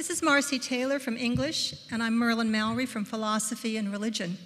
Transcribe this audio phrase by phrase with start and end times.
[0.00, 4.38] This is Marcy Taylor from English, and I'm Merlin Mallory from Philosophy and Religion.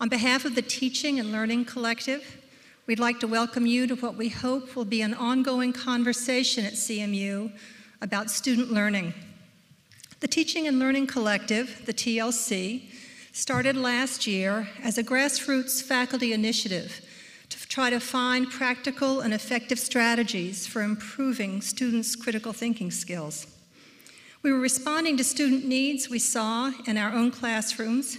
[0.00, 2.40] On behalf of the Teaching and Learning Collective,
[2.86, 6.74] we'd like to welcome you to what we hope will be an ongoing conversation at
[6.74, 7.50] CMU
[8.00, 9.14] about student learning.
[10.20, 12.84] The Teaching and Learning Collective, the TLC,
[13.32, 17.00] started last year as a grassroots faculty initiative
[17.48, 23.48] to try to find practical and effective strategies for improving students' critical thinking skills.
[24.42, 28.18] We were responding to student needs we saw in our own classrooms,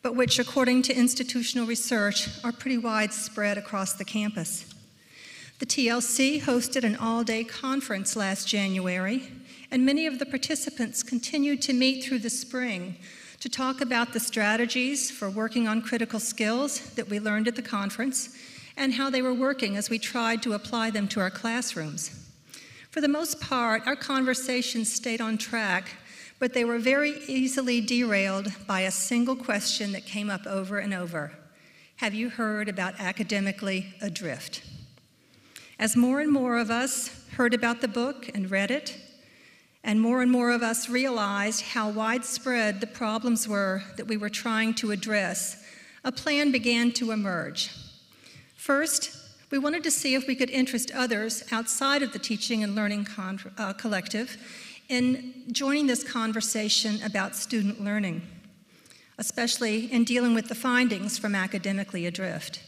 [0.00, 4.64] but which, according to institutional research, are pretty widespread across the campus.
[5.58, 9.30] The TLC hosted an all day conference last January,
[9.70, 12.96] and many of the participants continued to meet through the spring
[13.40, 17.60] to talk about the strategies for working on critical skills that we learned at the
[17.60, 18.34] conference
[18.78, 22.23] and how they were working as we tried to apply them to our classrooms.
[22.94, 25.96] For the most part, our conversations stayed on track,
[26.38, 30.94] but they were very easily derailed by a single question that came up over and
[30.94, 31.32] over
[31.96, 34.62] Have you heard about academically adrift?
[35.76, 38.96] As more and more of us heard about the book and read it,
[39.82, 44.30] and more and more of us realized how widespread the problems were that we were
[44.30, 45.64] trying to address,
[46.04, 47.70] a plan began to emerge.
[48.54, 49.23] First,
[49.54, 53.04] we wanted to see if we could interest others outside of the Teaching and Learning
[53.04, 54.36] Con- uh, Collective
[54.88, 58.22] in joining this conversation about student learning,
[59.16, 62.64] especially in dealing with the findings from Academically Adrift.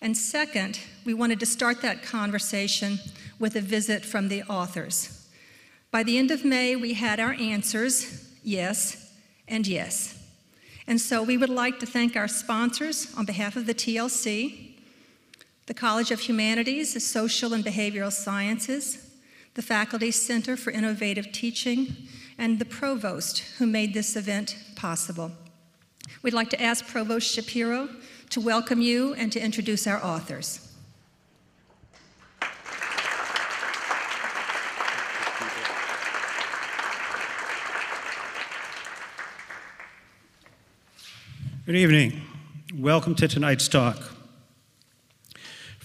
[0.00, 2.98] And second, we wanted to start that conversation
[3.38, 5.28] with a visit from the authors.
[5.92, 9.12] By the end of May, we had our answers yes
[9.46, 10.20] and yes.
[10.88, 14.63] And so we would like to thank our sponsors on behalf of the TLC
[15.66, 19.10] the College of Humanities, the Social and Behavioral Sciences,
[19.54, 21.96] the Faculty Center for Innovative Teaching,
[22.36, 25.32] and the Provost who made this event possible.
[26.22, 27.88] We'd like to ask Provost Shapiro
[28.30, 30.60] to welcome you and to introduce our authors.
[41.64, 42.20] Good evening.
[42.74, 44.13] Welcome to tonight's talk.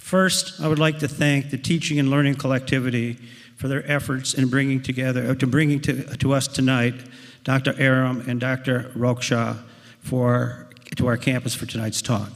[0.10, 3.20] First, I would like to thank the Teaching and Learning Collectivity
[3.58, 6.96] for their efforts in bringing together, uh, to bringing to, to us tonight
[7.44, 7.80] Dr.
[7.80, 8.92] Arum and Dr.
[8.98, 9.62] Roksa
[10.02, 12.32] for, to our campus for tonight's talk.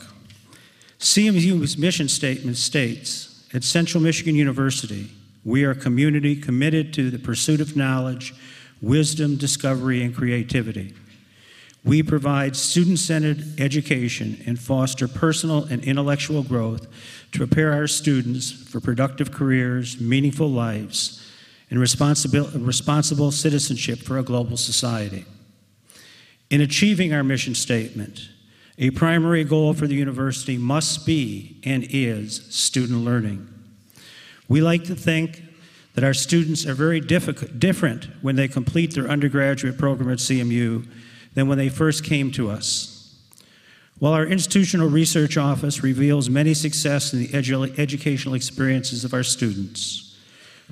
[1.00, 5.10] CMU's mission statement states, at Central Michigan University,
[5.44, 8.36] we are a community committed to the pursuit of knowledge,
[8.84, 10.94] wisdom, discovery, and creativity.
[11.86, 16.88] We provide student centered education and foster personal and intellectual growth
[17.34, 21.22] to prepare our students for productive careers, meaningful lives,
[21.70, 25.26] and responsible, responsible citizenship for a global society.
[26.50, 28.30] In achieving our mission statement,
[28.78, 33.48] a primary goal for the university must be and is student learning.
[34.48, 35.44] We like to think
[35.96, 40.88] that our students are very different when they complete their undergraduate program at CMU
[41.34, 42.94] than when they first came to us.
[44.00, 49.24] While our institutional research office reveals many success in the edu- educational experiences of our
[49.24, 50.18] students,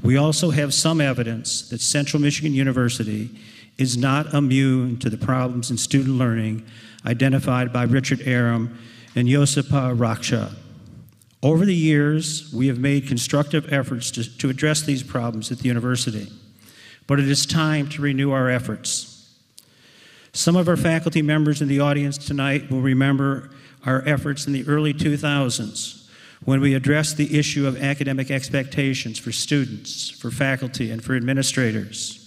[0.03, 3.29] we also have some evidence that Central Michigan University
[3.77, 6.65] is not immune to the problems in student learning
[7.05, 8.77] identified by Richard Arum
[9.15, 10.53] and Josipa Roksa.
[11.43, 15.67] Over the years, we have made constructive efforts to, to address these problems at the
[15.67, 16.27] university,
[17.07, 19.10] but it is time to renew our efforts.
[20.33, 23.49] Some of our faculty members in the audience tonight will remember
[23.85, 26.07] our efforts in the early 2000s
[26.45, 32.17] when we addressed the issue of academic expectations for students, for faculty, and for administrators.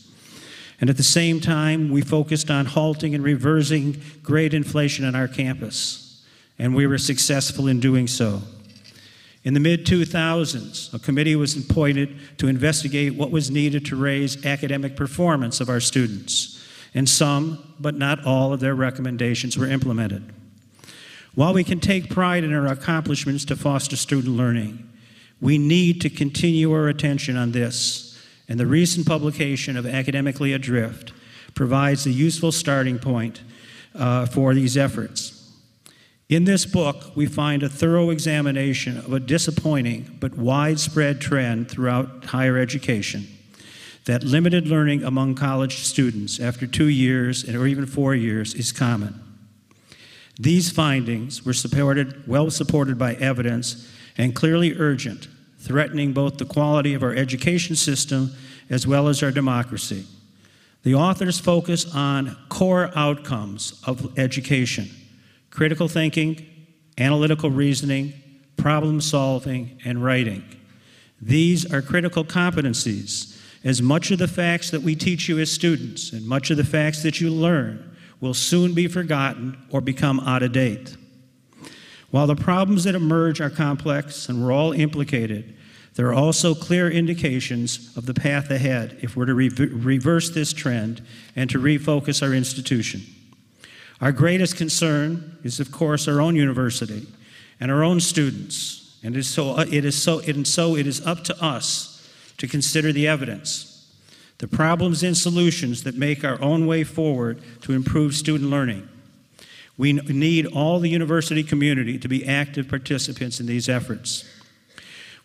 [0.80, 5.26] And at the same time, we focused on halting and reversing grade inflation on our
[5.26, 6.22] campus,
[6.58, 8.42] and we were successful in doing so.
[9.44, 14.44] In the mid 2000s, a committee was appointed to investigate what was needed to raise
[14.44, 16.53] academic performance of our students
[16.94, 20.32] and some, but not all, of their recommendations were implemented.
[21.34, 24.88] While we can take pride in our accomplishments to foster student learning,
[25.40, 31.12] we need to continue our attention on this, and the recent publication of Academically Adrift
[31.54, 33.42] provides a useful starting point
[33.94, 35.52] uh, for these efforts.
[36.28, 42.26] In this book, we find a thorough examination of a disappointing but widespread trend throughout
[42.26, 43.26] higher education
[44.06, 49.20] that limited learning among college students after two years or even four years is common.
[50.38, 55.28] These findings were supported, well supported by evidence and clearly urgent,
[55.58, 58.32] threatening both the quality of our education system
[58.68, 60.04] as well as our democracy.
[60.82, 64.90] The authors focus on core outcomes of education
[65.50, 66.44] critical thinking,
[66.98, 68.12] analytical reasoning,
[68.56, 70.42] problem solving, and writing.
[71.22, 73.33] These are critical competencies,
[73.64, 76.64] as much of the facts that we teach you as students and much of the
[76.64, 80.96] facts that you learn will soon be forgotten or become out of date.
[82.10, 85.56] While the problems that emerge are complex and we're all implicated,
[85.94, 90.52] there are also clear indications of the path ahead if we're to re- reverse this
[90.52, 91.02] trend
[91.34, 93.02] and to refocus our institution.
[94.00, 97.06] Our greatest concern is, of course, our own university
[97.60, 98.98] and our own students.
[99.02, 101.93] And it is so, it is so, and so it is up to us
[102.38, 103.86] to consider the evidence,
[104.38, 108.88] the problems and solutions that make our own way forward to improve student learning.
[109.76, 114.24] We need all the university community to be active participants in these efforts.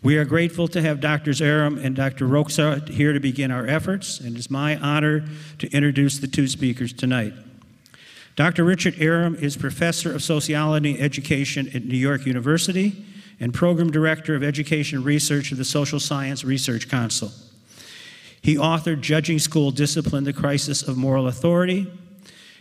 [0.01, 1.41] We are grateful to have Drs.
[1.41, 2.25] Arum and Dr.
[2.25, 5.25] Roksa here to begin our efforts, and it's my honor
[5.59, 7.33] to introduce the two speakers tonight.
[8.37, 8.63] Dr.
[8.63, 13.05] Richard Arum is Professor of Sociology and Education at New York University
[13.39, 17.31] and Program Director of Education Research of the Social Science Research Council.
[18.41, 21.91] He authored Judging School Discipline The Crisis of Moral Authority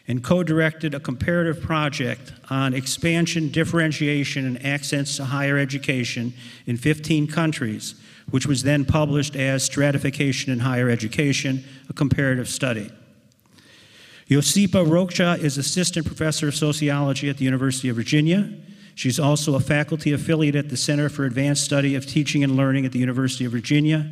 [0.08, 6.32] and co directed a comparative project on expansion, differentiation, and access to higher education
[6.66, 7.94] in 15 countries,
[8.30, 12.90] which was then published as Stratification in Higher Education, a comparative study.
[14.28, 18.52] Josipa Roksa is Assistant Professor of Sociology at the University of Virginia.
[18.98, 22.84] She's also a faculty affiliate at the Center for Advanced Study of Teaching and Learning
[22.84, 24.10] at the University of Virginia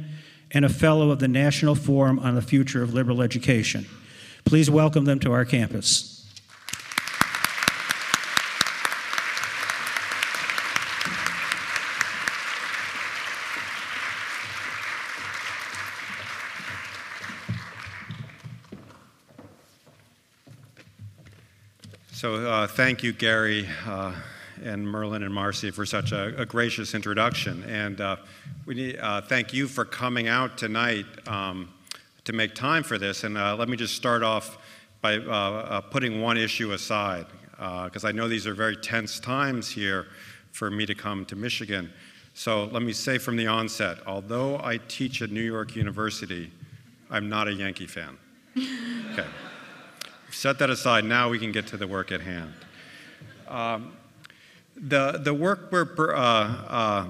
[0.53, 3.85] and a fellow of the National Forum on the Future of Liberal Education.
[4.45, 6.25] Please welcome them to our campus.
[22.13, 24.13] So, uh, thank you, Gary, uh,
[24.65, 27.63] and Merlin and Marcy, for such a, a gracious introduction.
[27.65, 28.17] And uh,
[28.65, 31.73] we need, uh, thank you for coming out tonight um,
[32.25, 33.25] to make time for this.
[33.25, 34.59] And uh, let me just start off
[35.01, 40.07] by uh, putting one issue aside, because I know these are very tense times here
[40.53, 41.93] for me to come to Michigan.
[42.35, 46.51] So, let me say from the onset although I teach at New York University,
[47.11, 48.19] I'm not a Yankee fan.
[49.13, 49.27] Okay
[50.37, 51.05] set that aside.
[51.05, 52.53] Now we can get to the work at hand.
[53.49, 53.97] Um,
[54.77, 57.07] the, the, work we're, uh, uh,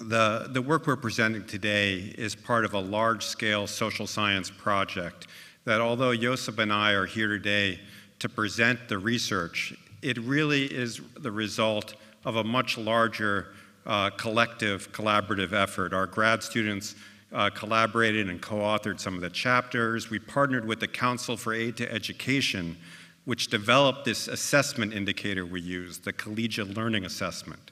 [0.00, 5.28] the, the work we're presenting today is part of a large scale social science project
[5.64, 7.80] that, although Josip and I are here today
[8.18, 11.94] to present the research, it really is the result
[12.24, 13.48] of a much larger
[13.86, 15.92] uh, collective, collaborative effort.
[15.92, 16.96] Our grad students
[17.32, 20.10] uh, collaborated and co authored some of the chapters.
[20.10, 22.76] We partnered with the Council for Aid to Education,
[23.24, 27.70] which developed this assessment indicator we use, the Collegiate Learning Assessment,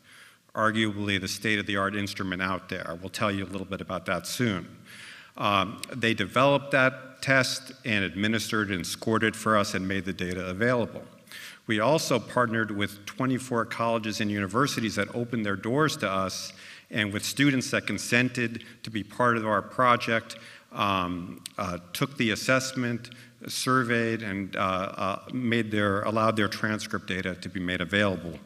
[0.54, 2.96] arguably the state of the art instrument out there.
[3.00, 4.66] We'll tell you a little bit about that soon.
[5.36, 10.12] Um, they developed that test and administered and scored it for us and made the
[10.12, 11.02] data available.
[11.66, 16.52] We also partnered with 24 colleges and universities that opened their doors to us
[16.90, 20.36] and with students that consented to be part of our project,
[20.72, 23.10] um, uh, took the assessment,
[23.48, 28.38] surveyed, and uh, uh, made their, allowed their transcript data to be made available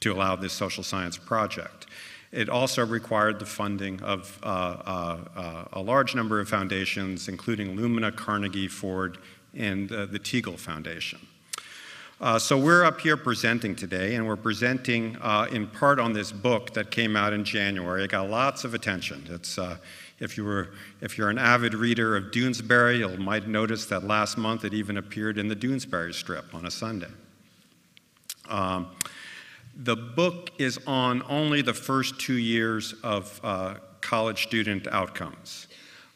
[0.00, 1.86] to allow this social science project.
[2.32, 7.76] It also required the funding of uh, uh, uh, a large number of foundations, including
[7.76, 9.18] Lumina, Carnegie, Ford,
[9.54, 11.18] and the Teagle Foundation.
[12.20, 16.30] Uh, so we're up here presenting today, and we're presenting uh, in part on this
[16.30, 18.04] book that came out in January.
[18.04, 19.26] It got lots of attention.
[19.30, 19.78] It's, uh,
[20.20, 24.38] if, you were, if you're an avid reader of Doonesbury, you might notice that last
[24.38, 27.10] month it even appeared in the Doonesbury strip on a Sunday.
[28.48, 28.88] Um,
[29.76, 35.68] the book is on only the first two years of uh, college student outcomes.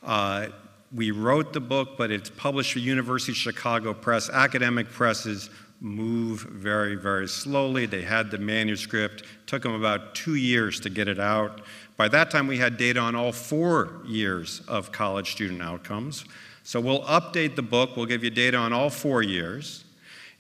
[0.03, 0.49] Uh,
[0.95, 4.29] we wrote the book, but it's published for University of Chicago Press.
[4.29, 7.87] Academic presses move very, very slowly.
[7.87, 11.63] They had the manuscript, took them about two years to get it out.
[11.97, 16.25] By that time, we had data on all four years of college student outcomes.
[16.65, 19.85] So we'll update the book, we'll give you data on all four years.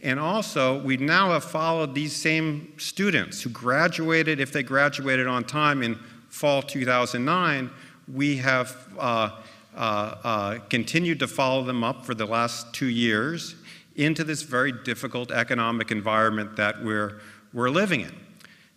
[0.02, 5.44] And also, we now have followed these same students who graduated, if they graduated on
[5.44, 7.70] time in fall 2009,
[8.12, 9.30] we have uh,
[9.75, 13.54] uh, uh, continued to follow them up for the last two years
[13.96, 17.20] into this very difficult economic environment that we're,
[17.52, 18.24] we're living in.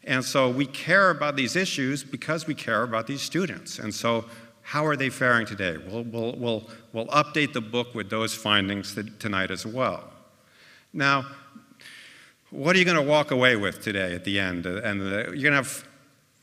[0.08, 3.78] And so we care about these issues because we care about these students.
[3.78, 4.26] And so,
[4.62, 5.78] how are they faring today?
[5.78, 10.12] We'll, we'll, we'll, we'll update the book with those findings tonight as well.
[10.92, 11.26] Now,
[12.50, 14.66] what are you going to walk away with today at the end?
[14.66, 15.86] And the, you're going to have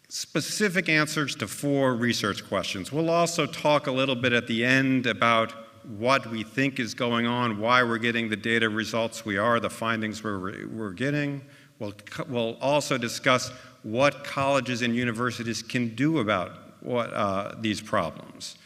[0.08, 2.92] specific answers to four research questions.
[2.92, 5.52] We'll also talk a little bit at the end about
[5.98, 9.70] what we think is going on, why we're getting the data results we are, the
[9.70, 11.42] findings we're, we're getting.
[11.84, 11.94] We'll,
[12.28, 13.50] we'll also discuss
[13.82, 18.56] what colleges and universities can do about what, uh, these problems.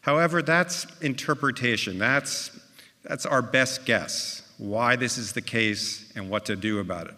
[0.00, 1.98] However, that's interpretation.
[1.98, 2.58] That's,
[3.02, 7.14] that's our best guess, why this is the case and what to do about it.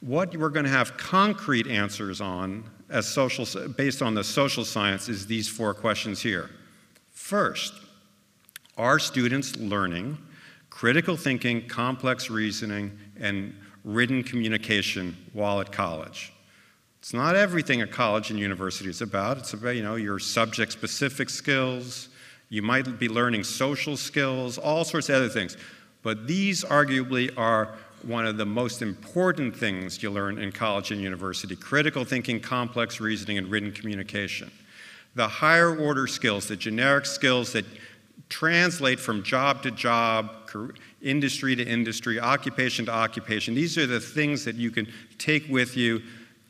[0.00, 5.08] What we're going to have concrete answers on as social, based on the social science
[5.08, 6.50] is these four questions here.
[7.12, 7.72] First,
[8.76, 10.18] are students learning
[10.76, 16.32] critical thinking, complex reasoning, and written communication while at college?
[16.98, 19.38] It's not everything a college and university is about.
[19.38, 22.08] It's about, you know, your subject specific skills.
[22.48, 25.56] You might be learning social skills, all sorts of other things.
[26.02, 31.00] But these arguably are one of the most important things you learn in college and
[31.00, 34.50] university critical thinking, complex reasoning, and written communication.
[35.14, 37.64] The higher order skills, the generic skills that
[38.28, 40.30] translate from job to job,
[41.02, 43.54] industry to industry, occupation to occupation.
[43.54, 46.02] These are the things that you can take with you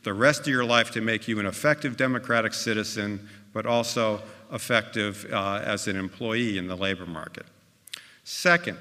[0.02, 5.26] the rest of your life to make you an effective democratic citizen, but also effective
[5.33, 7.45] uh, as an employee in the labor market.
[8.23, 8.78] Second,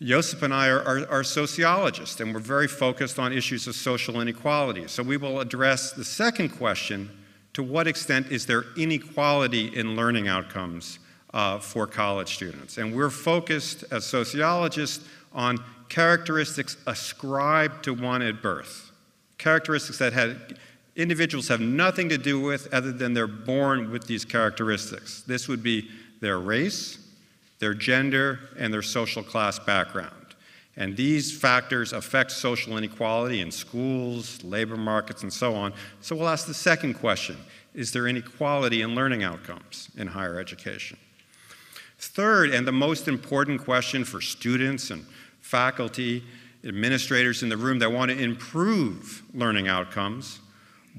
[0.00, 4.20] Josip and I are, are, are, sociologists, and we're very focused on issues of social
[4.20, 4.88] inequality.
[4.88, 7.10] So we will address the second question
[7.54, 10.98] to what extent is there inequality in learning outcomes
[11.36, 12.78] uh, for college students.
[12.78, 18.90] And we're focused as sociologists on characteristics ascribed to one at birth,
[19.36, 20.58] characteristics that had,
[20.96, 25.24] individuals have nothing to do with other than they're born with these characteristics.
[25.26, 25.90] This would be
[26.22, 27.06] their race,
[27.58, 30.14] their gender, and their social class background.
[30.78, 35.74] And these factors affect social inequality in schools, labor markets, and so on.
[36.00, 37.36] So we'll ask the second question
[37.74, 40.96] Is there inequality in learning outcomes in higher education?
[41.98, 45.04] Third, and the most important question for students and
[45.40, 46.22] faculty,
[46.64, 50.40] administrators in the room that want to improve learning outcomes,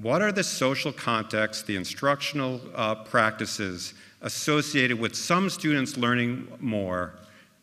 [0.00, 7.14] what are the social contexts, the instructional uh, practices associated with some students learning more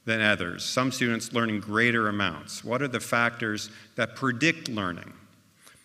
[0.06, 2.63] than others, some students learning greater amounts?
[2.63, 5.12] What are the factors that predict learning?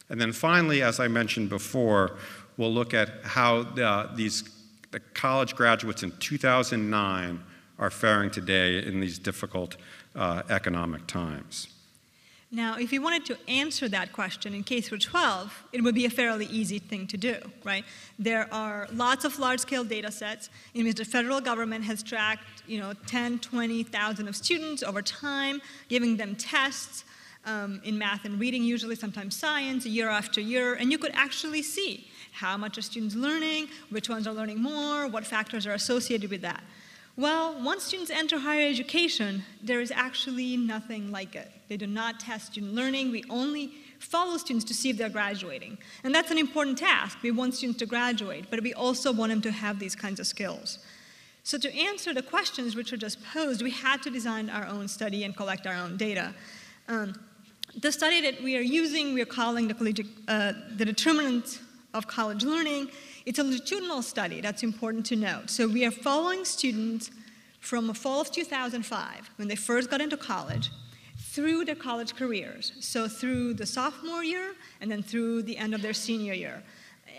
[0.08, 2.16] And then finally, as I mentioned before,
[2.56, 4.42] we'll look at how uh, these
[4.90, 7.40] the college graduates in 2009
[7.78, 9.76] are faring today in these difficult
[10.14, 11.68] uh, economic times.
[12.52, 16.04] Now, if you wanted to answer that question in K through 12, it would be
[16.04, 17.84] a fairly easy thing to do, right?
[18.18, 22.80] There are lots of large-scale data sets in which the federal government has tracked, you
[22.80, 27.04] know, 10, 20,000 of students over time, giving them tests
[27.44, 31.62] um, in math and reading, usually sometimes science, year after year, and you could actually
[31.62, 36.30] see how much are student's learning, which ones are learning more, what factors are associated
[36.30, 36.62] with that.
[37.16, 41.50] Well, once students enter higher education, there is actually nothing like it.
[41.68, 43.10] They do not test student learning.
[43.10, 45.76] We only follow students to see if they're graduating.
[46.04, 47.18] And that's an important task.
[47.22, 50.26] We want students to graduate, but we also want them to have these kinds of
[50.26, 50.78] skills.
[51.42, 54.88] So to answer the questions which were just posed, we had to design our own
[54.88, 56.34] study and collect our own data.
[56.88, 57.14] Um,
[57.80, 61.60] the study that we are using, we are calling the, collegiate, uh, the determinants
[61.94, 62.90] of college learning.
[63.26, 65.50] It's a longitudinal study, that's important to note.
[65.50, 67.10] So we are following students
[67.60, 70.70] from the fall of 2005, when they first got into college,
[71.18, 72.72] through their college careers.
[72.80, 76.62] So through the sophomore year, and then through the end of their senior year,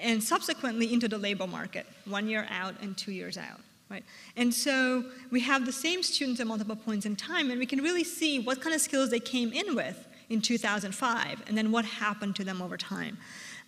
[0.01, 3.59] and subsequently into the labor market, one year out and two years out.
[3.89, 4.03] Right?
[4.37, 7.79] And so we have the same students at multiple points in time, and we can
[7.83, 11.83] really see what kind of skills they came in with in 2005, and then what
[11.83, 13.17] happened to them over time.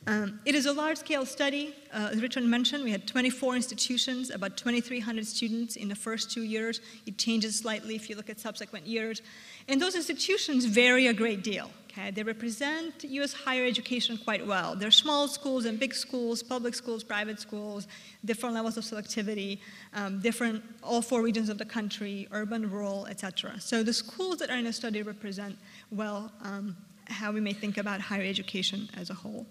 [0.05, 1.74] Um, it is a large-scale study.
[1.93, 6.43] Uh, as Richard mentioned, we had 24 institutions, about 2,300 students in the first two
[6.43, 6.81] years.
[7.05, 9.22] It changes slightly if you look at subsequent years.
[9.69, 11.69] And those institutions vary a great deal.
[11.89, 12.12] Okay?
[12.12, 13.31] They represent U.S.
[13.31, 14.75] higher education quite well.
[14.75, 17.88] They're small schools and big schools, public schools, private schools,
[18.25, 19.60] different levels of selectivity,
[19.93, 23.57] um, different, all four regions of the country, urban, rural, etc.
[23.62, 25.57] So the schools that are in the study represent
[25.91, 29.45] well um, how we may think about higher education as a whole.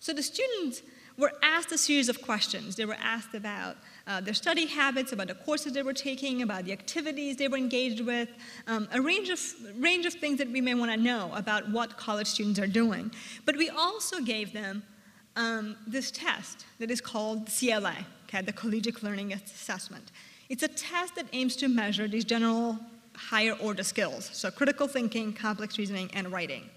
[0.00, 0.82] So the students
[1.18, 2.76] were asked a series of questions.
[2.76, 3.76] They were asked about
[4.06, 7.56] uh, their study habits, about the courses they were taking, about the activities they were
[7.56, 8.28] engaged with,
[8.66, 9.40] um, a range of,
[9.76, 13.10] range of things that we may want to know about what college students are doing.
[13.44, 14.82] But we also gave them
[15.36, 17.94] um, this test that is called CLA,
[18.28, 20.12] okay, the Collegiate Learning Assessment.
[20.48, 22.78] It's a test that aims to measure these general
[23.14, 26.68] higher order skills, so critical thinking, complex reasoning, and writing.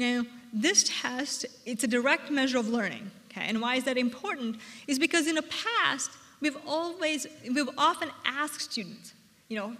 [0.00, 3.44] Now, this test, it's a direct measure of learning, okay?
[3.46, 4.56] And why is that important?
[4.88, 9.12] Is because in the past, we've always, we've often asked students,
[9.48, 9.76] you know,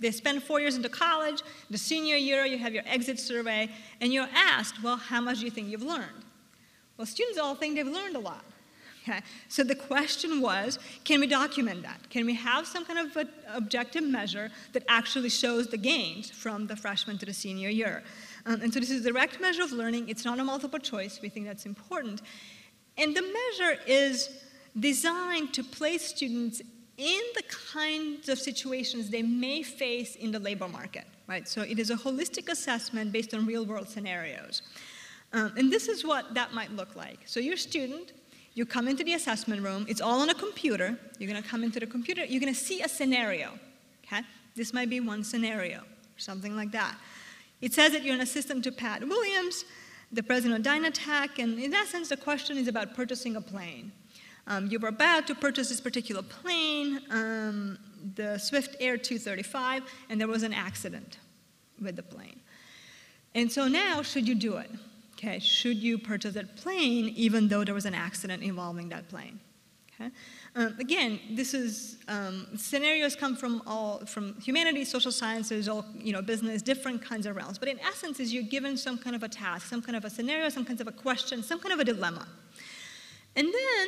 [0.00, 3.68] they spend four years into college, the senior year you have your exit survey,
[4.00, 6.24] and you're asked, well, how much do you think you've learned?
[6.96, 8.46] Well, students all think they've learned a lot.
[9.02, 9.20] Okay?
[9.48, 12.08] So the question was, can we document that?
[12.08, 16.76] Can we have some kind of objective measure that actually shows the gains from the
[16.76, 18.02] freshman to the senior year?
[18.46, 20.08] Um, and so this is a direct measure of learning.
[20.08, 21.20] It's not a multiple choice.
[21.22, 22.22] We think that's important.
[22.98, 24.42] And the measure is
[24.78, 26.60] designed to place students
[26.96, 31.48] in the kinds of situations they may face in the labor market, right?
[31.48, 34.62] So it is a holistic assessment based on real world scenarios.
[35.32, 37.20] Um, and this is what that might look like.
[37.24, 38.12] So you're a student,
[38.54, 40.98] you come into the assessment room, it's all on a computer.
[41.18, 43.58] You're gonna come into the computer, you're gonna see a scenario,
[44.04, 44.22] okay?
[44.54, 45.82] This might be one scenario,
[46.18, 46.96] something like that.
[47.62, 49.64] It says that you're an assistant to Pat Williams,
[50.10, 53.92] the president of Dynatech, and in essence, the question is about purchasing a plane.
[54.48, 57.78] Um, you were about to purchase this particular plane, um,
[58.16, 61.18] the Swift Air 235, and there was an accident
[61.80, 62.40] with the plane.
[63.36, 64.70] And so now, should you do it?
[65.12, 69.38] Okay, should you purchase that plane even though there was an accident involving that plane?
[69.94, 70.10] Okay?
[70.54, 76.12] Um, again, this is um, scenarios come from all from humanities, social sciences, all you
[76.12, 77.58] know, business, different kinds of realms.
[77.58, 80.10] But in essence, is you're given some kind of a task, some kind of a
[80.10, 82.28] scenario, some kind of a question, some kind of a dilemma,
[83.34, 83.86] and then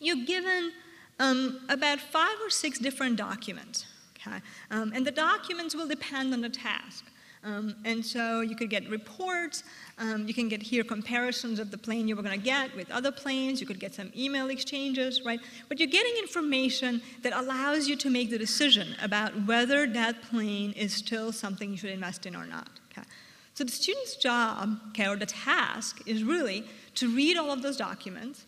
[0.00, 0.72] you're given
[1.18, 3.84] um, about five or six different documents.
[4.18, 4.38] Okay,
[4.70, 7.04] um, and the documents will depend on the task.
[7.44, 9.62] Um, and so you could get reports,
[9.98, 12.90] um, you can get here comparisons of the plane you were going to get with
[12.90, 15.40] other planes, you could get some email exchanges, right?
[15.68, 20.72] But you're getting information that allows you to make the decision about whether that plane
[20.72, 22.68] is still something you should invest in or not.
[22.90, 23.06] Okay?
[23.54, 26.64] So the student's job, okay, or the task, is really
[26.96, 28.44] to read all of those documents,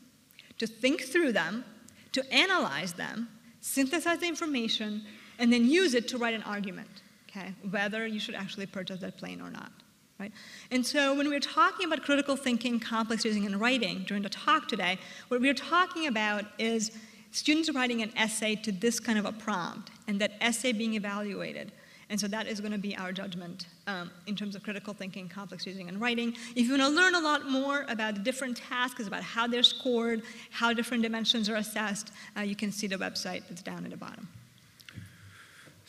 [0.58, 1.64] to think through them,
[2.12, 3.28] to analyze them,
[3.60, 5.02] synthesize the information,
[5.38, 6.88] and then use it to write an argument
[7.38, 9.70] okay, whether you should actually purchase that plane or not.
[10.18, 10.32] Right?
[10.72, 14.66] And so when we're talking about critical thinking, complex reasoning, and writing during the talk
[14.66, 14.98] today,
[15.28, 16.90] what we're talking about is
[17.30, 21.70] students writing an essay to this kind of a prompt, and that essay being evaluated.
[22.10, 25.28] And so that is going to be our judgment um, in terms of critical thinking,
[25.28, 26.34] complex reasoning, and writing.
[26.56, 29.62] If you want to learn a lot more about the different tasks, about how they're
[29.62, 33.90] scored, how different dimensions are assessed, uh, you can see the website that's down at
[33.90, 34.26] the bottom.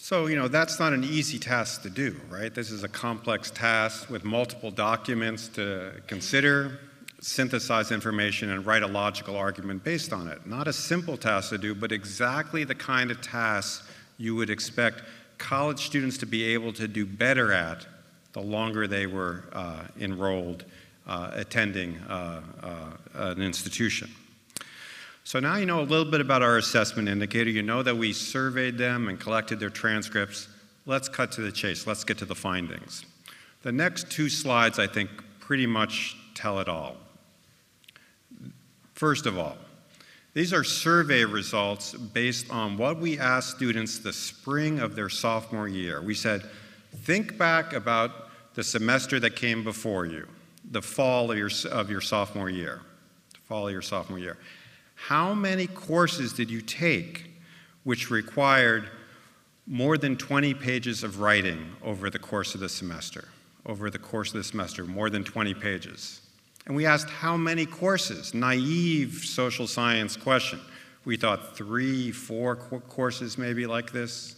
[0.10, 2.52] So, you know, that's not an easy task to do, right?
[2.52, 6.80] This is a complex task with multiple documents to consider,
[7.22, 10.48] synthesize information, and write a logical argument based on it.
[10.48, 15.04] Not a simple task to do, but exactly the kind of task you would expect
[15.38, 17.86] college students to be able to do better at
[18.34, 20.66] the longer they were uh, enrolled
[21.06, 22.76] uh, attending uh, uh
[23.14, 24.10] an institution.
[25.30, 27.52] So now you know a little bit about our assessment indicator.
[27.52, 30.48] You know that we surveyed them and collected their transcripts.
[30.88, 31.86] Let's cut to the chase.
[31.86, 33.06] Let's get to the findings.
[33.62, 36.98] The next two slides, I think, pretty much tell it all.
[38.96, 39.56] First of all,
[40.34, 45.68] these are survey results based on what we asked students the spring of their sophomore
[45.68, 46.02] year.
[46.02, 46.42] We said,
[47.04, 50.28] think back about the semester that came before you,
[50.72, 52.82] the fall of your, of your sophomore year,
[53.32, 54.36] the fall of your sophomore year.
[55.08, 57.32] How many courses did you take
[57.84, 58.90] which required
[59.66, 63.30] more than 20 pages of writing over the course of the semester?
[63.66, 66.22] Over the course of the semester, more than 20 pages.
[66.68, 68.34] And we asked how many courses?
[68.34, 70.60] Naive social science question.
[71.06, 74.36] We thought three, four courses maybe like this.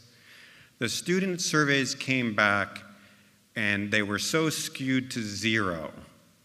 [0.78, 2.84] The student surveys came back
[3.56, 5.92] and they were so skewed to zero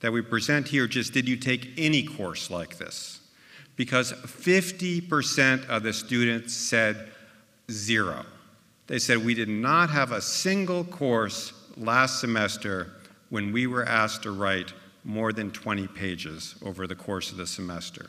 [0.00, 3.20] that we present here just did you take any course like this?
[3.76, 7.12] Because 50% of the students said
[7.70, 8.24] zero.
[8.86, 12.92] They said we did not have a single course last semester
[13.30, 14.72] when we were asked to write
[15.04, 18.06] more than 20 pages over the course of the semester.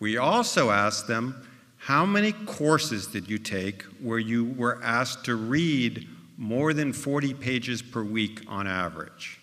[0.00, 5.34] We also asked them, how many courses did you take where you were asked to
[5.34, 9.40] read more than 40 pages per week on average?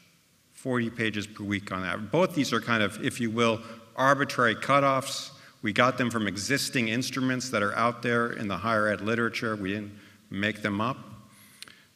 [0.53, 2.11] 40 pages per week on average.
[2.11, 3.61] Both these are kind of, if you will,
[3.99, 5.31] arbitrary cutoffs.
[5.61, 9.55] We got them from existing instruments that are out there in the higher ed literature.
[9.55, 9.91] We didn't
[10.31, 10.97] make them up.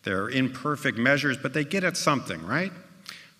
[0.03, 2.73] They're imperfect measures, but they get at something, right?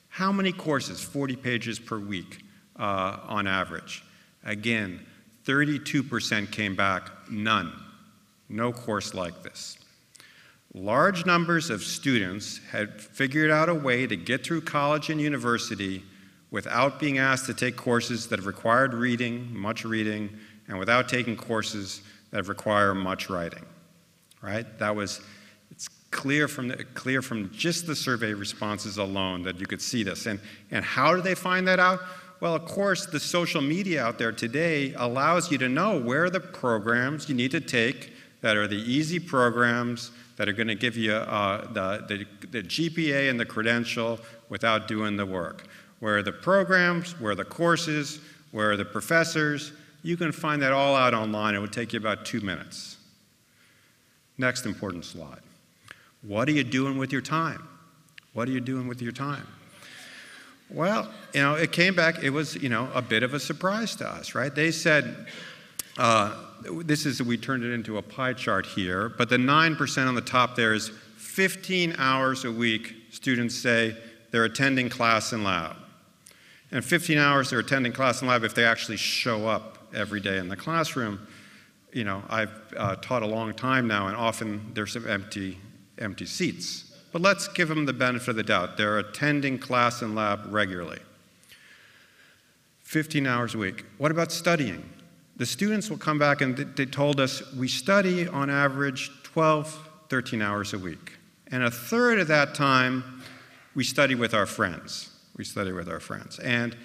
[0.07, 1.01] How many courses?
[1.01, 2.43] 40 pages per week
[2.79, 4.03] uh, on average.
[4.45, 5.05] Again,
[5.45, 7.73] 32% came back none.
[8.47, 9.77] No course like this.
[10.73, 16.03] Large numbers of students had figured out a way to get through college and university
[16.53, 20.29] without being asked to take courses that have required reading, much reading,
[20.67, 23.65] and without taking courses that require much writing.
[24.39, 24.65] Right?
[24.77, 25.19] That was
[25.71, 30.03] it's clear from the, clear from just the survey responses alone that you could see
[30.03, 30.27] this.
[30.27, 30.39] And
[30.69, 31.99] and how do they find that out?
[32.39, 36.39] Well, of course, the social media out there today allows you to know where the
[36.39, 40.97] programs you need to take that are the easy programs that are going to give
[40.97, 45.67] you uh, the, the, the GPA and the credential without doing the work.
[46.03, 48.19] Where are the programs, where are the courses,
[48.51, 49.71] where are the professors.
[50.01, 51.55] You can find that all out online.
[51.55, 52.97] It would take you about two minutes.
[54.37, 55.39] Next important slide.
[56.21, 57.65] What are you doing with your time?
[58.33, 59.47] What are you doing with your time?
[60.69, 63.95] Well, you know, it came back, it was, you know, a bit of a surprise
[63.95, 64.53] to us, right?
[64.53, 65.27] They said,
[65.97, 66.35] uh,
[66.83, 70.21] this is, we turned it into a pie chart here, but the 9% on the
[70.21, 73.95] top there is 15 hours a week, students say
[74.31, 75.77] they're attending class and lab.
[76.73, 80.39] And 15 hours they're attending class and lab if they actually show up every day
[80.39, 81.25] in the classroom.
[81.93, 85.59] You know, I've uh, taught a long time now, and often there's some empty,
[85.99, 86.91] empty seats.
[87.11, 88.75] But let's give them the benefit of the doubt.
[88.75, 90.97] They're attending class and lab regularly.
[92.81, 93.85] 15 hours a week.
[93.99, 94.89] What about studying?
[95.37, 100.41] The students will come back and they told us we study on average 12, 13
[100.41, 101.17] hours a week.
[101.51, 103.21] And a third of that time,
[103.75, 105.12] we study with our friends.
[105.35, 106.39] We study with our friends.
[106.39, 106.75] And,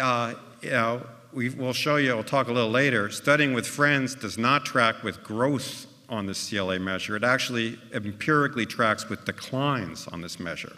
[0.00, 4.14] uh, you know, we, will show you, we'll talk a little later, studying with friends
[4.14, 7.16] does not track with growth on the CLA measure.
[7.16, 10.76] It actually empirically tracks with declines on this measure.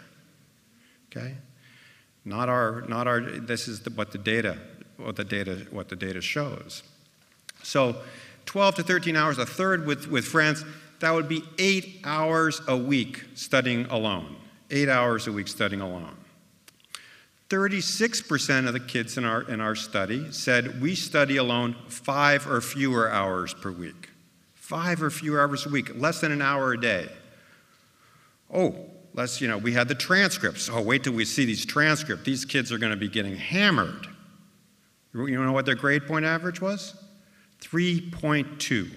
[1.11, 1.35] Okay?
[2.25, 4.57] Not our, not our, this is the, what the data
[4.97, 6.83] what the data, what the data shows.
[7.63, 7.95] So
[8.45, 10.65] 12 to 13 hours, a third with, with friends,
[10.99, 14.35] that would be eight hours a week studying alone.
[14.71, 16.15] Eight hours a week studying alone.
[17.49, 22.59] 36% of the kids in our, in our study said we study alone five or
[22.59, 24.09] fewer hours per week.
[24.53, 27.07] Five or fewer hours a week, less than an hour a day.
[28.53, 28.75] Oh,
[29.13, 30.69] let's, you know, we had the transcripts.
[30.69, 32.25] Oh, wait till we see these transcripts.
[32.25, 34.07] These kids are going to be getting hammered.
[35.13, 36.95] You know what their grade point average was?
[37.61, 38.91] 3.2.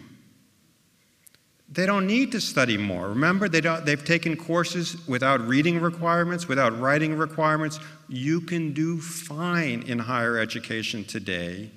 [1.73, 3.09] They don't need to study more.
[3.09, 7.79] Remember, they they've taken courses without reading requirements, without writing requirements.
[8.09, 11.71] You can do fine in higher education today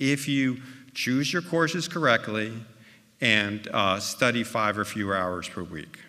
[0.00, 0.58] if you
[0.94, 2.52] choose your courses correctly
[3.20, 6.00] and uh, study five or fewer hours per week.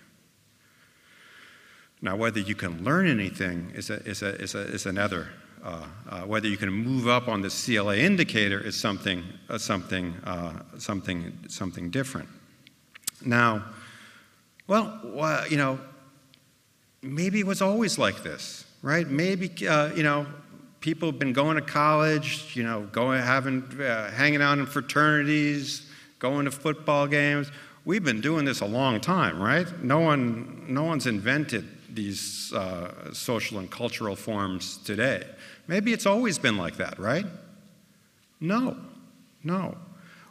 [2.01, 5.29] Now, whether you can learn anything is, a, is, a, is, a, is another
[5.63, 10.13] uh, uh, whether you can move up on the CLA indicator is something, uh, something,
[10.77, 12.29] something, something different.
[13.23, 13.63] Now,
[14.67, 15.79] well, you know,
[17.01, 19.07] maybe it was always like this, right?
[19.07, 20.25] Maybe, uh, you know,
[20.81, 25.89] people have been going to college, you know, going, having, uh, hanging out in fraternities,
[26.19, 27.51] going to football games.
[27.85, 29.67] We've been doing this a long time, right?
[29.83, 35.23] No one, no one's invented these uh, social and cultural forms today.
[35.67, 37.25] Maybe it's always been like that, right?
[38.39, 38.77] No,
[39.43, 39.77] no.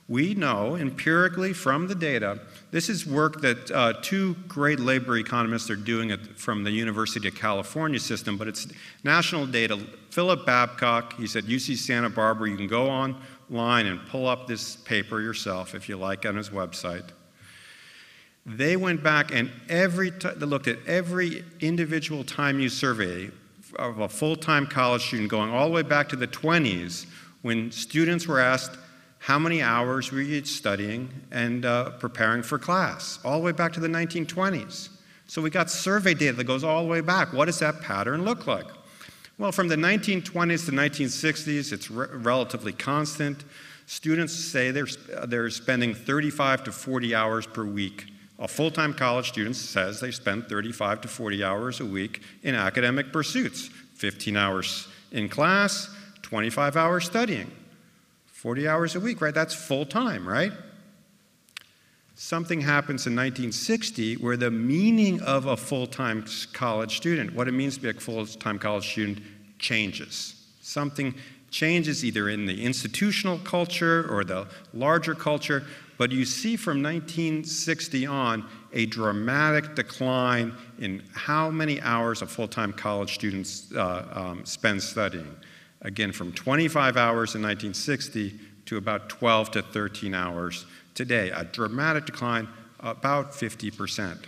[0.09, 2.41] We know empirically from the data,
[2.75, 7.29] this is work that uh, two great labor economists are doing it from the University
[7.29, 8.67] of California system, but it's
[9.05, 9.79] national data.
[10.11, 12.51] Philip Babcock, he's at UC Santa Barbara.
[12.51, 16.51] You can go online and pull up this paper yourself if you like on his
[16.51, 17.11] website.
[18.45, 23.31] They went back and every t- they looked at every individual time use survey
[23.79, 27.07] of a full time college student going all the way back to the 20s
[27.43, 28.77] when students were asked,
[29.25, 33.19] How many hours were you studying and uh, preparing for class?
[33.25, 34.91] All the way back to the 1920s.
[35.27, 37.33] So we got survey data that goes all the way back.
[37.33, 38.67] What does that pattern look like?
[39.39, 43.45] Well, from the 1920s to 1960s, it's re- relatively constant.
[43.87, 44.89] Students say they're,
[45.27, 48.05] they're spending 35 to 40 hours per week
[48.39, 52.55] a full time college student says they spend 35 to 40 hours a week in
[52.55, 55.89] academic pursuits 15 hours in class,
[56.23, 57.51] 25 hours studying.
[58.45, 59.33] 40 hours a week, right?
[59.33, 60.53] That's full time, right?
[62.15, 67.53] Something happens in 1960 where the meaning of a full time college student, what it
[67.53, 69.21] means to be a full time college student,
[69.59, 70.35] changes.
[70.61, 71.15] Something
[71.51, 75.65] changes either in the institutional culture or the larger culture,
[75.97, 82.49] but you see from 1960 on a dramatic decline in how many hours a full
[82.49, 85.35] time college student uh, um, spend studying.
[85.85, 88.35] Again, from 25 hours in 1960
[88.67, 92.49] to about 12 to 13 hours today, a dramatic decline,
[92.81, 94.25] about 50%.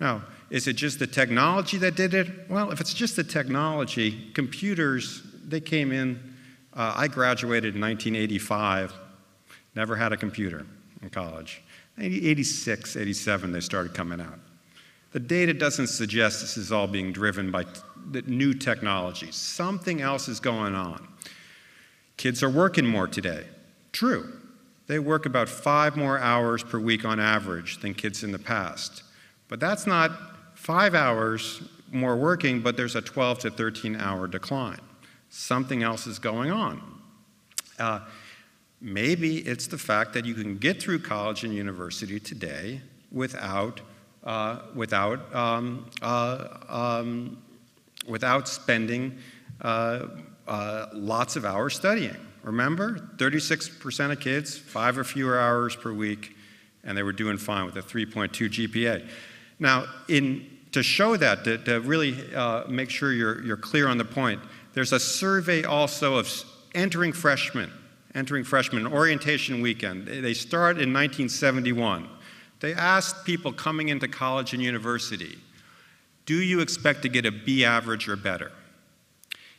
[0.00, 2.48] Now, is it just the technology that did it?
[2.48, 6.18] Well, if it's just the technology, computers, they came in.
[6.74, 8.92] Uh, I graduated in 1985,
[9.74, 10.66] never had a computer
[11.02, 11.62] in college.
[11.98, 14.38] 86, 87, they started coming out.
[15.12, 17.64] The data doesn't suggest this is all being driven by
[18.10, 19.30] the new technology.
[19.30, 21.06] Something else is going on.
[22.16, 23.44] Kids are working more today.
[23.92, 24.32] True.
[24.86, 29.02] They work about five more hours per week on average than kids in the past.
[29.48, 30.12] But that's not
[30.54, 34.80] five hours more working, but there's a 12 to 13 hour decline.
[35.28, 36.82] Something else is going on.
[37.78, 38.00] Uh,
[38.80, 43.80] maybe it's the fact that you can get through college and university today without,
[44.24, 47.42] uh, without, um, uh, um,
[48.06, 49.18] without spending
[49.60, 50.06] uh,
[50.46, 52.16] uh, lots of hours studying.
[52.42, 56.36] Remember, 36% of kids, five or fewer hours per week,
[56.84, 59.08] and they were doing fine with a 3.2 GPA.
[59.58, 63.98] Now, in, to show that, to, to really uh, make sure you're, you're clear on
[63.98, 64.40] the point,
[64.74, 66.28] there's a survey also of
[66.74, 67.72] entering freshmen,
[68.14, 70.06] entering freshmen, orientation weekend.
[70.06, 72.08] They start in 1971.
[72.60, 75.38] They asked people coming into college and university,
[76.26, 78.52] do you expect to get a B average or better?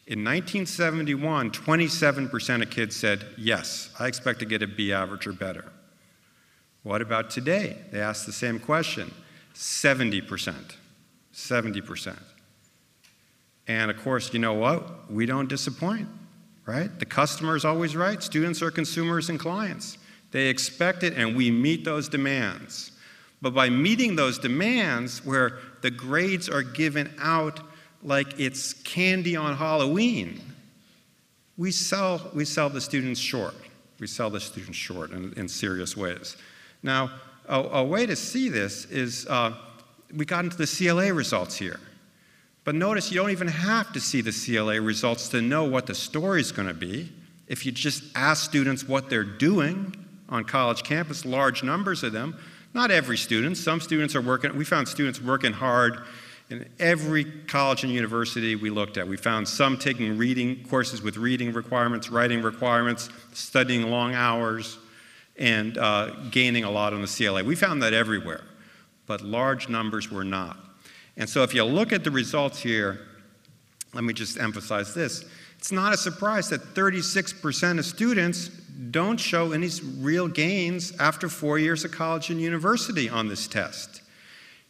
[0.06, 5.34] In 1971, 27% of kids said, Yes, I expect to get a B average or
[5.34, 5.66] better.
[6.84, 7.78] What about today?
[7.92, 9.12] They asked the same question
[9.54, 10.76] 70%.
[11.34, 12.18] 70%.
[13.68, 15.12] And of course, you know what?
[15.12, 16.08] We don't disappoint,
[16.66, 16.98] right?
[17.00, 18.24] The customer is always right.
[18.24, 19.98] Students are consumers and clients.
[20.32, 22.92] They expect it, and we meet those demands.
[23.42, 27.60] But by meeting those demands, where the grades are given out
[28.04, 30.42] like it's candy on Halloween.
[31.58, 33.56] We sell, we sell the students short.
[34.00, 36.38] We sell the students short in, in serious ways.
[36.84, 37.12] Now,
[37.48, 39.54] a, a, way to see this is uh,
[40.16, 41.80] we got into the CLA results here.
[42.64, 45.96] But notice you don't even have to see the CLA results to know what the
[45.96, 47.10] story is going to be.
[47.48, 49.96] If you just ask students what they're doing
[50.30, 52.38] on college campus, large numbers of them,
[52.74, 56.04] not every student, some students are working, we found students working hard
[56.50, 61.18] in every college and university we looked at, we found some taking reading courses with
[61.18, 64.78] reading requirements, writing requirements, studying long hours,
[65.38, 67.44] and uh, gaining a lot on the CLA.
[67.44, 68.44] We found that everywhere,
[69.06, 70.58] but large numbers were not.
[71.18, 73.00] And so if you look at the results here,
[73.94, 75.26] let me just emphasize this.
[75.58, 81.58] It's not a surprise that 36% of students don't show any real gains after four
[81.58, 84.02] years of college and university on this test.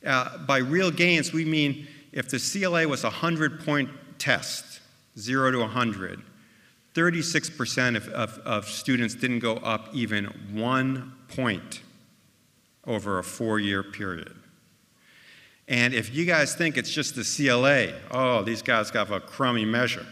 [0.05, 4.79] Uh, by real gains, we mean if the CLA was a 100 point test,
[5.19, 6.21] 0 to 100,
[6.93, 11.81] 36% of, of, of, students didn't go up even one point
[12.85, 14.33] over a four year period.
[15.67, 19.65] And if you guys think it's just the CLA, oh, these guys got a crummy
[19.65, 20.05] measure.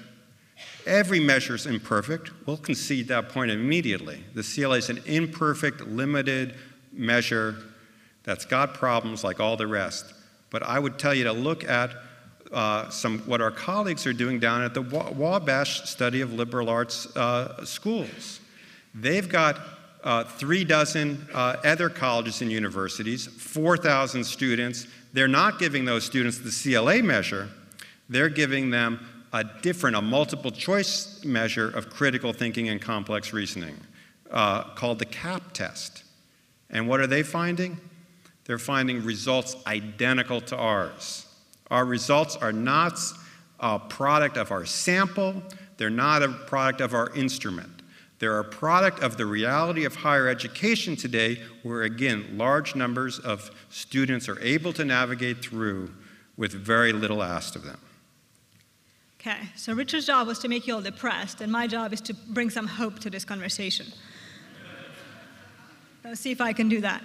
[0.85, 2.31] Every measure is imperfect.
[2.45, 4.23] We'll concede that point immediately.
[4.35, 6.55] The CLA is an imperfect, limited
[6.93, 7.55] measure
[8.23, 10.13] that's got problems like all the rest.
[10.51, 11.91] But I would tell you to look at
[12.51, 17.15] uh, some what our colleagues are doing down at the Wabash Study of Liberal Arts
[17.15, 18.39] uh, Schools.
[18.93, 19.59] They've got
[20.03, 24.87] uh, three dozen uh, other colleges and universities, 4,000 students.
[25.13, 27.49] They're not giving those students the CLA measure,
[28.07, 28.99] they're giving them
[29.35, 33.77] a different, a multiple choice measure of critical thinking and complex reasoning
[34.31, 36.03] uh, called the CAAP test.
[36.69, 37.79] And what are they finding?
[38.45, 41.25] they're finding results identical to ours.
[41.69, 42.99] Our results are not
[43.59, 45.43] a product of our sample,
[45.77, 47.69] they're not a product of our instrument.
[48.17, 53.51] They're a product of the reality of higher education today, where again, large numbers of
[53.69, 55.93] students are able to navigate through
[56.37, 57.77] with very little asked of them.
[59.27, 62.13] Okay, so Richard's job was to make you all depressed, and my job is to
[62.13, 63.87] bring some hope to this conversation.
[66.03, 67.01] Let's see if I can do that.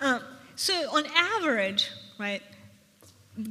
[0.00, 0.18] Uh,
[0.56, 2.42] so on average, right,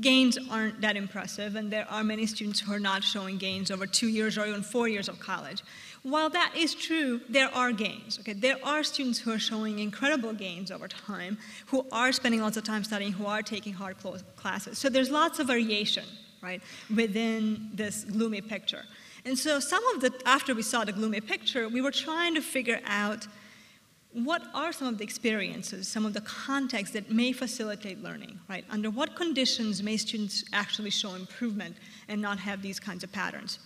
[0.01, 3.87] gains aren't that impressive, and there are many students who are not showing gains over
[3.87, 5.63] two years or even four years of college.
[6.03, 8.19] While that is true, there are gains.
[8.19, 12.57] Okay, there are students who are showing incredible gains over time, who are spending lots
[12.57, 13.95] of time studying, who are taking hard
[14.35, 14.77] classes.
[14.77, 16.03] So there's lots of variation,
[16.41, 16.61] right,
[16.95, 18.83] within this gloomy picture.
[19.25, 22.41] And so some of the after we saw the gloomy picture, we were trying to
[22.41, 23.27] figure out
[24.11, 28.65] what are some of the experiences, some of the contexts that may facilitate learning, right?
[28.69, 31.75] Under what conditions may students actually show improvement
[32.07, 33.59] and not have these kinds of patterns?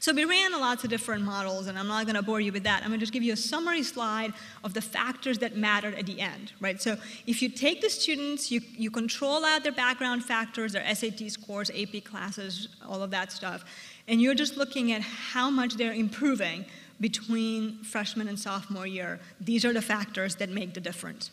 [0.00, 2.64] So we ran lots of different models, and I'm not going to bore you with
[2.64, 2.82] that.
[2.82, 6.06] I'm going to just give you a summary slide of the factors that mattered at
[6.06, 6.80] the end, right?
[6.80, 11.30] So if you take the students, you, you control out their background factors, their SAT
[11.30, 13.64] scores, AP classes, all of that stuff,
[14.06, 16.66] and you're just looking at how much they're improving
[17.00, 19.20] between freshman and sophomore year.
[19.40, 21.30] These are the factors that make the difference.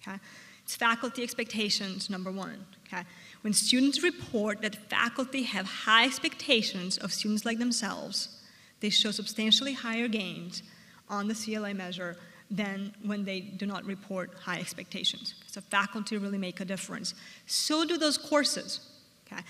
[0.00, 0.18] Okay?
[0.64, 2.64] It's faculty expectations, number one.
[2.86, 3.04] Okay?
[3.42, 8.40] When students report that faculty have high expectations of students like themselves,
[8.80, 10.62] they show substantially higher gains
[11.08, 12.16] on the CLA measure
[12.50, 15.34] than when they do not report high expectations.
[15.46, 17.14] So faculty really make a difference.
[17.46, 18.80] So do those courses.
[19.26, 19.42] Okay?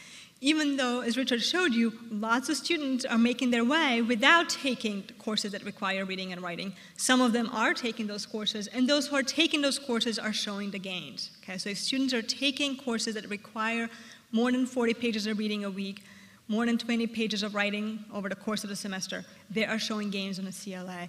[0.43, 5.03] Even though, as Richard showed you, lots of students are making their way without taking
[5.19, 6.73] courses that require reading and writing.
[6.97, 10.33] Some of them are taking those courses, and those who are taking those courses are
[10.33, 11.31] showing the gains.
[11.43, 13.91] Okay, so if students are taking courses that require
[14.33, 16.05] more than 40 pages of reading a week,
[16.49, 20.09] more than 20 pages of writing over the course of the semester, they are showing
[20.09, 21.09] gains on the CLA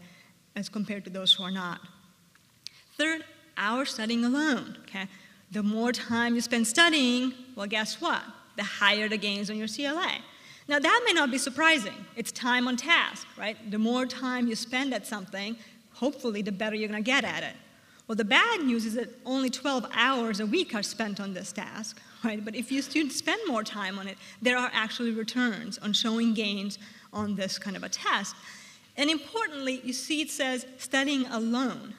[0.58, 1.80] as compared to those who are not.
[2.98, 3.24] Third,
[3.58, 4.78] hour studying alone.
[4.82, 5.08] Okay,
[5.52, 8.24] the more time you spend studying, well, guess what?
[8.58, 10.20] The higher the gains on your CLA.
[10.68, 12.06] Now, that may not be surprising.
[12.16, 13.58] It's time on task, right?
[13.72, 15.58] The more time you spend at something,
[15.94, 17.56] hopefully, the better you're going to get at it.
[18.08, 21.52] Well, the bad news is that only 12 hours a week are spent on this
[21.52, 22.44] task, right?
[22.44, 26.34] But if you students spend more time on it, there are actually returns on showing
[26.34, 26.78] gains
[27.14, 28.36] on this kind of a test.
[28.98, 31.94] And importantly, you see it says studying alone,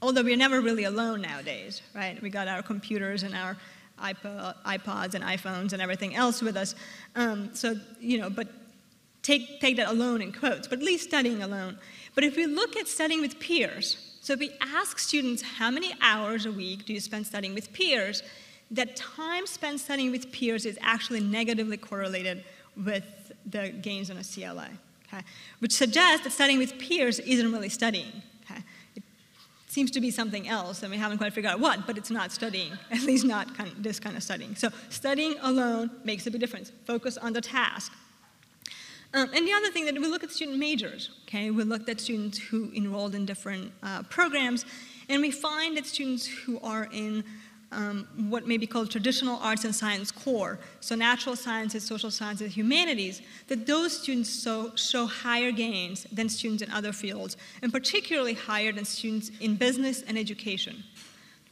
[0.00, 2.20] although we're never really alone nowadays, right?
[2.22, 3.56] We got our computers and our
[4.00, 6.74] iPod, iPods and iPhones and everything else with us.
[7.14, 8.48] Um, so, you know, but
[9.22, 11.78] take, take that alone in quotes, but at least studying alone.
[12.14, 15.94] But if we look at studying with peers, so if we ask students how many
[16.00, 18.22] hours a week do you spend studying with peers,
[18.70, 22.44] that time spent studying with peers is actually negatively correlated
[22.76, 24.68] with the gains on a CLA,
[25.06, 25.24] okay?
[25.60, 28.22] which suggests that studying with peers isn't really studying
[29.68, 32.32] seems to be something else, and we haven't quite figured out what, but it's not
[32.32, 34.54] studying, at least not kind of this kind of studying.
[34.56, 36.72] So studying alone makes a big difference.
[36.86, 37.92] Focus on the task.
[39.14, 41.50] Um, and the other thing that we look at student majors, okay?
[41.50, 44.66] We looked at students who enrolled in different uh, programs,
[45.08, 47.24] and we find that students who are in
[47.70, 52.56] um, what may be called traditional arts and science core, so natural sciences, social sciences,
[52.56, 58.34] humanities, that those students so, show higher gains than students in other fields, and particularly
[58.34, 60.82] higher than students in business and education.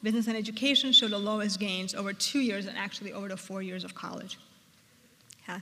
[0.02, 3.60] Business and education show the lowest gains over two years and actually over the four
[3.62, 4.38] years of college.
[5.48, 5.60] Yeah.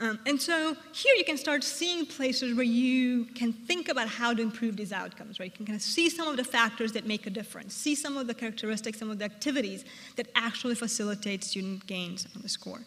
[0.00, 4.32] Um, and so here you can start seeing places where you can think about how
[4.32, 5.50] to improve these outcomes, right?
[5.52, 8.16] You can kind of see some of the factors that make a difference, see some
[8.16, 9.84] of the characteristics, some of the activities
[10.16, 12.80] that actually facilitate student gains on the score.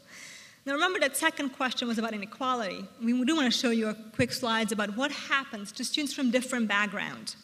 [0.65, 2.83] Now remember that second question was about inequality.
[2.99, 6.31] We do want to show you a quick slides about what happens to students from
[6.31, 7.35] different backgrounds.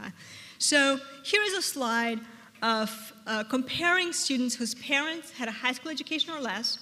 [0.00, 0.10] Okay?
[0.58, 2.20] So here is a slide
[2.62, 6.78] of uh, comparing students whose parents had a high school education or less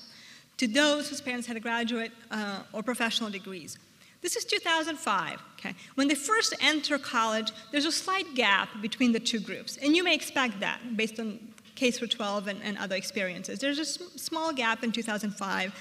[0.59, 3.79] to those whose parents had graduate uh, or professional degrees.
[4.23, 5.75] This is 2005, okay?
[5.95, 10.03] When they first enter college, there's a slight gap between the two groups, and you
[10.03, 11.39] may expect that based on
[11.75, 13.59] K through 12 and, and other experiences.
[13.59, 15.75] There's a small gap in 2005,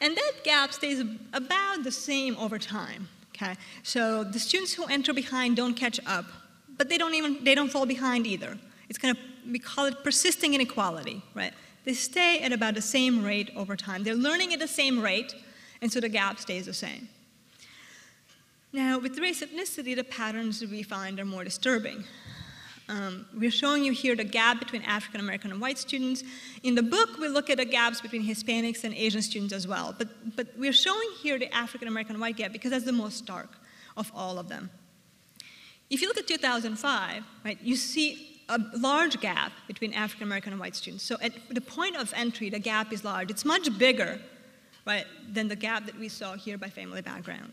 [0.00, 1.00] and that gap stays
[1.32, 3.56] about the same over time, okay?
[3.82, 6.26] So the students who enter behind don't catch up,
[6.76, 8.58] but they don't even, they don't fall behind either.
[8.88, 11.54] It's kind of, we call it persisting inequality, right?
[11.84, 14.04] They stay at about the same rate over time.
[14.04, 15.34] They're learning at the same rate,
[15.80, 17.08] and so the gap stays the same.
[18.72, 22.04] Now, with race ethnicity, the patterns we find are more disturbing.
[22.88, 26.24] Um, we're showing you here the gap between African American and white students.
[26.62, 29.94] In the book, we look at the gaps between Hispanics and Asian students as well.
[29.96, 33.50] But, but we're showing here the African American white gap because that's the most stark
[33.96, 34.70] of all of them.
[35.90, 40.60] If you look at 2005, right, you see a large gap between African American and
[40.60, 41.04] white students.
[41.04, 43.30] So at the point of entry, the gap is large.
[43.30, 44.20] It's much bigger,
[44.86, 47.52] right, than the gap that we saw here by family background.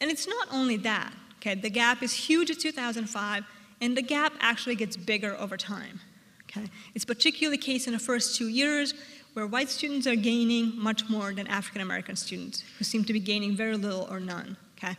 [0.00, 3.44] And it's not only that, okay, the gap is huge at 2005,
[3.80, 6.00] and the gap actually gets bigger over time.
[6.44, 6.68] Okay?
[6.94, 8.94] It's particularly the case in the first two years
[9.34, 13.20] where white students are gaining much more than African American students, who seem to be
[13.20, 14.56] gaining very little or none.
[14.76, 14.96] Okay?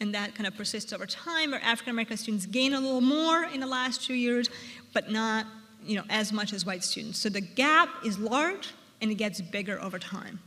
[0.00, 3.44] And that kind of persists over time, where African American students gain a little more
[3.44, 4.48] in the last two years,
[4.92, 5.46] but not
[5.84, 7.18] you know, as much as white students.
[7.18, 8.70] So the gap is large
[9.00, 10.40] and it gets bigger over time.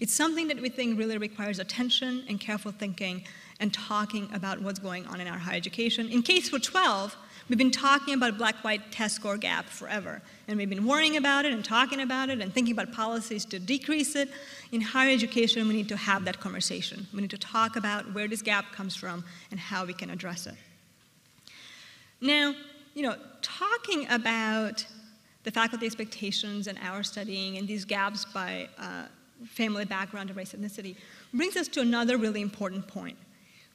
[0.00, 3.24] It's something that we think really requires attention and careful thinking
[3.60, 6.08] and talking about what's going on in our higher education.
[6.08, 7.16] In K through 12,
[7.48, 11.52] We've been talking about black-white test score gap forever, and we've been worrying about it
[11.52, 14.28] and talking about it and thinking about policies to decrease it.
[14.70, 17.06] In higher education, we need to have that conversation.
[17.12, 20.46] We need to talk about where this gap comes from and how we can address
[20.46, 20.54] it.
[22.20, 22.54] Now,
[22.94, 24.86] you know, talking about
[25.42, 29.06] the faculty expectations and our studying and these gaps by uh,
[29.46, 30.94] family background and race ethnicity
[31.34, 33.16] brings us to another really important point,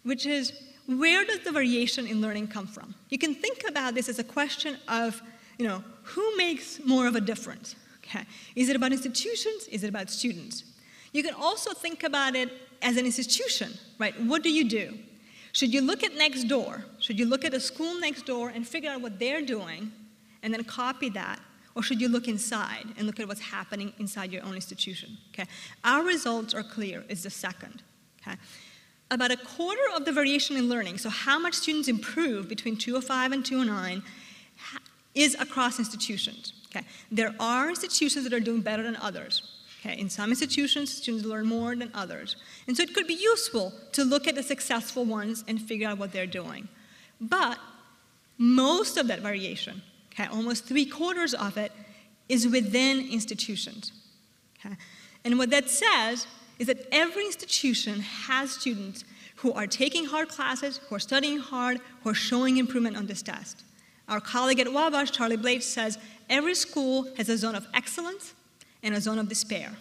[0.03, 0.53] which is
[0.87, 2.95] where does the variation in learning come from?
[3.09, 5.21] You can think about this as a question of,
[5.57, 7.75] you know, who makes more of a difference?
[8.03, 8.25] Okay.
[8.55, 9.67] Is it about institutions?
[9.67, 10.63] Is it about students?
[11.11, 12.49] You can also think about it
[12.81, 14.19] as an institution, right?
[14.21, 14.97] What do you do?
[15.51, 16.85] Should you look at next door?
[16.99, 19.91] Should you look at a school next door and figure out what they're doing
[20.43, 21.39] and then copy that?
[21.75, 25.17] Or should you look inside and look at what's happening inside your own institution?
[25.33, 25.49] Okay.
[25.83, 27.83] Our results are clear, it's the second.
[28.21, 28.37] Okay.
[29.09, 33.31] About a quarter of the variation in learning, so how much students improve between 205
[33.31, 34.03] and 209,
[35.15, 36.53] is across institutions.
[36.69, 36.85] Okay.
[37.11, 39.41] There are institutions that are doing better than others.
[39.79, 39.97] Okay.
[39.97, 42.35] In some institutions, students learn more than others.
[42.67, 45.97] And so it could be useful to look at the successful ones and figure out
[45.97, 46.67] what they're doing.
[47.21, 47.57] But
[48.37, 49.81] most of that variation,
[50.13, 51.71] okay, almost three quarters of it,
[52.29, 53.91] is within institutions.
[54.59, 54.75] Okay?
[55.23, 56.27] And what that says
[56.59, 59.03] is that every institution has students
[59.37, 63.21] who are taking hard classes, who are studying hard, who are showing improvement on this
[63.21, 63.63] test.
[64.07, 65.97] Our colleague at Wabash, Charlie Blaich, says
[66.29, 68.33] every school has a zone of excellence
[68.81, 69.71] and a zone of despair.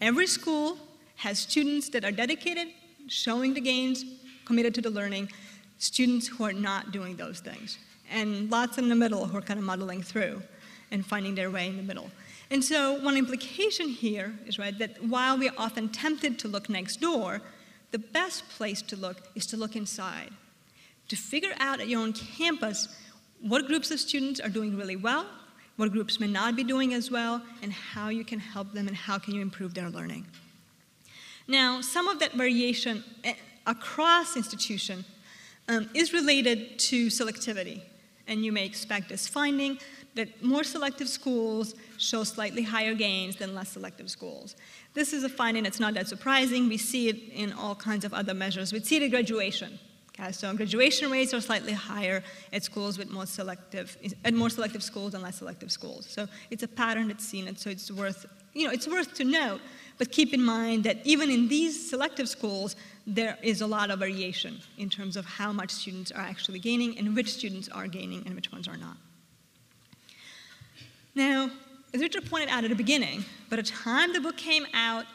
[0.00, 0.78] Every school
[1.16, 2.68] has students that are dedicated,
[3.08, 4.04] showing the gains,
[4.44, 5.30] committed to the learning,
[5.78, 7.78] students who are not doing those things,
[8.10, 10.42] and lots in the middle who are kind of muddling through
[10.90, 12.10] and finding their way in the middle.
[12.50, 16.68] And so, one implication here is right that while we are often tempted to look
[16.68, 17.40] next door,
[17.90, 20.30] the best place to look is to look inside,
[21.08, 22.88] to figure out at your own campus
[23.40, 25.26] what groups of students are doing really well,
[25.76, 28.96] what groups may not be doing as well, and how you can help them and
[28.96, 30.26] how can you improve their learning.
[31.48, 33.34] Now, some of that variation eh,
[33.66, 35.04] across institution
[35.68, 37.82] um, is related to selectivity,
[38.26, 39.78] and you may expect this finding
[40.14, 44.56] that more selective schools show slightly higher gains than less selective schools.
[44.94, 46.68] This is a finding that's not that surprising.
[46.68, 48.72] We see it in all kinds of other measures.
[48.72, 49.78] We see it at graduation.
[50.18, 52.22] Okay, so graduation rates are slightly higher
[52.52, 56.06] at schools with more selective, at more selective schools and less selective schools.
[56.08, 58.24] So it's a pattern that's seen, and so it's worth,
[58.54, 59.60] you know, it's worth to note.
[59.98, 62.76] But keep in mind that even in these selective schools,
[63.06, 66.98] there is a lot of variation in terms of how much students are actually gaining
[66.98, 68.96] and which students are gaining and which ones are not.
[71.14, 71.50] Now,
[71.94, 75.06] as Richard pointed out at the beginning, by the time the book came out,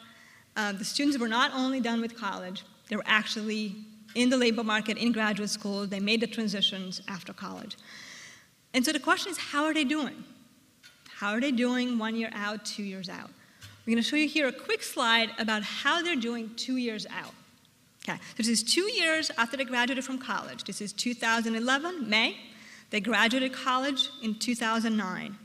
[0.55, 3.75] uh, the students were not only done with college, they were actually
[4.15, 7.77] in the labor market, in graduate school, they made the transitions after college.
[8.73, 10.23] And so the question is, how are they doing?
[11.09, 13.29] How are they doing one year out, two years out?
[13.85, 17.05] We're going to show you here a quick slide about how they're doing two years
[17.07, 17.33] out.
[18.03, 20.63] Okay, so this is two years after they graduated from college.
[20.63, 22.37] This is 2011, May.
[22.89, 25.37] They graduated college in 2009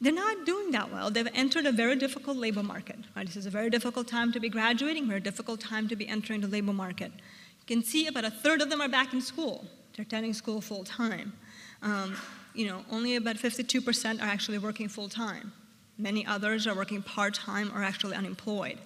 [0.00, 1.10] they're not doing that well.
[1.10, 2.98] They've entered a very difficult labor market.
[3.14, 3.26] Right?
[3.26, 6.40] This is a very difficult time to be graduating, very difficult time to be entering
[6.40, 7.12] the labor market.
[7.14, 9.66] You can see about a third of them are back in school.
[9.94, 11.32] They're attending school full time.
[11.82, 12.16] Um,
[12.54, 15.52] you know, only about 52% are actually working full time.
[15.98, 18.78] Many others are working part time or actually unemployed.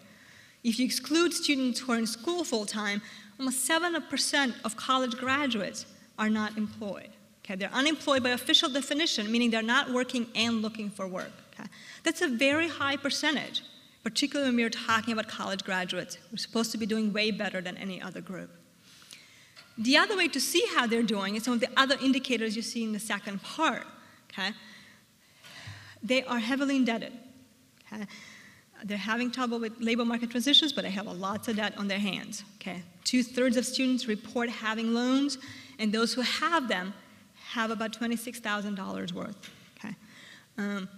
[0.62, 3.02] If you exclude students who are in school full time,
[3.38, 5.86] almost 7% of college graduates
[6.18, 7.10] are not employed.
[7.44, 11.32] Okay, they're unemployed by official definition, meaning they're not working and looking for work.
[11.54, 11.68] Okay?
[12.04, 13.62] That's a very high percentage,
[14.04, 16.18] particularly when we're talking about college graduates.
[16.30, 18.50] We're supposed to be doing way better than any other group.
[19.78, 22.62] The other way to see how they're doing is some of the other indicators you
[22.62, 23.86] see in the second part.
[24.30, 24.52] Okay?
[26.02, 27.12] They are heavily indebted.
[27.92, 28.04] Okay?
[28.84, 31.88] They're having trouble with labor market transitions, but they have a lot of debt on
[31.88, 32.44] their hands.
[32.60, 32.82] Okay?
[33.04, 35.38] Two thirds of students report having loans,
[35.78, 36.92] and those who have them
[37.50, 39.50] have about $26,000 worth.
[39.78, 39.94] Okay?
[40.58, 40.88] Um,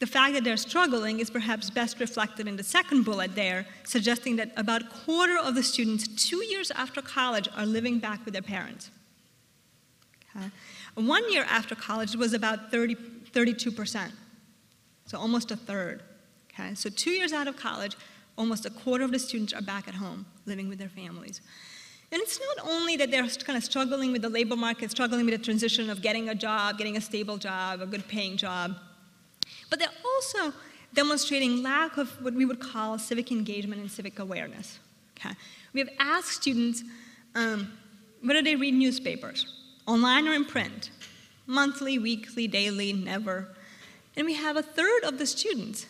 [0.00, 4.36] the fact that they're struggling is perhaps best reflected in the second bullet there, suggesting
[4.36, 8.34] that about a quarter of the students two years after college are living back with
[8.34, 8.90] their parents.
[10.36, 10.50] Okay?
[10.94, 12.96] One year after college, was about 30,
[13.32, 14.10] 32%,
[15.06, 16.02] so almost a third.
[16.52, 16.74] Okay?
[16.74, 17.96] So two years out of college,
[18.36, 21.40] almost a quarter of the students are back at home living with their families.
[22.14, 25.36] And it's not only that they're kind of struggling with the labor market, struggling with
[25.36, 28.76] the transition of getting a job, getting a stable job, a good paying job,
[29.68, 30.56] but they're also
[30.92, 34.78] demonstrating lack of what we would call civic engagement and civic awareness.
[35.18, 35.34] Okay?
[35.72, 36.84] We have asked students,
[37.34, 37.72] um,
[38.22, 39.52] whether they read newspapers,
[39.88, 40.90] online or in print,
[41.48, 43.48] monthly, weekly, daily, never.
[44.16, 45.86] And we have a third of the students,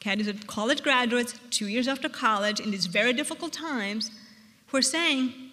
[0.00, 4.10] okay, these are college graduates, two years after college, in these very difficult times,
[4.68, 5.45] who are saying,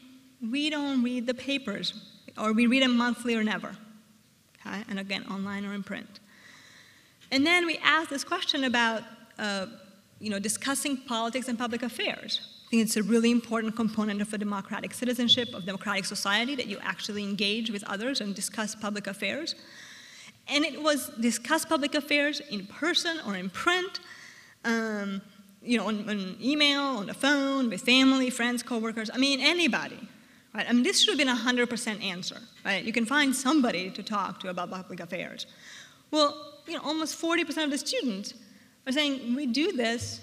[0.52, 1.94] we don't read the papers,
[2.38, 3.76] or we read them monthly or never.
[4.66, 4.84] Okay?
[4.89, 6.20] And again, online or in print.
[7.32, 9.04] And then we ask this question about
[9.39, 9.68] uh,
[10.20, 12.41] you know, discussing politics and public affairs.
[12.68, 16.68] I think it's a really important component of a democratic citizenship, of democratic society, that
[16.68, 19.56] you actually engage with others and discuss public affairs.
[20.48, 24.00] And it was discuss public affairs in person or in print,
[24.66, 25.22] um,
[25.62, 29.10] you know, on, on, email, on the phone, with family, friends, coworkers.
[29.14, 30.00] I mean, anybody.
[30.54, 30.66] Right?
[30.70, 32.38] I mean, this should have been a 100% answer.
[32.64, 32.84] Right?
[32.84, 35.47] You can find somebody to talk to about public affairs.
[36.12, 38.36] Well, you know, almost 40% of the students
[38.86, 40.22] are saying we do this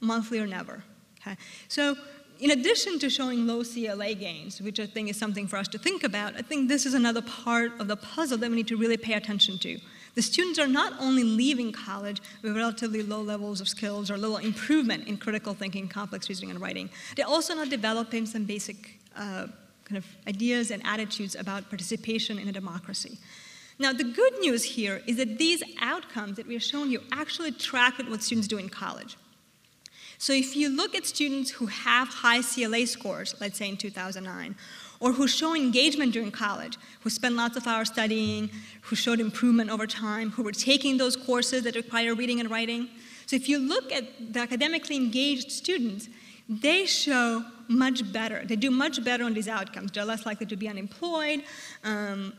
[0.00, 0.84] monthly or never.
[1.20, 1.36] Okay?
[1.68, 1.96] So
[2.40, 5.78] in addition to showing low CLA gains, which I think is something for us to
[5.78, 8.76] think about, I think this is another part of the puzzle that we need to
[8.76, 9.78] really pay attention to.
[10.14, 14.36] The students are not only leaving college with relatively low levels of skills or little
[14.36, 19.46] improvement in critical thinking, complex reasoning, and writing, they're also not developing some basic uh,
[19.84, 23.18] kind of ideas and attitudes about participation in a democracy.
[23.78, 27.52] Now, the good news here is that these outcomes that we are showing you actually
[27.52, 29.16] track with what students do in college.
[30.18, 34.54] So if you look at students who have high CLA scores, let's say in 2009,
[35.00, 38.48] or who show engagement during college, who spend lots of hours studying,
[38.82, 42.88] who showed improvement over time, who were taking those courses that require reading and writing.
[43.26, 46.08] So if you look at the academically engaged students,
[46.48, 48.44] they show much better.
[48.44, 49.92] They do much better on these outcomes.
[49.92, 51.42] They're less likely to be unemployed.
[51.82, 52.32] Um,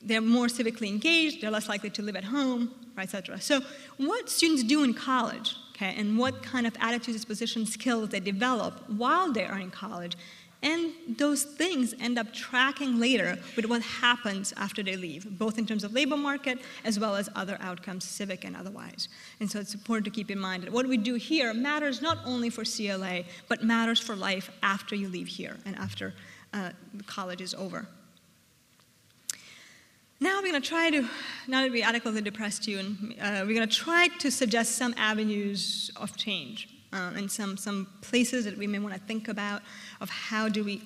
[0.00, 3.40] they're more civically engaged, they're less likely to live at home, et cetera.
[3.40, 3.62] So
[3.96, 8.86] what students do in college, okay, and what kind of attitudes, disposition, skills they develop
[8.90, 10.16] while they are in college,
[10.64, 15.66] and those things end up tracking later with what happens after they leave, both in
[15.66, 19.10] terms of labor market as well as other outcomes, civic and otherwise.
[19.40, 22.18] And so it's important to keep in mind that what we do here matters not
[22.24, 26.14] only for CLA, but matters for life after you leave here and after
[26.54, 26.70] uh,
[27.06, 27.86] college is over.
[30.18, 31.06] Now we're going to try to,
[31.46, 34.94] now that we adequately depressed you, and uh, we're going to try to suggest some
[34.96, 39.62] avenues of change uh, and some, some places that we may want to think about
[40.00, 40.82] of how do we,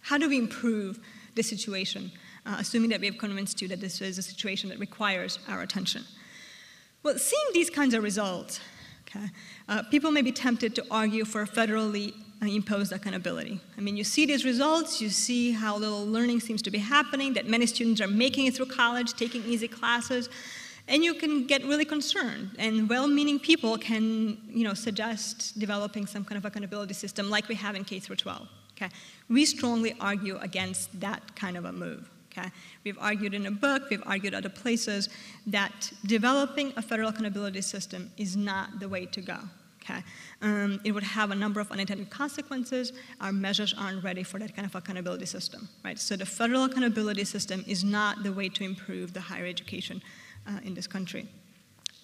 [0.00, 0.98] how do we improve
[1.34, 2.10] the situation,
[2.46, 5.62] uh, assuming that we have convinced you that this is a situation that requires our
[5.62, 6.02] attention.
[7.02, 8.60] Well, seeing these kinds of results,
[9.08, 9.26] okay,
[9.68, 13.60] uh, people may be tempted to argue for federally imposed accountability.
[13.78, 17.32] I mean, you see these results, you see how little learning seems to be happening,
[17.34, 20.28] that many students are making it through college, taking easy classes,
[20.88, 22.50] and you can get really concerned.
[22.58, 27.54] And well-meaning people can, you know, suggest developing some kind of accountability system like we
[27.54, 28.48] have in K through 12.
[28.76, 28.90] Okay,
[29.28, 32.10] we strongly argue against that kind of a move.
[32.36, 32.50] Okay,
[32.82, 35.08] we've argued in a book, we've argued other places
[35.46, 39.38] that developing a federal accountability system is not the way to go.
[39.84, 40.02] Okay?
[40.42, 42.92] Um, it would have a number of unintended consequences.
[43.20, 45.98] Our measures aren't ready for that kind of accountability system, right?
[45.98, 50.02] So the federal accountability system is not the way to improve the higher education
[50.46, 51.26] uh, in this country.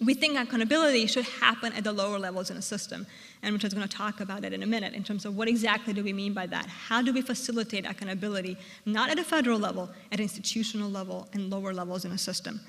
[0.03, 3.05] We think accountability should happen at the lower levels in a system,
[3.43, 5.93] and Richard's going to talk about it in a minute in terms of what exactly
[5.93, 6.65] do we mean by that?
[6.65, 11.71] How do we facilitate accountability, not at a federal level, at institutional level and lower
[11.71, 12.61] levels in a system?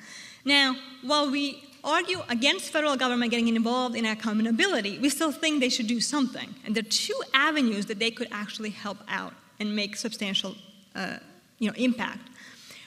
[0.45, 5.69] Now, while we argue against federal government getting involved in accountability, we still think they
[5.71, 6.55] should do something.
[6.67, 10.55] And there are two avenues that they could actually help out and make substantial
[10.95, 11.17] uh,
[11.59, 12.29] you know, impact.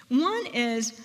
[0.10, 1.02] One is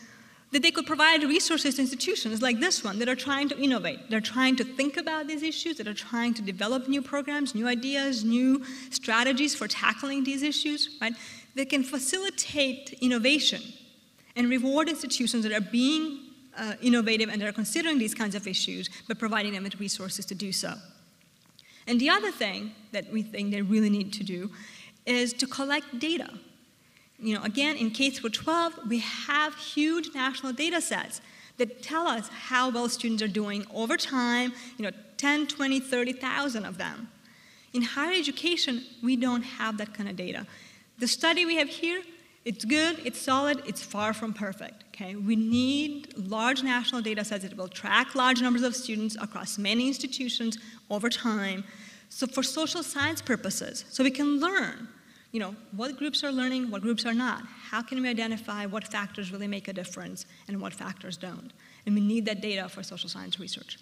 [0.53, 4.11] that they could provide resources to institutions like this one that are trying to innovate.
[4.11, 7.69] They're trying to think about these issues, that are trying to develop new programs, new
[7.69, 11.13] ideas, new strategies for tackling these issues, right?
[11.55, 13.63] They can facilitate innovation
[14.35, 16.21] and reward institutions that are being
[16.57, 20.35] uh, innovative and they're considering these kinds of issues, but providing them with resources to
[20.35, 20.75] do so.
[21.87, 24.51] And the other thing that we think they really need to do
[25.07, 26.29] is to collect data.
[27.21, 31.21] You know, again, in K through 12, we have huge national data sets
[31.59, 36.65] that tell us how well students are doing over time, you know, 10, 20, 30,000
[36.65, 37.09] of them.
[37.73, 40.47] In higher education, we don't have that kind of data.
[40.99, 42.03] The study we have here
[42.45, 44.85] it's good, it's solid, it's far from perfect.
[44.95, 45.15] Okay?
[45.15, 49.89] We need large national data sets that will track large numbers of students across many
[49.89, 50.59] institutions
[50.89, 51.65] over time.
[52.09, 54.89] So for social science purposes, so we can learn,
[55.33, 57.45] you know, what groups are learning, what groups are not.
[57.47, 61.53] How can we identify what factors really make a difference and what factors don't?
[61.87, 63.79] And we need that data for social science research.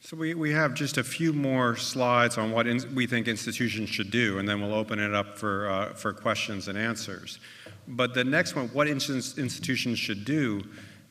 [0.00, 3.88] So we, we have just a few more slides on what in, we think institutions
[3.88, 7.40] should do, and then we'll open it up for, uh, for questions and answers.
[7.88, 10.62] But the next one, what institutions should do,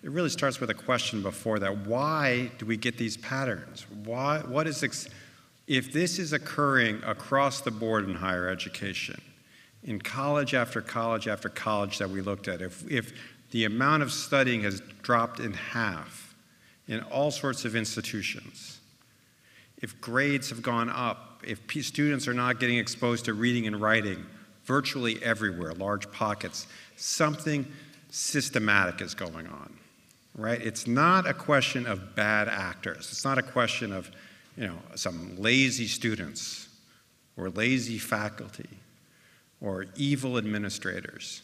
[0.03, 1.85] it really starts with a question before that.
[1.85, 3.85] Why do we get these patterns?
[4.05, 5.09] Why, what is, ex-
[5.67, 9.19] if this is occurring across the board in higher education,
[9.83, 13.13] in college after college after college that we looked at, if, if
[13.51, 16.35] the amount of studying has dropped in half
[16.87, 18.79] in all sorts of institutions,
[19.81, 24.25] if grades have gone up, if students are not getting exposed to reading and writing
[24.65, 27.65] virtually everywhere, large pockets, something
[28.09, 29.73] systematic is going on,
[30.35, 30.61] right?
[30.61, 33.09] It's not a question of bad actors.
[33.11, 34.09] It's not a question of,
[34.57, 36.67] you know, some lazy students
[37.37, 38.69] or lazy faculty
[39.61, 41.43] or evil administrators.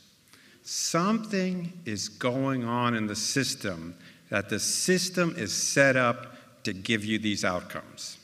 [0.64, 3.96] Something is going on in the system
[4.30, 8.18] that the system is set up to give you these outcomes.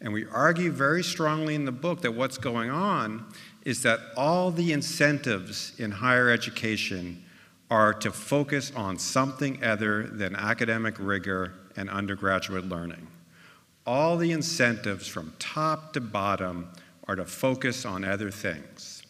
[0.00, 3.26] And we argue very strongly in the book that what's going on
[3.64, 7.22] is that all the incentives in higher education
[7.70, 13.06] are to focus on something other than academic rigor and undergraduate learning.
[13.86, 16.68] All the incentives from top to bottom
[17.08, 19.02] are to focus on other things.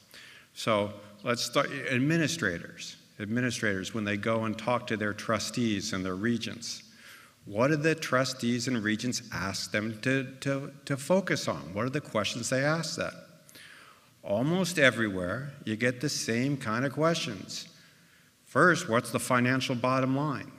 [0.54, 0.92] So
[1.22, 2.96] let's start administrators.
[3.18, 6.82] Administrators, when they go and talk to their trustees and their regents,
[7.44, 11.74] what do the trustees and regents ask them to, to, to focus on?
[11.74, 13.12] What are the questions they ask that?
[14.22, 17.68] Almost everywhere, you get the same kind of questions.
[18.44, 20.50] First, what's the financial bottom line?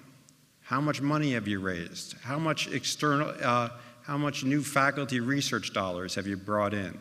[0.61, 2.15] How much money have you raised?
[2.23, 3.69] How much external, uh,
[4.11, 6.99] how much new faculty research dollars have you brought in?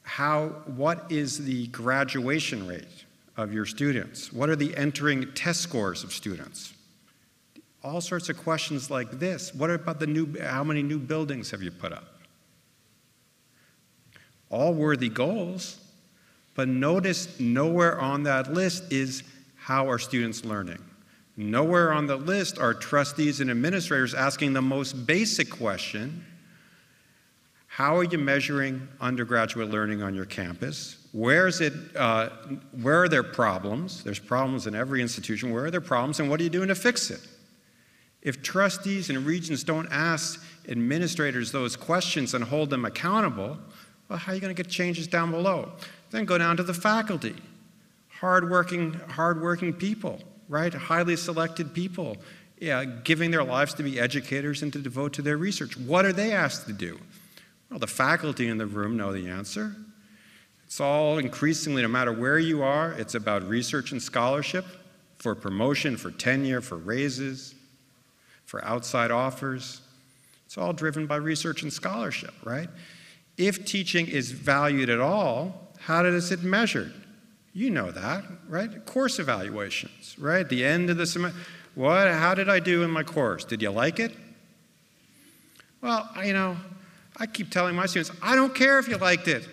[0.00, 3.04] How, what is the graduation rate
[3.36, 4.32] of your students?
[4.32, 6.72] What are the entering test scores of students?
[7.82, 9.54] all sorts of questions like this.
[9.54, 12.06] What about the new, how many new buildings have you put up?
[14.48, 15.78] All worthy goals,
[16.54, 19.22] but notice nowhere on that list is
[19.56, 20.82] how are students learning?
[21.36, 26.24] Nowhere on the list are trustees and administrators asking the most basic question
[27.66, 30.96] How are you measuring undergraduate learning on your campus?
[31.12, 31.72] Where is it?
[31.96, 32.28] Uh,
[32.80, 34.04] where are there problems?
[34.04, 35.52] There's problems in every institution.
[35.52, 37.20] Where are there problems, and what are you doing to fix it?
[38.22, 43.58] If trustees and regents don't ask administrators those questions and hold them accountable,
[44.08, 45.72] well, how are you going to get changes down below?
[46.10, 47.34] Then go down to the faculty.
[48.08, 50.72] Hardworking, hardworking people, right?
[50.72, 52.16] Highly selected people,
[52.58, 55.76] yeah, giving their lives to be educators and to devote to their research.
[55.76, 56.98] What are they asked to do?
[57.70, 59.74] Well, the faculty in the room know the answer.
[60.66, 64.64] It's all increasingly, no matter where you are, it's about research and scholarship
[65.18, 67.54] for promotion, for tenure, for raises
[68.54, 69.80] for outside offers.
[70.46, 72.68] It's all driven by research and scholarship, right?
[73.36, 76.92] If teaching is valued at all, how does it measured?
[77.54, 78.84] You know that, right?
[78.84, 80.46] Course evaluations, right?
[80.46, 81.38] The end of the semester,
[81.76, 83.44] what, how did I do in my course?
[83.44, 84.12] Did you like it?
[85.80, 86.56] Well, you know,
[87.16, 89.48] I keep telling my students, I don't care if you liked it.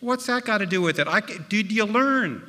[0.00, 1.06] What's that got to do with it?
[1.06, 2.42] I, did you learn?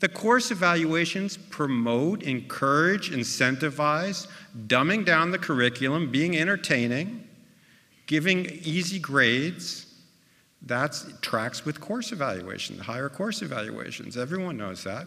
[0.00, 4.26] The course evaluations promote, encourage, incentivize
[4.66, 7.28] dumbing down the curriculum, being entertaining,
[8.06, 9.89] giving easy grades.
[10.66, 14.16] That tracks with course evaluations, higher course evaluations.
[14.16, 15.06] Everyone knows that.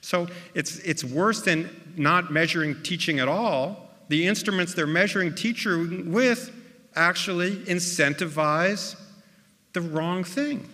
[0.00, 3.90] So it's, it's worse than not measuring teaching at all.
[4.08, 6.50] The instruments they're measuring teaching with
[6.96, 8.96] actually incentivize
[9.72, 10.68] the wrong thing.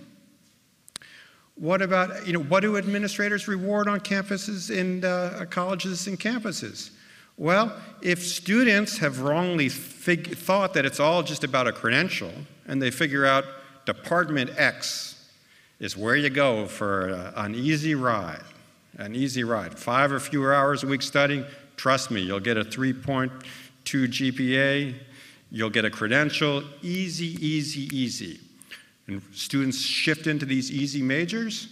[1.56, 6.90] What about, you know, what do administrators reward on campuses and uh, colleges and campuses?
[7.36, 12.32] Well, if students have wrongly fig- thought that it's all just about a credential
[12.66, 13.44] and they figure out
[13.86, 15.28] Department X
[15.80, 18.42] is where you go for an easy ride,
[18.98, 21.44] an easy ride, five or fewer hours a week studying,
[21.76, 23.30] trust me, you'll get a 3.2
[23.84, 24.94] GPA,
[25.50, 28.40] you'll get a credential, easy, easy, easy
[29.06, 31.68] and students shift into these easy majors,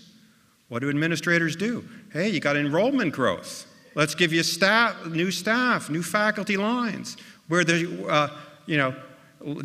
[0.68, 1.86] what do administrators do?
[2.12, 3.66] Hey, you got enrollment growth.
[3.94, 7.16] Let's give you staff, new staff, new faculty lines.
[7.48, 8.28] Where the, uh,
[8.66, 8.94] you know,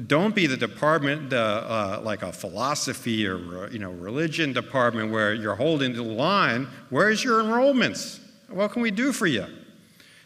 [0.06, 5.12] don't be the department uh, uh, like a philosophy or uh, you know religion department
[5.12, 6.68] where you're holding the line.
[6.90, 8.20] Where's your enrollments?
[8.50, 9.46] What can we do for you?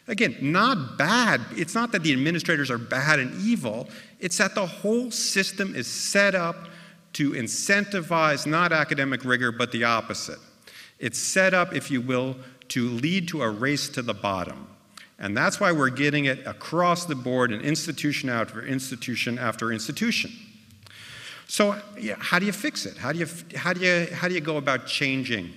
[0.07, 1.41] Again, not bad.
[1.51, 3.87] It's not that the administrators are bad and evil.
[4.19, 6.67] It's that the whole system is set up
[7.13, 10.39] to incentivize not academic rigor, but the opposite.
[10.99, 12.35] It's set up, if you will,
[12.69, 14.67] to lead to a race to the bottom.
[15.21, 20.31] And that's why we're getting it across the board in institution after institution after institution.
[21.47, 22.97] So, yeah, how do you fix it?
[22.97, 25.53] How do you, how do you, how do you go about changing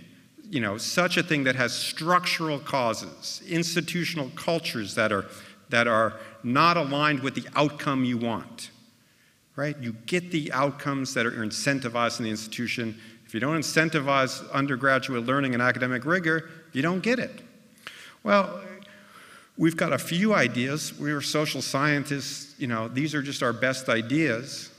[0.50, 5.24] you know, such a thing that has structural causes, institutional cultures that are,
[5.70, 8.70] that are not aligned with the outcome you want?
[9.56, 9.76] Right?
[9.78, 13.00] You get the outcomes that are incentivized in the institution.
[13.24, 17.40] If you don't incentivize undergraduate learning and academic rigor, you don't get it.
[18.24, 18.60] Well,
[19.57, 20.98] we've got a few ideas.
[20.98, 24.70] We're social scientists, you know, these are just our best ideas.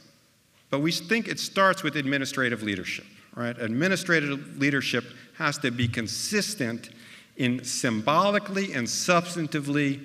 [0.70, 3.06] But we think it starts with administrative leadership,
[3.36, 3.58] right?
[3.60, 5.06] Administrative leadership
[5.38, 6.90] has to be consistent
[7.38, 10.02] in symbolically and substantively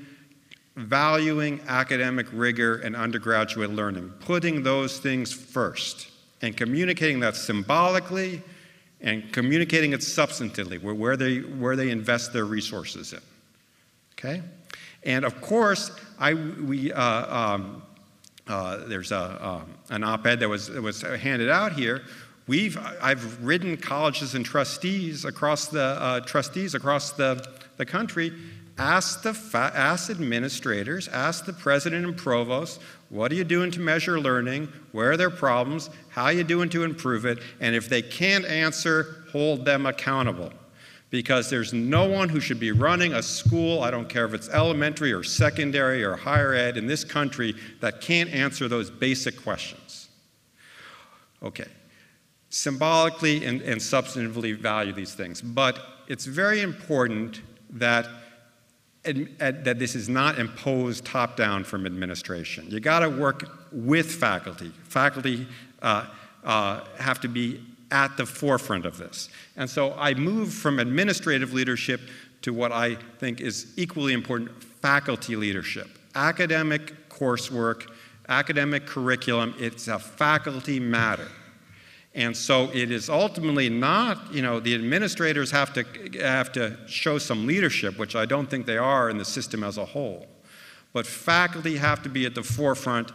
[0.76, 6.10] valuing academic rigor and undergraduate learning, putting those things first,
[6.42, 8.42] and communicating that symbolically
[9.00, 13.20] and communicating it substantively, where, where, they, where they invest their resources in.
[14.12, 14.42] Okay?
[15.02, 17.82] And of course, I, we, uh, um,
[18.46, 22.02] uh, there's a, um, an op ed that was, that was handed out here.
[22.46, 27.46] We've, I've ridden colleges and trustees across the, uh, trustees across the,
[27.76, 28.32] the country.
[28.76, 33.80] Ask, the fa- ask administrators, ask the president and provost, what are you doing to
[33.80, 34.68] measure learning?
[34.92, 35.90] Where are there problems?
[36.08, 37.38] How are you doing to improve it?
[37.60, 40.52] And if they can't answer, hold them accountable
[41.10, 44.48] because there's no one who should be running a school, I don't care if it's
[44.48, 50.08] elementary or secondary or higher ed in this country, that can't answer those basic questions.
[51.42, 51.66] Okay.
[52.48, 58.06] Symbolically and, and substantively value these things, but it's very important that
[59.02, 62.66] that this is not imposed top down from administration.
[62.68, 64.72] You got to work with faculty.
[64.84, 65.46] Faculty
[65.80, 66.04] uh,
[66.44, 69.28] uh, have to be at the forefront of this.
[69.56, 72.00] And so I moved from administrative leadership
[72.42, 75.88] to what I think is equally important faculty leadership.
[76.14, 77.90] Academic coursework,
[78.28, 81.28] academic curriculum, it's a faculty matter.
[82.14, 85.84] And so it is ultimately not, you know, the administrators have to,
[86.20, 89.78] have to show some leadership, which I don't think they are in the system as
[89.78, 90.26] a whole.
[90.92, 93.12] But faculty have to be at the forefront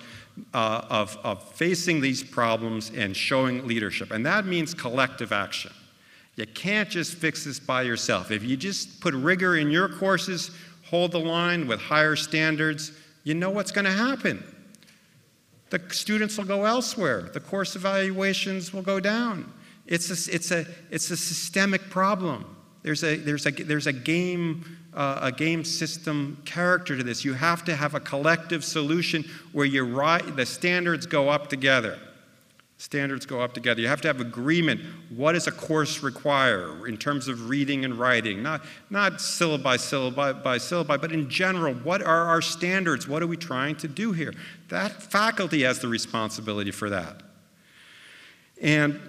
[0.53, 4.11] uh, of, of facing these problems and showing leadership.
[4.11, 5.71] And that means collective action.
[6.35, 8.31] You can't just fix this by yourself.
[8.31, 10.51] If you just put rigor in your courses,
[10.83, 12.91] hold the line with higher standards,
[13.23, 14.43] you know what's going to happen.
[15.69, 17.29] The students will go elsewhere.
[17.33, 19.51] The course evaluations will go down.
[19.87, 22.55] It's a, it's a, it's a systemic problem.
[22.83, 24.63] There's a, there's a, there's a game
[24.95, 27.25] uh, a game system character to this.
[27.25, 31.99] You have to have a collective solution where you ri- the standards go up together.
[32.77, 33.81] Standards go up together.
[33.81, 34.81] You have to have agreement.
[35.09, 38.43] What does a course require in terms of reading and writing?
[38.43, 43.07] Not, not syllabi, syllabi by syllabi, but in general, what are our standards?
[43.07, 44.33] What are we trying to do here?
[44.67, 47.21] That faculty has the responsibility for that.
[48.61, 48.99] And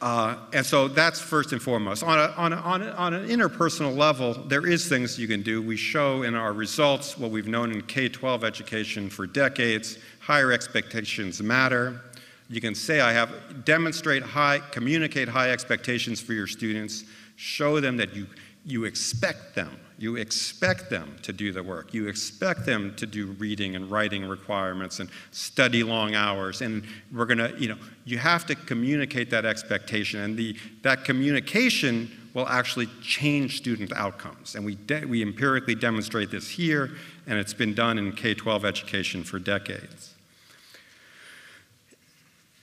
[0.00, 2.04] uh, and so that's first and foremost.
[2.04, 5.42] On, a, on, a, on, a, on, an interpersonal level, there is things you can
[5.42, 5.60] do.
[5.60, 9.98] We show in our results what we've known in K-12 education for decades.
[10.20, 12.00] Higher expectations matter.
[12.48, 17.04] You can say, I have, demonstrate high, communicate high expectations for your students.
[17.34, 18.26] Show them that you,
[18.64, 21.92] you expect them you expect them to do the work.
[21.92, 26.60] You expect them to do reading and writing requirements and study long hours.
[26.62, 30.20] And we're going to, you know, you have to communicate that expectation.
[30.20, 34.54] And the, that communication will actually change student outcomes.
[34.54, 36.92] And we, de- we empirically demonstrate this here,
[37.26, 40.14] and it's been done in K 12 education for decades.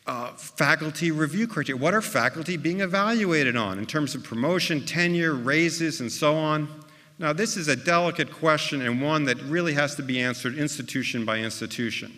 [0.07, 1.81] Uh, faculty review criteria.
[1.81, 6.84] What are faculty being evaluated on in terms of promotion, tenure, raises, and so on?
[7.17, 11.23] Now, this is a delicate question and one that really has to be answered institution
[11.23, 12.11] by institution.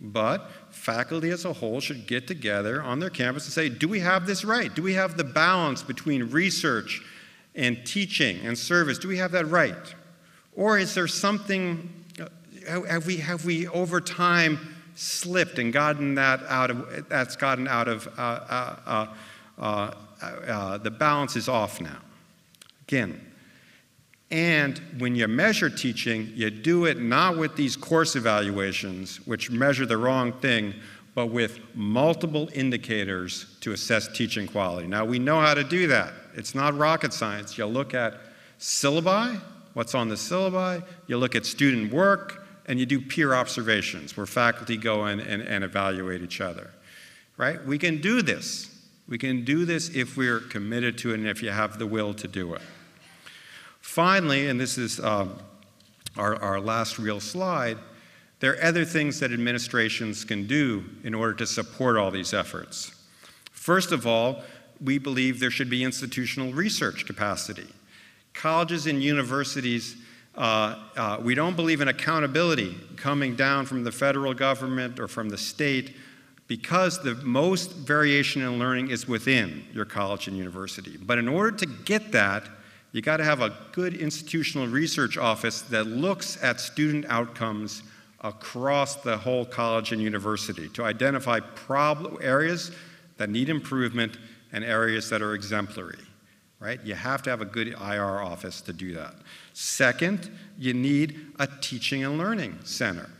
[0.00, 4.00] But faculty as a whole should get together on their campus and say, do we
[4.00, 4.74] have this right?
[4.74, 7.02] Do we have the balance between research
[7.54, 8.98] and teaching and service?
[8.98, 9.94] Do we have that right?
[10.56, 11.88] Or is there something,
[12.20, 17.68] uh, have we, have we over time slipped and gotten that out of, that's gotten
[17.68, 19.06] out of, uh, uh,
[19.58, 21.98] uh, uh the balance is off now?
[22.88, 23.31] Again,
[24.32, 29.84] and when you measure teaching, you do it not with these course evaluations, which measure
[29.84, 30.72] the wrong thing,
[31.14, 34.86] but with multiple indicators to assess teaching quality.
[34.88, 36.14] Now, we know how to do that.
[36.34, 37.58] It's not rocket science.
[37.58, 38.14] You look at
[38.58, 39.38] syllabi,
[39.74, 44.24] what's on the syllabi, you look at student work, and you do peer observations where
[44.24, 46.70] faculty go in and, and evaluate each other.
[47.36, 47.62] Right?
[47.66, 48.70] We can do this.
[49.06, 52.14] We can do this if we're committed to it and if you have the will
[52.14, 52.62] to do it.
[53.82, 55.36] Finally, and this is um,
[56.16, 57.76] our, our last real slide,
[58.40, 62.94] there are other things that administrations can do in order to support all these efforts.
[63.50, 64.42] First of all,
[64.82, 67.66] we believe there should be institutional research capacity.
[68.32, 69.96] Colleges and universities,
[70.36, 75.28] uh, uh, we don't believe in accountability coming down from the federal government or from
[75.28, 75.96] the state
[76.46, 80.96] because the most variation in learning is within your college and university.
[80.96, 82.48] But in order to get that,
[82.92, 87.82] you got to have a good institutional research office that looks at student outcomes
[88.20, 92.70] across the whole college and university to identify problem areas
[93.16, 94.18] that need improvement
[94.52, 95.98] and areas that are exemplary.
[96.60, 96.80] Right?
[96.84, 99.14] You have to have a good IR office to do that.
[99.52, 103.10] Second, you need a teaching and learning center.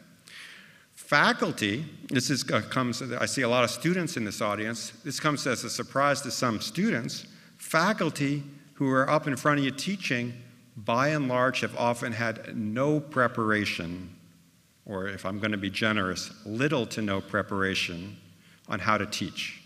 [0.92, 4.92] Faculty, this is, uh, comes, I see a lot of students in this audience.
[5.04, 7.26] This comes as a surprise to some students.
[7.58, 8.44] Faculty
[8.82, 10.32] who are up in front of you teaching,
[10.76, 14.12] by and large, have often had no preparation,
[14.86, 18.16] or if I'm going to be generous, little to no preparation
[18.68, 19.62] on how to teach.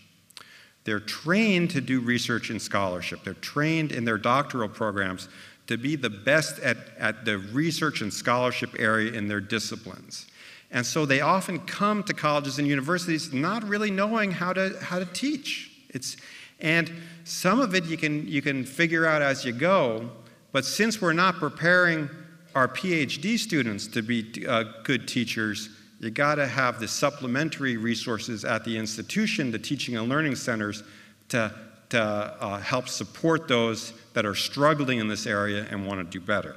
[0.85, 3.25] They're trained to do research and scholarship.
[3.25, 5.31] They're trained in their doctoral programs
[5.67, 10.27] to be the best at, at the research and scholarship area in their disciplines.
[10.71, 14.99] And so they often come to colleges and universities not really knowing how to, how
[14.99, 15.71] to teach.
[15.89, 16.19] It's,
[16.61, 16.93] and
[17.27, 20.09] some of it you can, you can figure out as you go,
[20.53, 22.09] but since we're not preparing
[22.55, 28.45] our PhD students to be uh, good teachers, you got to have the supplementary resources
[28.45, 30.85] at the institution, the teaching and learning centers,
[31.31, 31.53] to,
[31.89, 36.25] to uh, help support those that are struggling in this area and want to do
[36.25, 36.55] better.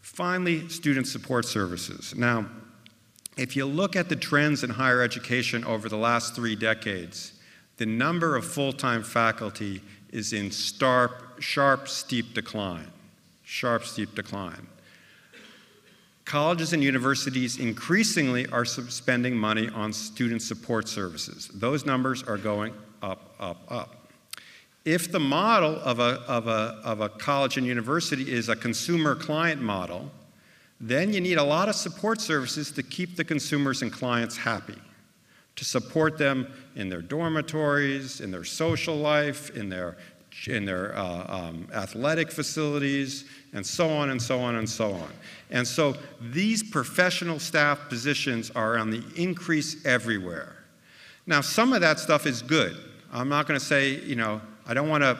[0.00, 2.14] Finally, student support services.
[2.16, 2.46] Now,
[3.36, 7.32] if you look at the trends in higher education over the last three decades,
[7.76, 12.90] the number of full time faculty is in sharp, sharp, steep decline.
[13.42, 14.66] Sharp, steep decline.
[16.24, 21.50] Colleges and universities increasingly are spending money on student support services.
[21.52, 22.72] Those numbers are going
[23.02, 24.08] up, up, up.
[24.84, 29.14] If the model of a, of a, of a college and university is a consumer
[29.14, 30.10] client model,
[30.80, 34.78] then you need a lot of support services to keep the consumers and clients happy
[35.56, 36.46] to support them
[36.76, 39.96] in their dormitories, in their social life, in their,
[40.46, 45.08] in their uh, um, athletic facilities, and so on and so on and so on.
[45.50, 50.56] And so these professional staff positions are on the increase everywhere.
[51.26, 52.76] Now, some of that stuff is good.
[53.12, 55.18] I'm not going to say, you know, I don't want to.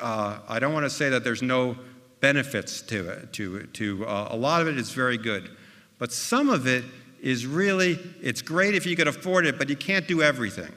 [0.00, 1.76] Uh, I don't want to say that there's no
[2.20, 3.34] benefits to it.
[3.34, 5.50] To, to uh, a lot of it is very good,
[5.98, 6.84] but some of it
[7.20, 10.72] is really, it's great if you could afford it, but you can't do everything.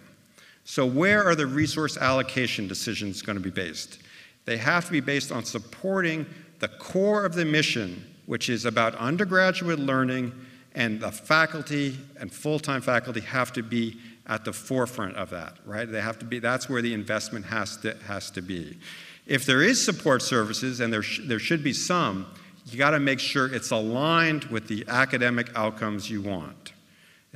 [0.69, 3.99] So, where are the resource allocation decisions going to be based?
[4.43, 6.25] They have to be based on supporting
[6.59, 10.33] the core of the mission, which is about undergraduate learning,
[10.75, 13.97] and the faculty and full time faculty have to be
[14.27, 15.89] at the forefront of that, right?
[15.89, 18.77] They have to be, that's where the investment has to, has to be.
[19.25, 22.27] If there is support services, and there, sh- there should be some,
[22.65, 26.73] you got to make sure it's aligned with the academic outcomes you want.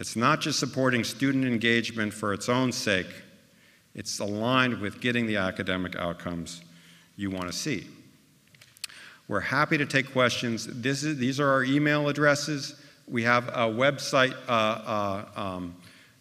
[0.02, 3.06] It's not just supporting student engagement for its own sake,
[3.94, 6.64] it's aligned with getting the academic outcomes
[7.18, 7.86] you want to see.
[9.28, 10.66] We're happy to take questions.
[10.66, 12.82] Is, these are our email addresses.
[13.08, 15.76] We have a website, uh, uh, um,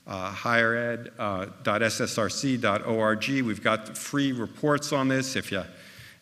[0.06, 3.30] uh, highered.ssrc.org.
[3.30, 5.64] Uh, We've got free reports on this if you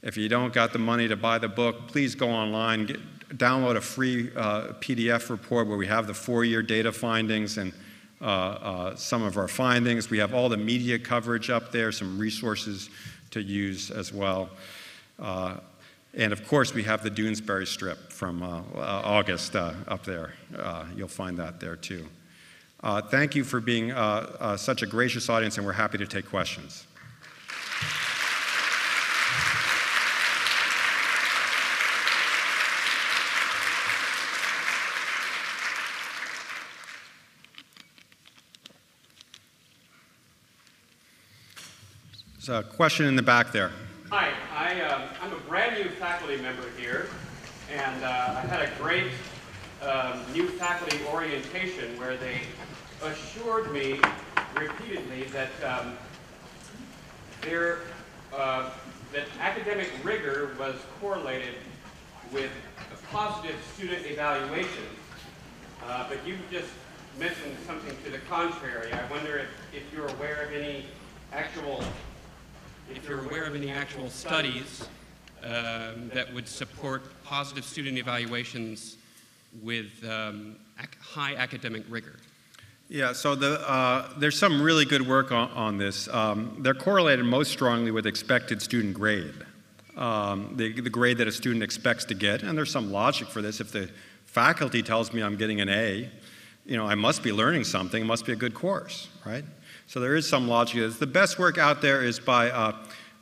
[0.03, 3.01] if you don't got the money to buy the book, please go online, get,
[3.31, 7.73] download a free uh, PDF report where we have the four year data findings and
[8.21, 10.11] uh, uh, some of our findings.
[10.11, 12.91] We have all the media coverage up there, some resources
[13.31, 14.51] to use as well.
[15.21, 15.59] Uh,
[16.15, 20.35] and of course, we have the Doonesbury strip from uh, uh, August up there.
[20.97, 22.09] you'll find that there too.
[23.11, 23.93] thank you for being
[24.57, 26.87] such a gracious audience, and we're happy to take questions.
[42.49, 43.71] A question in the back there.
[44.11, 47.09] Hi, I, uh, I'm a brand new faculty member here,
[47.71, 49.11] and uh, I had a great
[49.83, 52.41] um, new faculty orientation where they
[53.03, 54.01] assured me
[54.57, 55.97] repeatedly that um,
[57.43, 57.81] their,
[58.35, 58.71] uh,
[59.13, 61.55] that academic rigor was correlated
[62.33, 62.51] with
[63.11, 64.99] positive student evaluations.
[65.87, 66.69] Uh, but you just
[67.19, 68.93] mentioned something to the contrary.
[68.93, 70.87] I wonder if, if you're aware of any
[71.33, 71.83] actual
[72.95, 74.89] if you're aware of any actual studies
[75.43, 78.97] um, that would support positive student evaluations
[79.63, 82.17] with um, ac- high academic rigor?
[82.89, 86.09] Yeah, so the, uh, there's some really good work on, on this.
[86.09, 89.35] Um, they're correlated most strongly with expected student grade,
[89.97, 92.43] um, the, the grade that a student expects to get.
[92.43, 93.61] And there's some logic for this.
[93.61, 93.91] If the
[94.25, 96.11] faculty tells me I'm getting an A,
[96.65, 98.03] you know, I must be learning something.
[98.03, 99.45] It must be a good course, right?
[99.89, 100.99] So there is some logic.
[100.99, 102.77] The best work out there is by uh,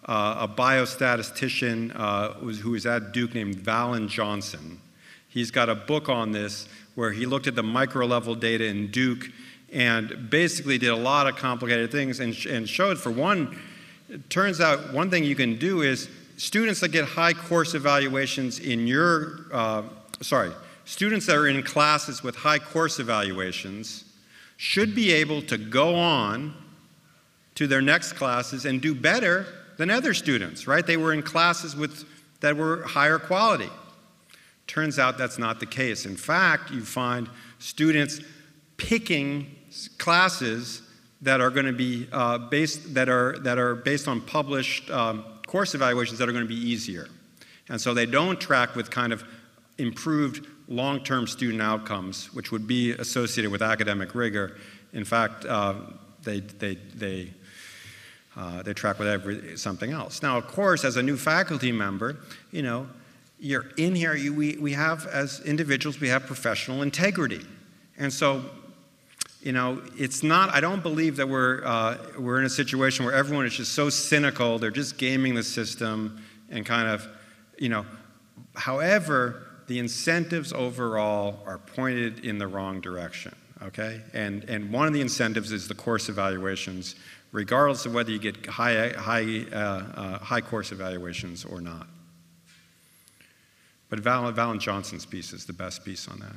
[0.05, 4.81] uh, a biostatistician uh, who's, who is at Duke named Valen Johnson.
[5.29, 8.91] He's got a book on this where he looked at the micro level data in
[8.91, 9.31] Duke
[9.73, 13.57] and basically did a lot of complicated things and, sh- and showed for one,
[14.09, 18.59] it turns out one thing you can do is students that get high course evaluations
[18.59, 19.83] in your, uh,
[20.21, 20.51] sorry,
[20.85, 24.06] students that are in classes with high course evaluations
[24.57, 26.55] should be able to go on
[27.55, 29.47] to their next classes and do better
[29.77, 30.87] than other students, right?
[30.87, 32.05] They were in classes with,
[32.41, 33.71] that were higher quality.
[34.67, 36.07] Turns out that's not the case.
[36.07, 37.29] In fact, you find
[37.59, 38.21] students
[38.77, 39.55] picking
[39.99, 40.83] classes
[41.23, 45.25] that are going to be uh, based that are that are based on published um,
[45.47, 47.09] course evaluations that are going to be easier,
[47.69, 49.25] and so they don't track with kind of
[49.79, 54.57] improved long-term student outcomes, which would be associated with academic rigor.
[54.93, 55.75] In fact, uh,
[56.23, 57.31] they they they.
[58.39, 60.23] Uh, they track with every, something else.
[60.23, 62.19] Now, of course, as a new faculty member,
[62.53, 62.87] you know,
[63.41, 67.41] you're in here, you, we, we have, as individuals, we have professional integrity.
[67.97, 68.45] And so
[69.47, 73.15] you know, it's not, I don't believe that we're, uh, we're in a situation where
[73.15, 77.07] everyone is just so cynical, they're just gaming the system and kind of,
[77.57, 77.87] you know,
[78.57, 84.01] however, the incentives overall are pointed in the wrong direction, okay?
[84.13, 86.95] And, and one of the incentives is the course evaluations,
[87.33, 91.87] regardless of whether you get high, high, uh, uh, high course evaluations or not.
[93.89, 96.37] But Val, Valen Johnson's piece is the best piece on that.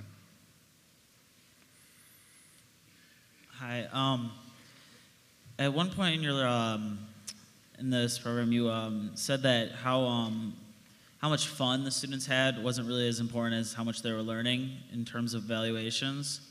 [3.54, 3.88] Hi.
[3.92, 4.32] Um,
[5.58, 7.00] at one point in your um,
[7.80, 10.54] in this program, you um, said that how um,
[11.20, 14.22] how much fun the students had wasn't really as important as how much they were
[14.22, 16.42] learning in terms of evaluations,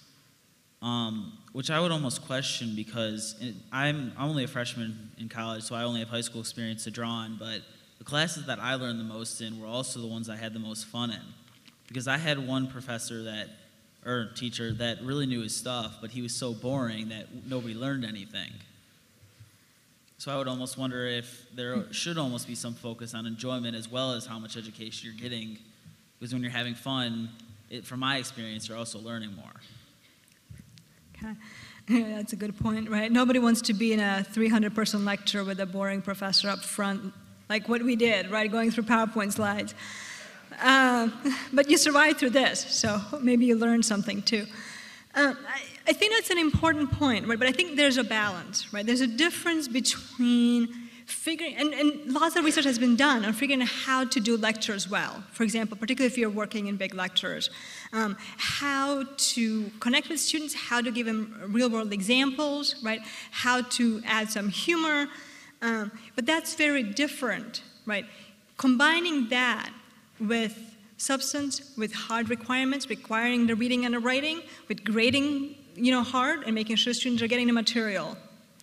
[0.83, 5.65] um, which I would almost question because it, I'm I'm only a freshman in college,
[5.65, 7.37] so I only have high school experience to draw on.
[7.39, 7.63] But
[7.97, 10.61] the classes that I learned the most in were also the ones I had the
[10.61, 11.23] most fun in,
[11.89, 13.49] because I had one professor that
[14.05, 18.05] or teacher that really knew his stuff, but he was so boring that nobody learned
[18.05, 18.53] anything.
[20.19, 23.89] So I would almost wonder if there should almost be some focus on enjoyment as
[23.89, 25.59] well as how much education you're getting,
[26.19, 27.29] because when you're having fun,
[27.71, 29.55] it, from my experience, you're also learning more.
[31.17, 31.35] Okay.
[31.89, 33.13] Yeah, that's a good point, right?
[33.13, 37.13] Nobody wants to be in a 300 person lecture with a boring professor up front,
[37.49, 38.51] like what we did, right?
[38.51, 39.77] Going through PowerPoint slides.
[40.61, 41.11] Uh,
[41.53, 44.47] but you survived through this, so maybe you learned something too.
[45.15, 45.35] Uh,
[45.89, 47.39] I, think that's an important point, right?
[47.39, 48.85] But I think there's a balance, right?
[48.85, 50.69] There's a difference between
[51.07, 54.37] figuring, and, and lots of research has been done on figuring out how to do
[54.37, 55.25] lectures well.
[55.33, 57.49] For example, particularly if you're working in big lectures,
[57.95, 63.01] um, how to connect with students, how to give them real world examples, right?
[63.31, 65.09] How to add some humor.
[65.63, 68.05] Um, but that's very different, right?
[68.59, 69.71] Combining that
[70.21, 70.59] with
[70.99, 76.45] substance, with hard requirements, requiring the reading and the writing, with grading, you know, hard
[76.45, 78.17] and making sure students are getting the material.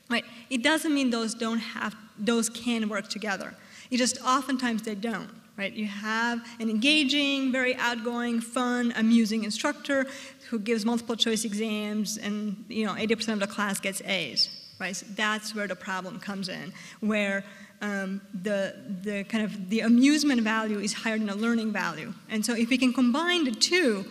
[0.10, 0.26] Right?
[0.50, 3.54] It doesn't mean those don't have those can work together.
[3.92, 5.30] It just oftentimes they don't.
[5.58, 5.72] Right?
[5.72, 10.06] You have an engaging, very outgoing, fun, amusing instructor
[10.50, 14.50] who gives multiple choice exams and you know 80% of the class gets A's.
[14.80, 14.96] Right?
[14.96, 17.46] So that's where the problem comes in, where
[17.82, 22.14] um, the, the kind of the amusement value is higher than the learning value.
[22.30, 24.06] And so if we can combine the two,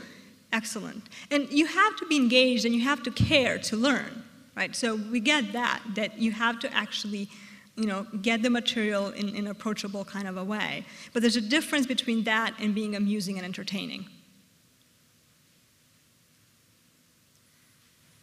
[0.55, 1.05] excellent.
[1.30, 4.24] And you have to be engaged and you have to care to learn,
[4.57, 4.74] right?
[4.74, 7.28] So we get that, that you have to actually
[7.76, 10.84] you know, get the material in, an approachable kind of a way.
[11.12, 14.07] But there's a difference between that and being amusing and entertaining.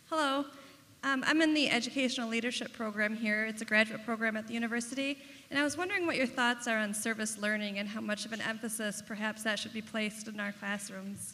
[0.10, 0.46] Hello.
[1.04, 3.46] Um, I'm in the Educational Leadership Program here.
[3.46, 5.18] It's a graduate program at the university.
[5.50, 8.32] And I was wondering what your thoughts are on service learning and how much of
[8.32, 11.34] an emphasis perhaps that should be placed in our classrooms.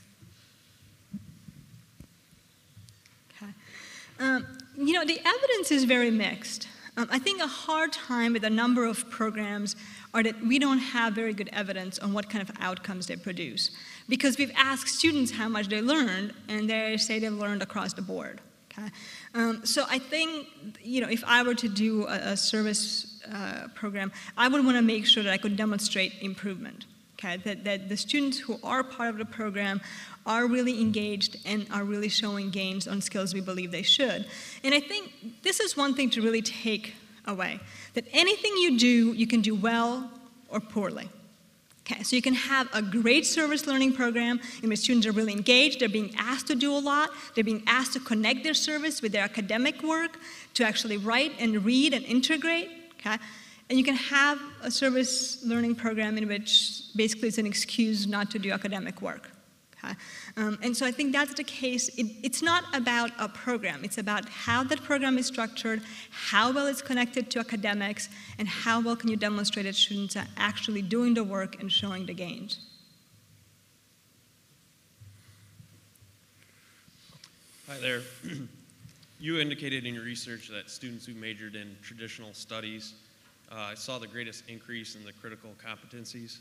[3.41, 3.51] Okay.
[4.19, 4.45] Um,
[4.77, 6.67] you know, the evidence is very mixed.
[6.97, 9.75] Um, I think a hard time with a number of programs
[10.13, 13.69] are that we don't have very good evidence on what kind of outcomes they produce.
[14.09, 18.01] Because we've asked students how much they learned, and they say they've learned across the
[18.01, 18.41] board.
[18.71, 18.89] Okay?
[19.35, 20.47] Um, so I think,
[20.81, 24.77] you know, if I were to do a, a service uh, program, I would want
[24.77, 26.85] to make sure that I could demonstrate improvement.
[27.19, 27.37] Okay?
[27.37, 29.81] That, that the students who are part of the program
[30.27, 34.27] are really engaged and are really showing gains on skills we believe they should.
[34.63, 36.93] And I think this is one thing to really take
[37.25, 37.59] away
[37.93, 40.11] that anything you do, you can do well
[40.49, 41.09] or poorly.
[41.89, 45.31] Okay, so you can have a great service learning program in which students are really
[45.31, 49.01] engaged, they're being asked to do a lot, they're being asked to connect their service
[49.01, 50.17] with their academic work,
[50.53, 52.69] to actually write and read and integrate.
[52.99, 53.15] Okay?
[53.69, 58.31] And you can have a service learning program in which basically it's an excuse not
[58.31, 59.31] to do academic work.
[60.35, 61.89] Um, and so I think that's the case.
[61.97, 65.81] It, it's not about a program, it's about how that program is structured,
[66.11, 70.27] how well it's connected to academics, and how well can you demonstrate that students are
[70.37, 72.59] actually doing the work and showing the gains.
[77.67, 78.01] Hi there.
[79.19, 82.93] you indicated in your research that students who majored in traditional studies
[83.51, 86.37] uh, saw the greatest increase in the critical competencies.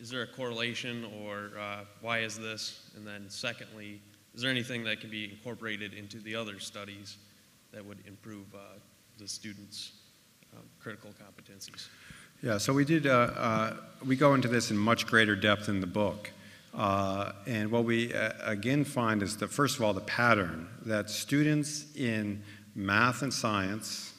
[0.00, 2.90] Is there a correlation, or uh, why is this?
[2.96, 4.00] And then, secondly,
[4.34, 7.18] is there anything that can be incorporated into the other studies
[7.72, 8.78] that would improve uh,
[9.18, 9.92] the students'
[10.56, 11.88] um, critical competencies?
[12.42, 15.80] Yeah, so we did, uh, uh, we go into this in much greater depth in
[15.80, 16.30] the book.
[16.74, 21.10] Uh, and what we uh, again find is that, first of all, the pattern that
[21.10, 22.42] students in
[22.74, 24.14] math and science,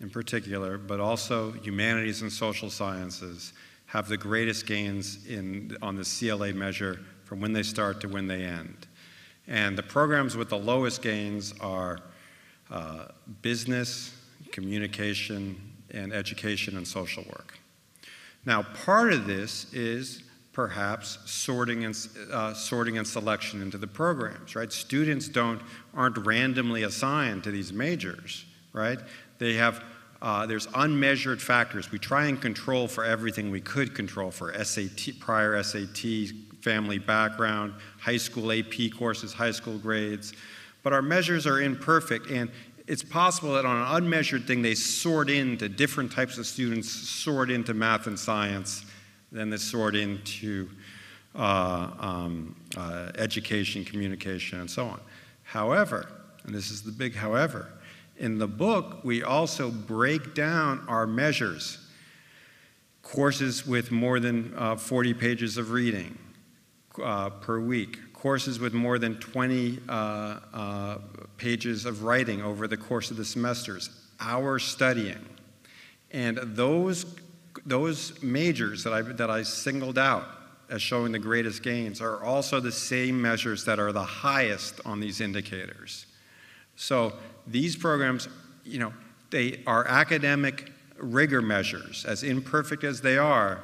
[0.00, 3.52] in particular, but also humanities and social sciences,
[3.94, 8.26] have the greatest gains in, on the CLA measure from when they start to when
[8.26, 8.88] they end.
[9.46, 12.00] And the programs with the lowest gains are
[12.72, 13.06] uh,
[13.40, 14.12] business,
[14.50, 15.60] communication,
[15.92, 17.56] and education and social work.
[18.44, 21.96] Now, part of this is perhaps sorting and,
[22.32, 24.72] uh, sorting and selection into the programs, right?
[24.72, 25.62] Students don't,
[25.94, 28.98] aren't randomly assigned to these majors, right?
[29.38, 29.84] They have
[30.24, 31.92] uh, there's unmeasured factors.
[31.92, 37.74] We try and control for everything we could control for SAT, prior SAT, family background,
[38.00, 40.32] high school AP courses, high school grades.
[40.82, 42.50] But our measures are imperfect, and
[42.86, 47.50] it's possible that on an unmeasured thing, they sort into different types of students, sort
[47.50, 48.86] into math and science,
[49.30, 50.70] then they sort into
[51.34, 55.00] uh, um, uh, education, communication, and so on.
[55.42, 56.08] However,
[56.44, 57.68] and this is the big however,
[58.16, 61.78] in the book, we also break down our measures
[63.02, 66.18] courses with more than uh, 40 pages of reading
[67.02, 70.98] uh, per week, courses with more than 20 uh, uh,
[71.36, 73.90] pages of writing over the course of the semesters,
[74.20, 75.24] hours studying.
[76.12, 77.04] And those,
[77.66, 80.26] those majors that I, that I singled out
[80.70, 84.98] as showing the greatest gains are also the same measures that are the highest on
[84.98, 86.06] these indicators.
[86.76, 87.12] So
[87.46, 88.28] these programs,
[88.64, 88.92] you know,
[89.30, 93.62] they are academic rigor measures, as imperfect as they are,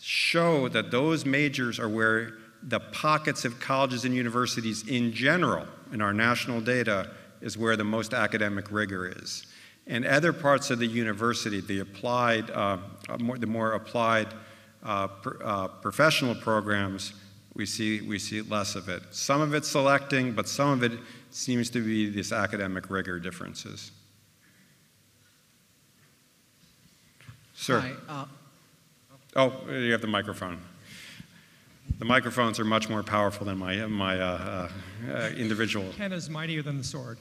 [0.00, 6.00] show that those majors are where the pockets of colleges and universities in general, in
[6.00, 9.46] our national data, is where the most academic rigor is.
[9.86, 12.78] And other parts of the university, the applied, uh,
[13.08, 14.28] uh more, the more applied
[14.82, 17.12] uh, pr- uh, professional programs,
[17.54, 19.02] we see, we see less of it.
[19.10, 20.98] Some of it selecting, but some of it
[21.34, 23.90] seems to be this academic rigor differences.
[27.54, 27.80] Sir.
[27.80, 28.26] Hi, uh,
[29.36, 30.60] oh, you have the microphone.
[31.98, 34.68] The microphones are much more powerful than my, my uh,
[35.10, 35.86] uh, individual.
[35.96, 37.18] Pen is mightier than the sword.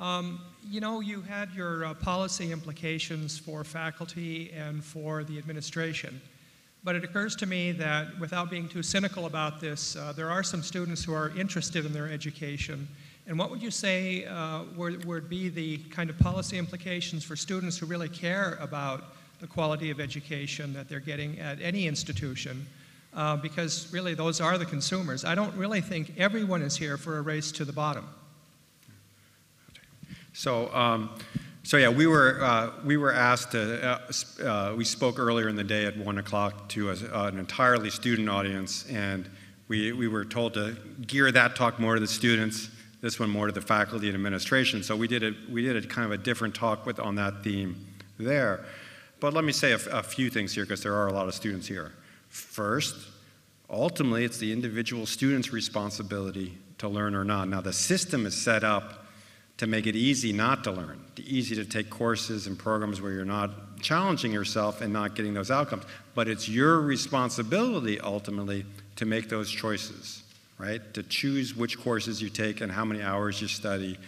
[0.00, 0.40] Um,
[0.70, 6.20] you know, you had your uh, policy implications for faculty and for the administration.
[6.84, 10.42] But it occurs to me that without being too cynical about this, uh, there are
[10.42, 12.88] some students who are interested in their education
[13.26, 17.36] and what would you say uh, would, would be the kind of policy implications for
[17.36, 19.04] students who really care about
[19.40, 22.66] the quality of education that they're getting at any institution?
[23.14, 25.24] Uh, because really, those are the consumers.
[25.24, 28.08] I don't really think everyone is here for a race to the bottom.
[30.32, 31.10] So, um,
[31.62, 33.82] so yeah, we were uh, we were asked to.
[33.86, 34.12] Uh,
[34.42, 37.90] uh we spoke earlier in the day at one o'clock to a, uh, an entirely
[37.90, 39.28] student audience, and
[39.68, 40.74] we we were told to
[41.06, 42.70] gear that talk more to the students
[43.02, 44.82] this one more to the faculty and administration.
[44.82, 47.42] So we did a, we did a kind of a different talk with, on that
[47.44, 47.84] theme
[48.18, 48.64] there.
[49.20, 51.34] But let me say a, a few things here because there are a lot of
[51.34, 51.92] students here.
[52.28, 52.96] First,
[53.68, 57.48] ultimately, it's the individual student's responsibility to learn or not.
[57.48, 59.04] Now, the system is set up
[59.58, 63.24] to make it easy not to learn, easy to take courses and programs where you're
[63.24, 65.84] not challenging yourself and not getting those outcomes.
[66.14, 68.64] But it's your responsibility ultimately
[68.96, 70.21] to make those choices
[70.62, 70.94] right?
[70.94, 73.98] To choose which courses you take and how many hours you study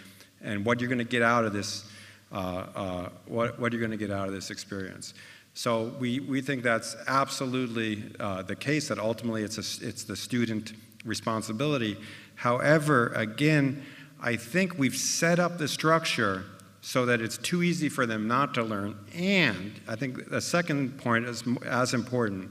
[0.41, 1.85] and what you're going to get out of this,
[2.31, 5.15] uh, uh, what, what you're going to get out of this experience.
[5.55, 10.15] So we, we think that's absolutely uh, the case, that ultimately it's, a, it's the
[10.15, 10.75] student
[11.05, 11.97] responsibility.
[12.37, 13.83] However, again,
[14.21, 16.45] I think we've set up the structure
[16.83, 18.97] so that it's too easy for them not to learn.
[19.13, 22.51] And I think the second point is as important.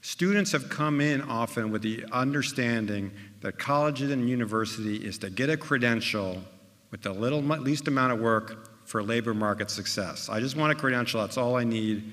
[0.00, 3.10] Students have come in often with the understanding
[3.40, 6.42] that college and university is to get a credential
[6.90, 10.28] with the little, least amount of work for labor market success.
[10.28, 12.12] I just want a credential, that's all I need.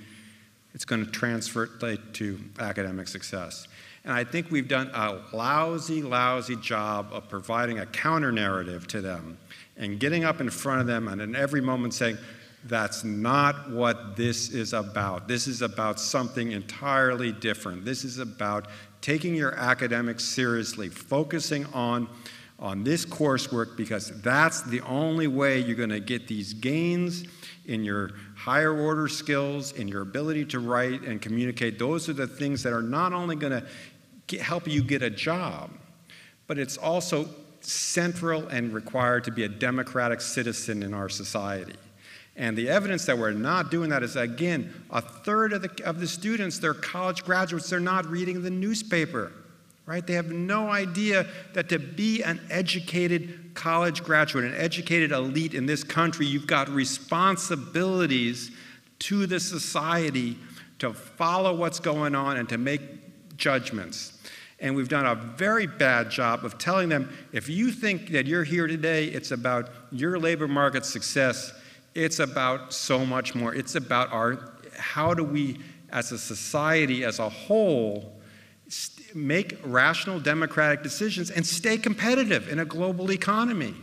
[0.74, 3.68] It's going to transfer to academic success.
[4.04, 9.02] And I think we've done a lousy, lousy job of providing a counter narrative to
[9.02, 9.38] them
[9.78, 12.18] and getting up in front of them and in every moment saying,
[12.66, 15.28] that's not what this is about.
[15.28, 17.86] This is about something entirely different.
[17.86, 18.68] This is about
[19.02, 22.10] taking your academics seriously, focusing on,
[22.58, 27.26] on this coursework because that's the only way you're going to get these gains
[27.68, 31.78] in your higher order skills, in your ability to write and communicate.
[31.78, 33.62] Those are the things that are not only going
[34.28, 35.70] to help you get a job,
[36.48, 37.30] but it's also
[37.62, 41.76] central and required to be a democratic citizen in our society.
[42.38, 46.00] And the evidence that we're not doing that is again, a third of the, of
[46.00, 49.32] the students, they're college graduates, they're not reading the newspaper,
[49.86, 50.06] right?
[50.06, 55.66] They have no idea that to be an educated college graduate, an educated elite in
[55.66, 58.52] this country, you've got responsibilities
[59.00, 60.38] to the society
[60.80, 62.82] to follow what's going on and to make
[63.38, 64.12] judgments.
[64.60, 68.44] And we've done a very bad job of telling them if you think that you're
[68.44, 71.54] here today, it's about your labor market success,
[71.96, 73.56] it's about so much more.
[73.56, 75.58] It's about our how do we,
[75.90, 78.20] as a society as a whole,
[79.14, 83.74] make rational democratic decisions and stay competitive in a global economy.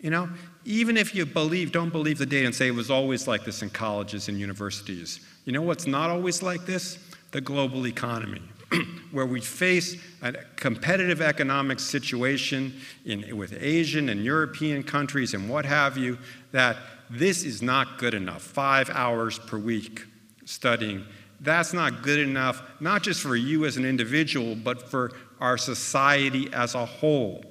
[0.00, 0.28] You know,
[0.64, 3.62] even if you believe, don't believe the data and say it was always like this
[3.62, 5.20] in colleges and universities.
[5.44, 6.98] You know what's not always like this?
[7.32, 8.42] The global economy.
[9.12, 15.64] where we face a competitive economic situation in, with Asian and European countries and what
[15.64, 16.18] have you,
[16.52, 16.76] that
[17.10, 18.42] this is not good enough.
[18.42, 20.04] Five hours per week
[20.44, 21.04] studying.
[21.40, 26.48] That's not good enough, not just for you as an individual, but for our society
[26.52, 27.44] as a whole.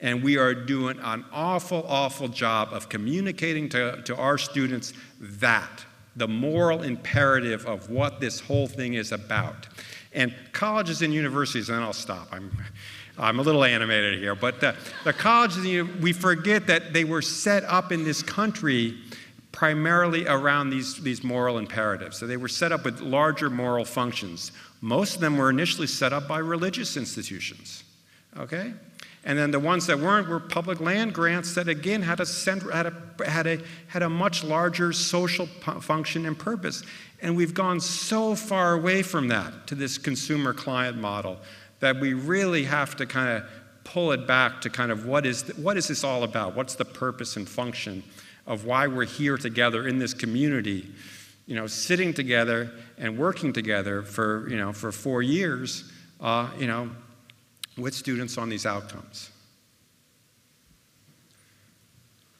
[0.00, 5.84] And we are doing an awful, awful job of communicating to, to our students that,
[6.16, 9.66] the moral imperative of what this whole thing is about.
[10.12, 12.28] And colleges and universities, and I'll stop.
[12.30, 12.50] I'm,
[13.18, 14.74] I'm a little animated here, but the,
[15.04, 15.64] the colleges,
[16.00, 18.98] we forget that they were set up in this country
[19.52, 22.18] primarily around these, these moral imperatives.
[22.18, 24.50] So they were set up with larger moral functions.
[24.80, 27.84] Most of them were initially set up by religious institutions.
[28.36, 28.72] Okay?
[29.24, 32.26] And then the ones that weren't were public land grants that again had a,
[32.72, 36.82] had a, had a, had a much larger social function and purpose.
[37.22, 41.38] And we've gone so far away from that to this consumer client model
[41.80, 43.48] that we really have to kind of
[43.84, 46.54] pull it back to kind of what is, what is this all about?
[46.54, 48.02] What's the purpose and function
[48.46, 50.90] of why we're here together in this community,
[51.46, 55.90] you know, sitting together and working together for, you know, for four years,
[56.20, 56.90] uh, you know,
[57.76, 59.30] with students on these outcomes.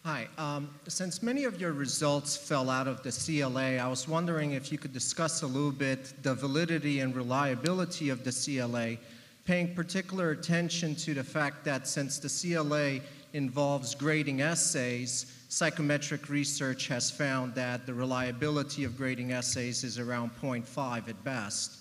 [0.05, 0.29] Hi.
[0.37, 4.71] Um, since many of your results fell out of the CLA, I was wondering if
[4.71, 8.99] you could discuss a little bit the validity and reliability of the CLA,
[9.45, 13.01] paying particular attention to the fact that since the CLA
[13.35, 20.31] involves grading essays, psychometric research has found that the reliability of grading essays is around
[20.41, 21.79] 0.5 at best.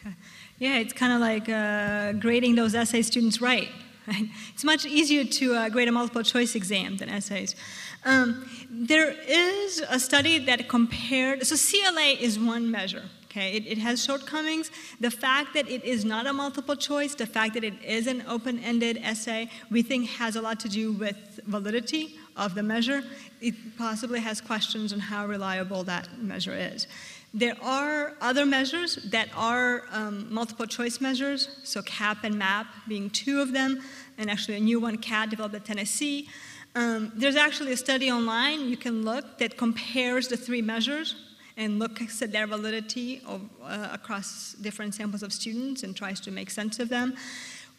[0.00, 0.14] Okay.
[0.58, 3.40] Yeah, it's kind of like uh, grading those essay students.
[3.40, 3.68] Right?
[4.54, 7.56] It's much easier to uh, grade a multiple choice exam than essays.
[8.04, 13.02] Um, there is a study that compared, so CLA is one measure.
[13.36, 14.70] Okay, it, it, has shortcomings.
[14.98, 18.24] The fact that it is not a multiple choice, the fact that it is an
[18.26, 23.02] open-ended essay, we think has a lot to do with validity of the measure.
[23.42, 26.86] It possibly has questions on how reliable that measure is.
[27.34, 33.10] There are other measures that are um, multiple choice measures, so CAAP and MAP being
[33.10, 33.82] two of them,
[34.16, 36.26] and actually a new one, CAT, developed at Tennessee.
[36.74, 41.25] Um, there's actually a study online you can look that compares the three measures
[41.56, 46.30] and looks at their validity of, uh, across different samples of students and tries to
[46.30, 47.14] make sense of them.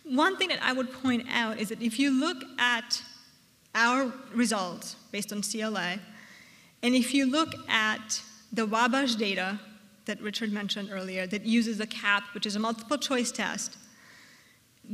[0.04, 3.04] One thing that I would point out is that if you look at
[3.76, 6.00] our results based on CLA,
[6.82, 8.22] and if you look at
[8.52, 9.60] the Wabash data
[10.06, 13.78] that Richard mentioned earlier that uses a CAAP, which is a multiple choice test,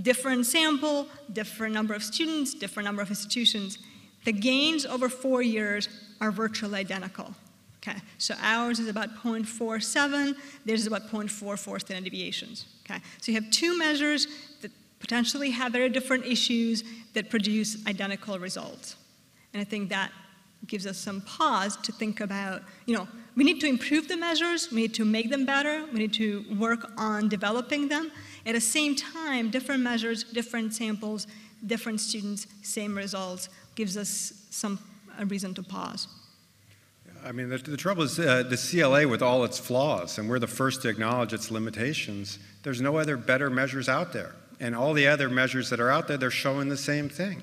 [0.01, 3.77] different sample, different number of students, different number of institutions.
[4.25, 5.87] The gains over four years
[6.19, 7.35] are virtually identical.
[7.85, 10.35] Okay, so ours is about 0.47,
[10.65, 12.65] theirs is about 0.44 standard deviations.
[12.85, 14.27] Okay, so you have two measures
[14.61, 18.95] that potentially have very different issues that produce identical results.
[19.53, 20.11] And I think that
[20.65, 23.05] gives us some pause to think about, you know,
[23.35, 26.45] we need to improve the measures, we need to make them better, we need to
[26.57, 28.11] work on developing them.
[28.45, 31.27] At the same time, different measures, different samples,
[31.67, 34.79] different students, same results, gives us some
[35.19, 36.07] a reason to pause.
[37.25, 40.39] I mean, the, the trouble is uh, the CLA with all its flaws, and we're
[40.39, 42.39] the first to acknowledge its limitations.
[42.63, 44.35] There's no other better measures out there.
[44.59, 47.41] And all the other measures that are out there, they're showing the same thing.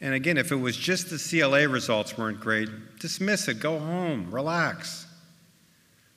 [0.00, 2.68] And again, if it was just the CLA results weren't great,
[2.98, 5.06] dismiss it, go home, relax.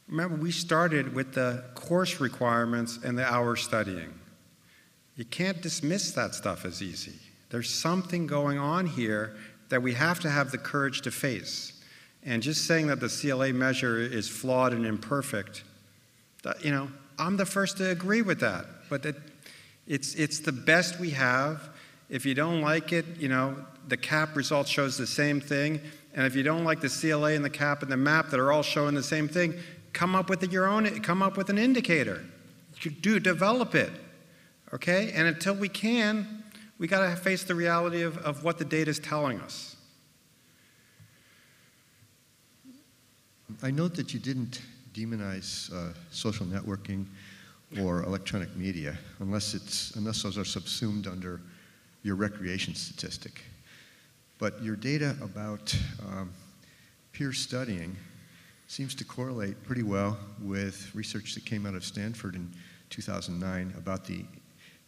[0.07, 4.14] Remember, we started with the course requirements and the hour studying.
[5.16, 7.20] You can't dismiss that stuff as easy.
[7.49, 9.36] There's something going on here
[9.70, 11.79] that we have to have the courage to face.
[12.24, 15.64] And just saying that the CLA measure is flawed and imperfect,
[16.44, 18.66] that, you know, I'm the first to agree with that.
[18.90, 19.16] But that
[19.88, 21.70] it's, it's the best we have.
[22.10, 23.56] If you don't like it, you know,
[23.88, 25.82] the CAAP result shows the same thing.
[26.14, 28.52] And if you don't like the CLA and the CAAP and the MAP that are
[28.52, 29.56] all showing the same thing,
[29.94, 32.24] come up with your own, come up with an indicator.
[32.82, 33.91] You do develop it.
[34.74, 35.12] Okay?
[35.14, 36.44] And until we can,
[36.78, 39.69] we got to face the reality of, of what the data is telling us.
[43.64, 44.62] I note that you didn't
[44.94, 47.06] demonize uh, social networking
[47.82, 51.42] or electronic media unless, it's, unless those are subsumed under
[52.04, 53.42] your recreation statistic.
[54.38, 55.76] But your data about
[56.08, 56.32] um,
[57.12, 57.96] peer studying
[58.68, 62.50] seems to correlate pretty well with research that came out of Stanford in
[62.90, 64.24] 2009 about the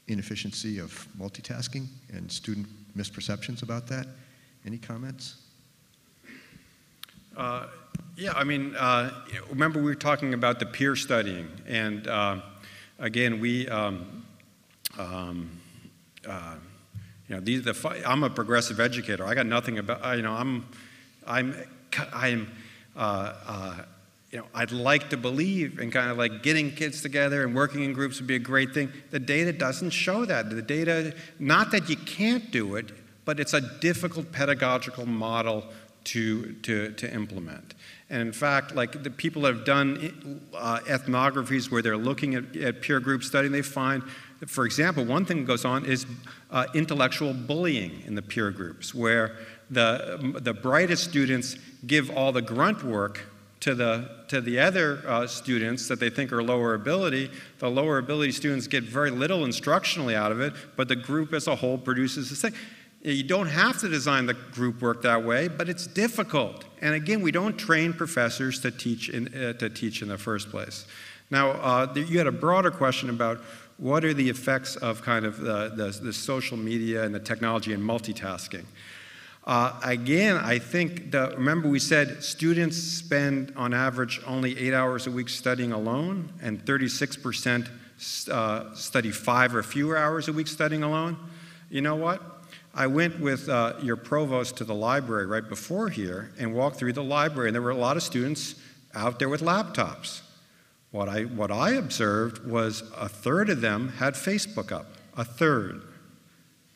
[0.07, 2.67] inefficiency of multitasking and student
[2.97, 4.07] misperceptions about that.
[4.65, 5.41] Any comments?
[7.35, 7.67] Uh,
[8.21, 9.09] yeah, I mean, uh,
[9.49, 12.41] remember we were talking about the peer studying, and uh,
[12.99, 14.23] again, we, um,
[14.99, 15.49] um,
[16.27, 16.57] uh,
[17.27, 19.25] you know, these, the, I'm a progressive educator.
[19.25, 20.67] I got nothing about, you know, I'm,
[21.25, 21.55] I'm,
[22.13, 22.51] I'm,
[22.95, 23.75] uh, uh,
[24.29, 27.83] you know, I'd like to believe in kind of like getting kids together and working
[27.83, 28.91] in groups would be a great thing.
[29.09, 30.51] The data doesn't show that.
[30.51, 32.91] The data, not that you can't do it,
[33.25, 35.65] but it's a difficult pedagogical model
[36.03, 37.75] to, to, to implement.
[38.09, 42.55] And in fact, like the people that have done uh, ethnographies where they're looking at,
[42.57, 44.03] at peer group studying, they find,
[44.39, 46.05] that, for example, one thing that goes on is
[46.49, 49.37] uh, intellectual bullying in the peer groups, where
[49.69, 51.55] the, the brightest students
[51.87, 53.25] give all the grunt work
[53.61, 57.29] to the, to the other uh, students that they think are lower ability.
[57.59, 61.47] The lower ability students get very little instructionally out of it, but the group as
[61.47, 62.53] a whole produces the same.
[63.03, 66.65] You don't have to design the group work that way, but it's difficult.
[66.81, 70.49] And again, we don't train professors to teach in, uh, to teach in the first
[70.51, 70.85] place.
[71.31, 73.39] Now, uh, you had a broader question about
[73.77, 77.73] what are the effects of kind of the, the, the social media and the technology
[77.73, 78.65] and multitasking.
[79.47, 85.11] Uh, again, I think, remember we said students spend on average only eight hours a
[85.11, 87.67] week studying alone, and 36%
[88.29, 91.17] uh, study five or fewer hours a week studying alone.
[91.71, 92.21] You know what?
[92.73, 96.93] I went with uh, your provost to the library right before here and walked through
[96.93, 98.55] the library, and there were a lot of students
[98.93, 100.21] out there with laptops.
[100.91, 104.85] What I, what I observed was a third of them had Facebook up,
[105.17, 105.81] a third.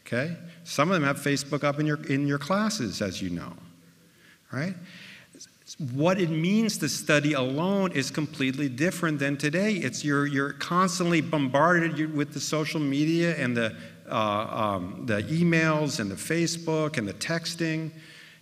[0.02, 0.36] Okay?
[0.64, 3.54] Some of them have Facebook up in your, in your classes, as you know.
[4.52, 4.76] Right?
[5.94, 9.74] What it means to study alone is completely different than today.
[9.74, 13.76] It's you're, you're constantly bombarded with the social media and the
[14.10, 17.92] uh, um, the emails and the Facebook and the texting.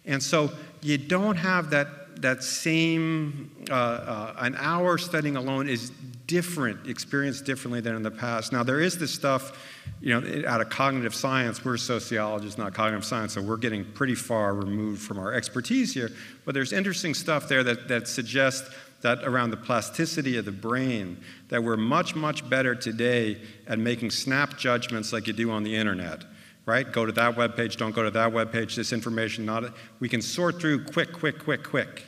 [0.06, 5.92] And so you don't have that, that same, uh, uh, an hour studying alone is
[6.28, 8.52] different, experienced differently than in the past.
[8.52, 9.58] Now, there is this stuff,
[10.02, 11.64] you know, out of cognitive science.
[11.64, 16.12] We're sociologists, not cognitive science, so we're getting pretty far removed from our expertise here.
[16.46, 18.74] But there's interesting stuff there that, that suggests
[19.04, 21.18] that around the plasticity of the brain,
[21.50, 25.76] that we're much, much better today at making snap judgments like you do on the
[25.76, 26.24] internet,
[26.66, 26.92] right?
[26.92, 29.66] Go to that web page, don't go to that web page, this information, not,
[30.00, 32.04] we can sort through quick, quick, quick, quick.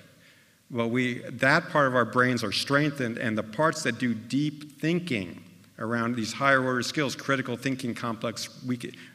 [0.71, 4.79] Well, we, that part of our brains are strengthened, and the parts that do deep
[4.79, 5.43] thinking
[5.77, 8.49] around these higher order skills, critical thinking, complex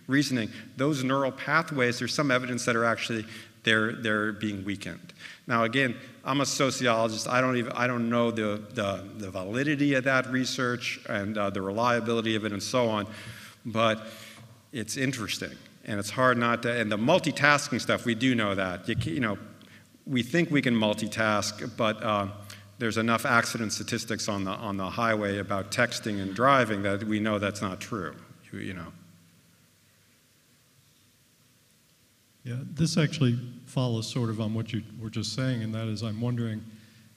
[0.07, 3.25] reasoning, those neural pathways, there's some evidence that are actually,
[3.65, 5.10] they're, they're being weakened.
[5.51, 7.27] Now, again, I'm a sociologist.
[7.27, 11.51] I don't even I don't know the the, the validity of that research and uh,
[11.51, 13.09] the reliability of it and so on,
[13.67, 14.07] but
[14.73, 15.57] it's interesting.
[15.87, 16.73] and it's hard not to.
[16.81, 18.89] And the multitasking stuff, we do know that.
[18.89, 19.39] You, you know,
[20.07, 22.29] we think we can multitask, but uh,
[22.79, 27.19] there's enough accident statistics on the on the highway about texting and driving that we
[27.19, 28.15] know that's not true.
[28.53, 28.93] You, you know.
[32.45, 36.03] Yeah, this actually follows sort of on what you were just saying, and that is
[36.03, 36.65] I'm wondering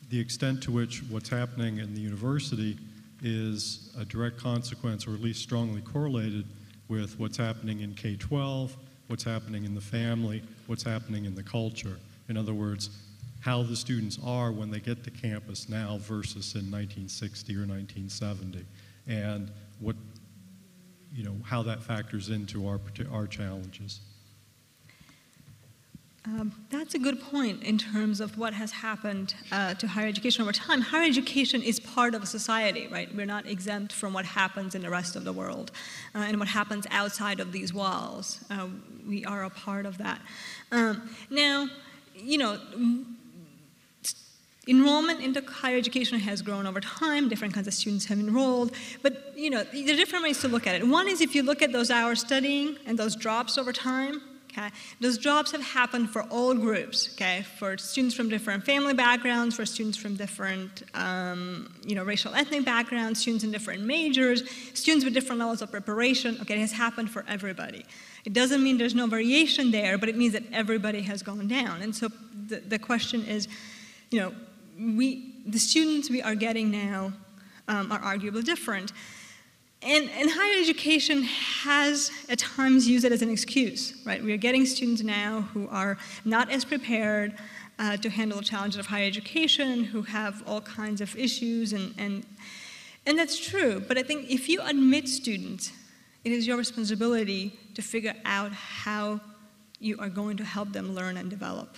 [0.10, 2.78] the extent to which what's happening in the university
[3.22, 6.45] is a direct consequence, or at least strongly correlated,
[6.90, 8.76] with what's happening in K 12,
[9.08, 11.98] what's happening in the family, what's happening in the culture.
[12.28, 12.90] In other words,
[13.40, 18.66] how the students are when they get to campus now versus in 1960 or 1970,
[19.08, 19.95] and what,
[21.14, 22.80] you know, how that factors into our,
[23.12, 24.02] our challenges.
[26.26, 30.41] Um, that's a good point in terms of what has happened uh, to higher education
[30.41, 30.80] over time.
[30.80, 33.14] Higher education is part of a society, right?
[33.14, 35.72] We're not exempt from what happens in the rest of the world
[36.16, 38.40] uh, and what happens outside of these walls.
[38.50, 38.68] Uh,
[39.06, 40.22] we are a part of that.
[40.72, 41.68] Um, now,
[42.16, 42.58] you know,
[44.66, 48.72] enrollment into higher education has grown over time different kinds of students have enrolled
[49.02, 51.44] but you know there are different ways to look at it one is if you
[51.44, 54.22] look at those hours studying and those drops over time
[54.56, 54.70] Okay?
[55.02, 57.44] Those jobs have happened for all groups, okay?
[57.58, 62.64] For students from different family backgrounds, for students from different, um, you know, racial ethnic
[62.64, 64.44] backgrounds, students in different majors,
[64.74, 66.56] students with different levels of preparation, okay?
[66.56, 67.84] It has happened for everybody.
[68.26, 71.82] It doesn't mean there's no variation there, but it means that everybody has gone down.
[71.82, 72.10] And so
[72.48, 73.48] the, the question is,
[74.12, 74.34] you know,
[74.78, 77.14] we, the students we are getting now
[77.68, 78.92] um, are arguably different.
[79.86, 84.24] And, and, higher education has at times used it as an excuse, right?
[84.24, 87.38] We are getting students now who are not as prepared
[87.80, 91.94] uh, to handle the challenges of higher education, who have all kinds of issues, and,
[91.98, 92.26] and,
[93.06, 93.84] and that's true.
[93.86, 95.74] But I think if you admit students,
[96.24, 99.20] it is your responsibility to figure out how
[99.80, 101.78] you are going to help them learn and develop.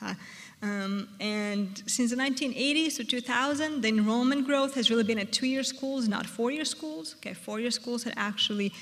[0.00, 0.14] Uh,
[0.62, 5.62] um, and since the 1980s to 2000, the enrollment growth has really been at two-year
[5.62, 7.14] schools, not four-year schools.
[7.18, 8.72] Okay, four-year schools had actually,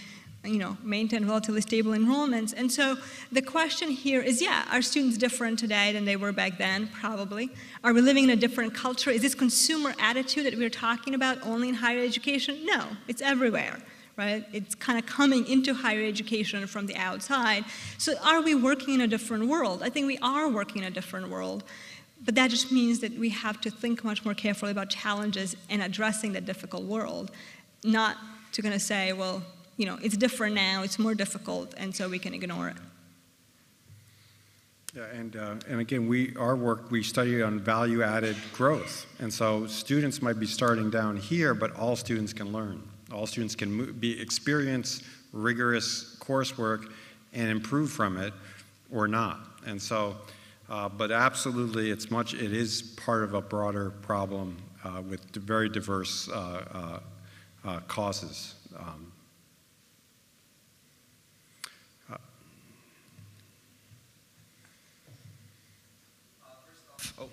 [0.45, 2.55] you know, maintained relatively stable enrollments.
[2.57, 2.97] And so
[3.33, 6.89] the question here is, yeah, are students different today than they were back then?
[6.89, 7.51] Probably.
[7.83, 9.11] Are we living in a different culture?
[9.11, 12.65] Is this consumer attitude that we're talking about only in higher education?
[12.65, 13.79] No, it's everywhere
[14.17, 14.45] right?
[14.53, 17.65] It's kind of coming into higher education from the outside.
[17.99, 19.83] So are we working in a different world?
[19.83, 21.65] I think we are working in a different world.
[22.25, 25.83] But that just means that we have to think much more carefully about challenges and
[25.83, 27.31] addressing the difficult world,
[27.83, 28.17] not
[28.53, 29.43] to kind of say, well,
[29.77, 32.77] you know, it's different now, it's more difficult, and so we can ignore it.
[34.95, 39.07] Yeah, and, uh, and again, we, our work, we study on value-added growth.
[39.19, 42.81] And so students might be starting down here, but all students can learn.
[43.15, 46.91] All students can be, experience rigorous coursework
[47.33, 48.33] and improve from it
[48.91, 49.41] or not.
[49.67, 50.17] And so,
[50.69, 55.69] uh, but absolutely, it's much, it is part of a broader problem uh, with very
[55.69, 57.01] diverse uh,
[57.65, 58.55] uh, uh causes.
[58.79, 59.13] Um,
[62.13, 62.17] uh,
[67.19, 67.29] oh.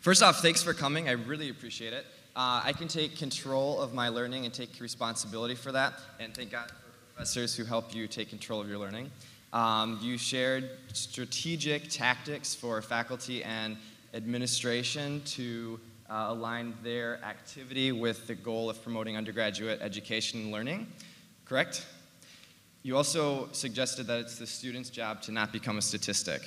[0.00, 1.08] First off, thanks for coming.
[1.08, 2.06] I really appreciate it.
[2.36, 5.94] Uh, I can take control of my learning and take responsibility for that.
[6.20, 9.10] And thank God for professors who help you take control of your learning.
[9.54, 13.78] Um, you shared strategic tactics for faculty and
[14.12, 15.80] administration to
[16.10, 20.88] uh, align their activity with the goal of promoting undergraduate education and learning,
[21.46, 21.86] correct?
[22.82, 26.42] You also suggested that it's the student's job to not become a statistic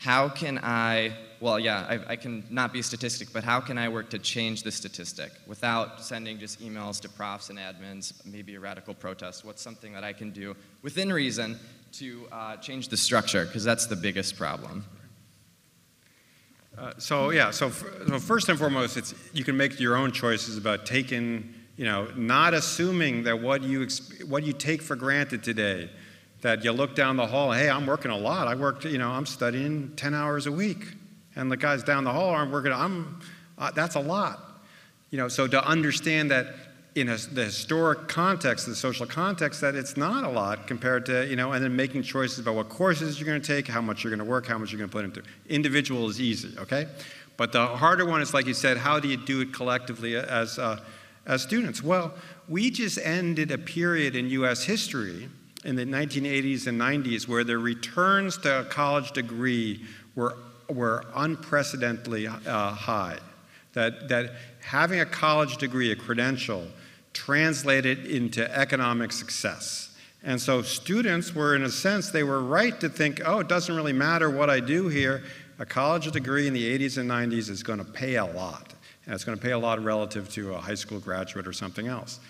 [0.00, 3.76] how can I, well, yeah, I, I, can not be a statistic, but how can
[3.76, 8.54] I work to change the statistic without sending just emails to profs and admins, maybe
[8.54, 9.44] a radical protest?
[9.44, 11.58] What's something that I can do within reason
[11.92, 13.44] to uh, change the structure?
[13.44, 14.86] Because that's the biggest problem.
[16.78, 20.56] Uh, so yeah, so, so first and foremost, it's you can make your own choices
[20.56, 23.86] about taking, you know, not assuming that what you
[24.26, 25.90] what you take for granted today
[26.40, 28.48] that you look down the hall, hey, I'm working a lot.
[28.48, 30.84] I worked, you know, I'm studying 10 hours a week.
[31.36, 33.20] And the guys down the hall aren't working, I'm,
[33.58, 34.40] uh, that's a lot.
[35.10, 36.54] You know, so to understand that
[36.94, 41.26] in a, the historic context, the social context, that it's not a lot compared to,
[41.26, 44.02] you know, and then making choices about what courses you're going to take, how much
[44.02, 45.22] you're going to work, how much you're going to put into.
[45.48, 46.86] Individual is easy, okay?
[47.36, 50.58] But the harder one is, like you said, how do you do it collectively as,
[50.58, 50.80] uh,
[51.26, 51.82] as students?
[51.82, 52.12] Well,
[52.48, 54.64] we just ended a period in U.S.
[54.64, 55.28] history
[55.64, 59.84] in the 1980s and 90s where the returns to a college degree
[60.14, 60.36] were,
[60.68, 63.18] were unprecedentedly uh, high.
[63.74, 66.66] That, that having a college degree, a credential,
[67.12, 69.96] translated into economic success.
[70.22, 73.74] And so students were, in a sense, they were right to think, oh, it doesn't
[73.74, 75.22] really matter what I do here.
[75.58, 78.74] A college degree in the 80s and 90s is going to pay a lot.
[79.06, 81.86] And it's going to pay a lot relative to a high school graduate or something
[81.86, 82.20] else.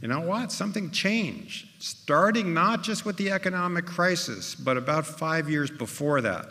[0.00, 0.52] You know what?
[0.52, 6.48] Something changed, starting not just with the economic crisis, but about five years before that,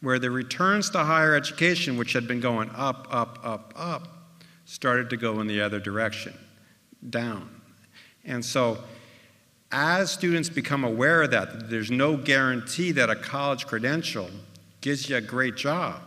[0.00, 4.08] where the returns to higher education, which had been going up, up, up, up,
[4.66, 6.34] started to go in the other direction,
[7.08, 7.48] down.
[8.24, 8.78] And so,
[9.72, 14.30] as students become aware of that, there's no guarantee that a college credential
[14.80, 16.00] gives you a great job,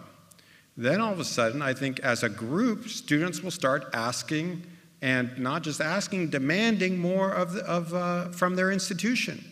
[0.78, 4.64] then all of a sudden, I think as a group, students will start asking
[5.02, 9.44] and not just asking, demanding more of, of uh, from their institution.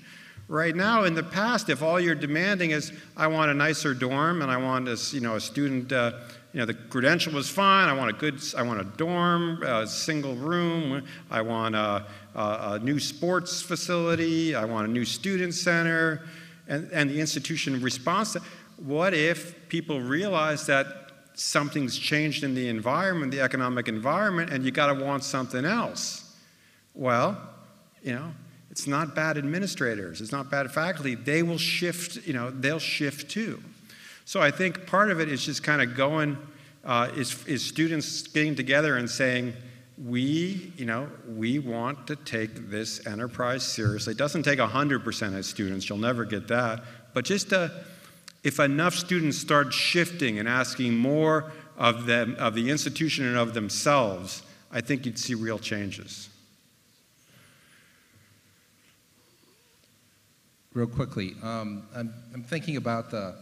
[0.48, 4.44] Right now, in the past, if all you're demanding is, I want a nicer dorm
[4.44, 6.20] and I want a, you know, a student, uh,
[6.54, 9.88] you know, the credential was fine, I want a good, I want a dorm, a
[9.88, 12.06] single room, I want a,
[12.36, 16.28] a, new sports facility, I want a new student center,
[16.68, 18.38] and, and the institution responds
[18.78, 21.05] what if people realize that
[21.36, 26.36] something's changed in the environment, the economic environment, and you got to want something else.
[26.94, 27.38] Well,
[28.02, 28.32] you know,
[28.72, 31.16] it's not bad administrators, it's not bad faculty.
[31.16, 33.62] They will shift, you know, they'll shift too.
[34.26, 36.38] So I think part of it is just kind of going,
[36.84, 39.54] uh, is, is students getting together and saying,
[40.04, 44.12] we, you know, we want to take this enterprise seriously.
[44.12, 46.84] It doesn't take 100% of students, you'll never get that,
[47.14, 47.72] but just to,
[48.46, 53.56] if enough students start shifting and asking more of, them, of the institution and of
[53.56, 56.30] themselves, I think you'd see real changes.
[60.76, 63.34] Real quickly, um, I'm, I'm, thinking about the,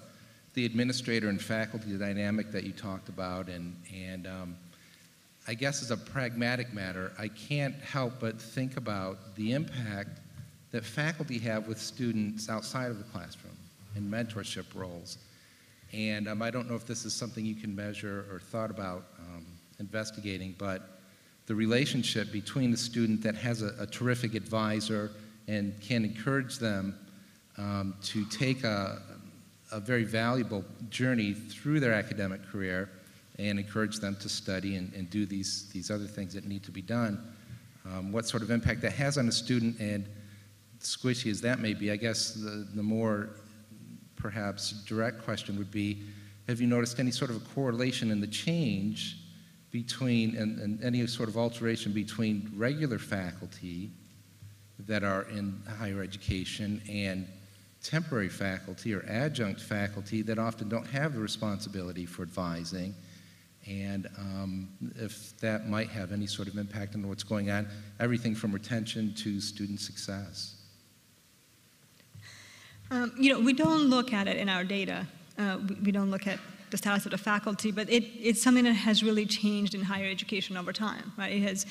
[0.53, 4.55] the administrator and faculty dynamic that you talked about, and, and um,
[5.49, 10.21] I guess as a pragmatic matter, I can't help but think about the impact
[10.71, 13.52] that faculty have with students outside of the classroom
[13.95, 15.17] and mentorship roles.
[15.93, 19.05] And um, I don't know if this is something you can measure or thought about
[19.19, 19.45] um,
[19.79, 20.99] investigating, but
[21.45, 25.11] the relationship between the student that has a, a terrific advisor
[25.47, 26.97] and can encourage them
[27.57, 29.01] um, to take a,
[29.71, 32.89] a very valuable journey through their academic career
[33.39, 36.71] and encourage them to study and, and do these, these other things that need to
[36.71, 37.33] be done.
[37.85, 40.07] Um, what sort of impact that has on a student and
[40.79, 43.31] squishy as that may be, I guess the, the more
[44.23, 46.01] perhaps a direct question would be
[46.47, 49.17] have you noticed any sort of a correlation in the change
[49.69, 53.91] between and, and any sort of alteration between regular faculty
[54.79, 57.27] that are in higher education and
[57.83, 62.95] temporary faculty or adjunct faculty that often don't have the responsibility for advising
[63.67, 67.67] and um, if that might have any sort of impact on what's going on,
[67.99, 70.52] everything from retention to student success.
[72.93, 75.07] Um, you know, we don't look at it in our data.
[75.39, 76.37] Uh, we, we, don't look at
[76.69, 80.07] the status of the faculty, but it, it's something that has really changed in higher
[80.07, 81.31] education over time, right?
[81.31, 81.65] It has,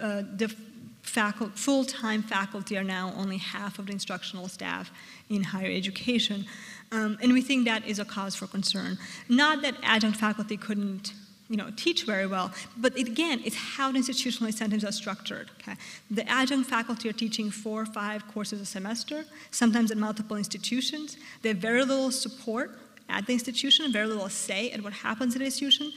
[0.00, 0.54] uh, the
[1.02, 4.92] full-time faculty are now only half of the instructional staff
[5.28, 6.46] in higher education.
[6.92, 8.98] Um, and we think that is a cause for concern.
[9.28, 11.12] Not that adjunct faculty couldn't
[11.48, 12.52] you know, teach very well.
[12.76, 15.50] But it, again, it's how the institutional incentives are structured.
[15.60, 15.76] Okay?
[16.10, 21.16] The adjunct faculty are teaching four or five courses a semester, sometimes at multiple institutions.
[21.42, 25.38] They have very little support at the institution, very little say at what happens at
[25.38, 25.92] the institution.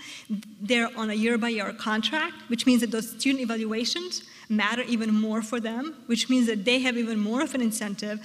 [0.62, 5.60] They're on a year-by-year contract, which means that those student evaluations matter even more for
[5.60, 8.22] them, which means that they have even more of an incentive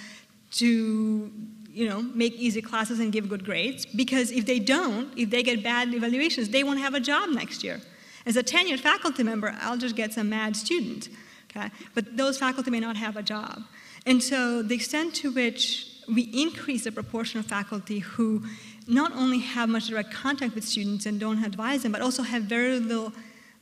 [0.52, 1.32] to
[1.76, 3.84] you know, make easy classes and give good grades.
[3.84, 7.62] Because if they don't, if they get bad evaluations, they won't have a job next
[7.62, 7.82] year.
[8.24, 11.10] As a tenured faculty member, I'll just get some mad student.
[11.50, 11.68] Okay?
[11.94, 13.62] But those faculty may not have a job.
[14.06, 18.42] And so the extent to which we increase the proportion of faculty who
[18.88, 22.44] not only have much direct contact with students and don't advise them, but also have
[22.44, 23.12] very little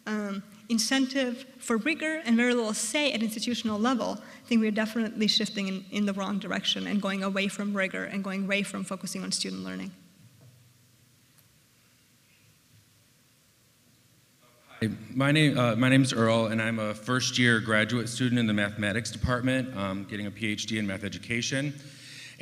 [0.06, 5.26] um, incentive for rigor and very little say at institutional level, I think we're definitely
[5.26, 8.84] shifting in, in the wrong direction and going away from rigor and going away from
[8.84, 9.92] focusing on student learning.
[14.80, 18.52] Hi, my name, uh, my Earl, and I'm a first year graduate student in the
[18.52, 21.72] mathematics department, um, getting a PhD in math education.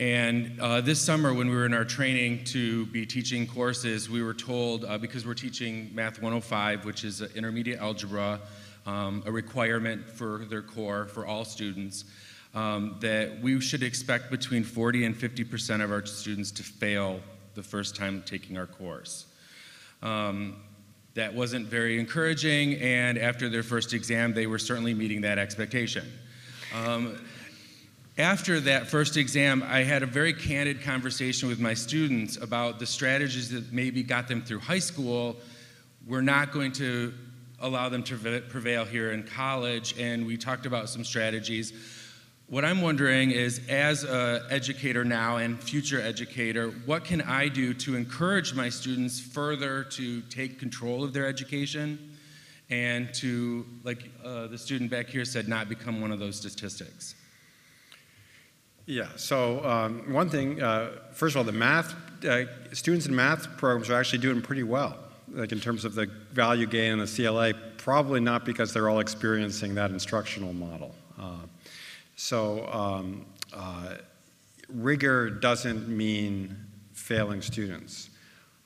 [0.03, 4.20] And uh, this summer, when we were in our training to be teaching courses, we
[4.20, 8.41] were told, uh, because we're teaching Math 105, which is intermediate algebra,
[8.85, 12.05] um, a requirement for their core for all students,
[12.53, 17.20] um, that we should expect between 40 and 50% of our students to fail
[17.55, 19.27] the first time taking our course.
[20.03, 20.57] Um,
[21.15, 26.11] that wasn't very encouraging, and after their first exam, they were certainly meeting that expectation.
[28.19, 32.85] After that first exam, I had a very candid conversation with my students about the
[32.85, 35.39] strategies that maybe got them through high school.
[36.07, 37.15] We're not going to
[37.61, 41.73] allow them to prevail here in college, and we talked about some strategies.
[42.49, 47.73] What I'm wondering is, as an educator now and future educator, what can I do
[47.73, 52.19] to encourage my students further to take control of their education
[52.69, 57.15] and to, like uh, the student back here said, not become one of those statistics?
[58.87, 61.95] Yeah, so um, one thing, uh, first of all, the math,
[62.25, 64.97] uh, students in math programs are actually doing pretty well,
[65.33, 68.99] like in terms of the value gain in the CLA, probably not because they're all
[68.99, 70.95] experiencing that instructional model.
[71.21, 71.37] Uh,
[72.17, 73.95] so um, uh,
[74.69, 76.57] rigor doesn't mean
[76.93, 78.11] failing students.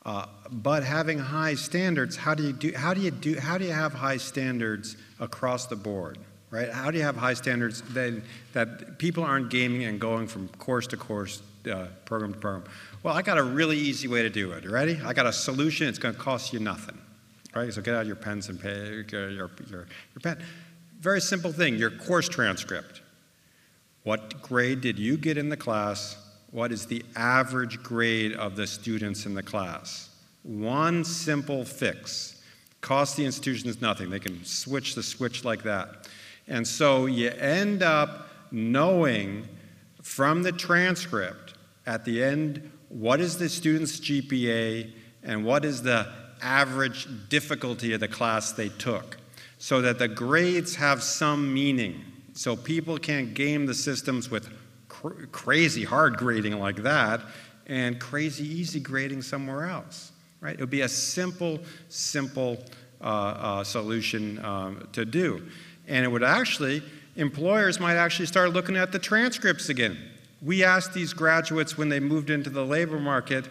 [0.04, 3.64] Uh, but having high standards, how do you do, how do you do, how do
[3.64, 6.18] you have high standards across the board?
[6.50, 6.70] Right?
[6.70, 10.86] How do you have high standards that, that people aren't gaming and going from course
[10.88, 12.64] to course, uh, program to program?
[13.02, 14.68] Well, I got a really easy way to do it.
[14.68, 15.00] Ready?
[15.04, 15.88] I got a solution.
[15.88, 16.98] It's going to cost you nothing,
[17.54, 17.72] right?
[17.72, 19.86] So get out your pens and pay your, your, your,
[20.22, 20.38] pen.
[21.00, 21.76] Very simple thing.
[21.76, 23.02] Your course transcript.
[24.04, 26.16] What grade did you get in the class?
[26.52, 30.10] What is the average grade of the students in the class?
[30.42, 32.40] One simple fix.
[32.80, 34.10] Cost the institutions nothing.
[34.10, 36.08] They can switch the switch like that.
[36.48, 39.48] And so you end up knowing
[40.02, 41.54] from the transcript
[41.86, 44.92] at the end what is the student's GPA
[45.22, 46.06] and what is the
[46.40, 49.16] average difficulty of the class they took
[49.58, 52.04] so that the grades have some meaning.
[52.34, 54.48] So people can't game the systems with
[54.88, 57.20] cr- crazy hard grading like that
[57.66, 60.12] and crazy easy grading somewhere else.
[60.40, 60.54] Right?
[60.54, 61.58] It would be a simple,
[61.88, 62.62] simple
[63.00, 65.46] uh, uh, solution um, to do.
[65.86, 66.82] And it would actually,
[67.16, 69.96] employers might actually start looking at the transcripts again.
[70.42, 73.48] We asked these graduates when they moved into the labor market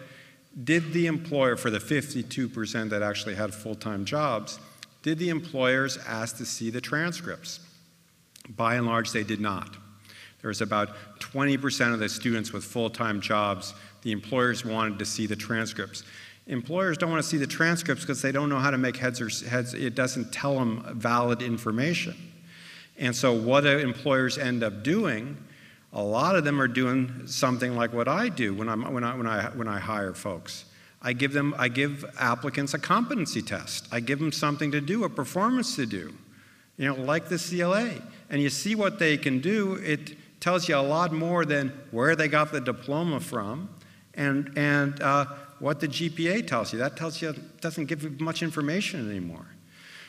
[0.64, 4.58] did the employer, for the 52% that actually had full time jobs,
[5.02, 7.60] did the employers ask to see the transcripts?
[8.48, 9.76] By and large, they did not.
[10.40, 15.04] There was about 20% of the students with full time jobs, the employers wanted to
[15.04, 16.04] see the transcripts.
[16.46, 19.20] Employers don't want to see the transcripts because they don't know how to make heads
[19.20, 19.74] or heads.
[19.74, 22.14] It doesn't tell them valid information.
[22.98, 25.36] And so, what do employers end up doing?
[25.92, 29.16] A lot of them are doing something like what I do when, I'm, when, I,
[29.16, 30.66] when, I, when I hire folks.
[31.02, 33.86] I give them, I give applicants a competency test.
[33.92, 36.14] I give them something to do, a performance to do,
[36.76, 38.02] you know, like the CLA.
[38.30, 39.74] And you see what they can do.
[39.74, 43.68] It tells you a lot more than where they got the diploma from,
[44.14, 45.26] and and uh,
[45.58, 46.78] what the GPA tells you.
[46.78, 49.46] That tells you doesn't give you much information anymore.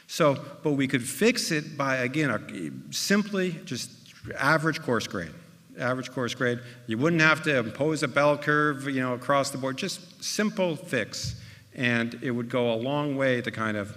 [0.07, 3.91] So, but we could fix it by again a, simply just
[4.38, 5.34] average course grade.
[5.78, 6.60] Average course grade.
[6.88, 9.78] You wouldn't have to impose a bell curve, you know, across the board.
[9.78, 11.40] Just simple fix,
[11.76, 13.95] and it would go a long way to kind of,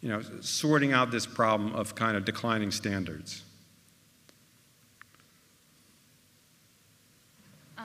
[0.00, 3.42] you know, sorting out this problem of kind of declining standards.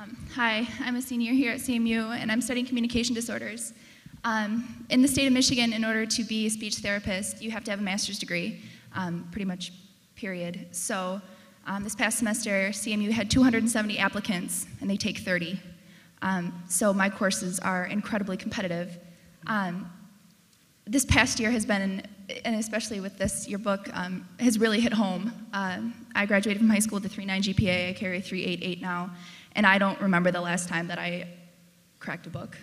[0.06, 3.74] Um, hi, I'm a senior here at CMU, and I'm studying communication disorders.
[4.24, 7.64] Um, in the state of Michigan, in order to be a speech therapist, you have
[7.64, 8.62] to have a master's degree,
[8.94, 9.72] um, pretty much,
[10.16, 10.68] period.
[10.70, 11.20] So
[11.66, 15.60] um, this past semester, CMU had 270 applicants, and they take 30.
[16.22, 19.00] Um, so my courses are incredibly competitive.
[19.48, 19.90] Um,
[20.86, 22.04] this past year has been,
[22.44, 23.88] and especially with this, your book,
[24.40, 25.34] has really hit home.
[25.52, 27.90] I graduated from high school with a 3.9 GPA.
[27.90, 29.10] I carry a 3.88 now
[29.56, 31.28] and I don't remember the last time that I
[32.00, 32.58] cracked a book.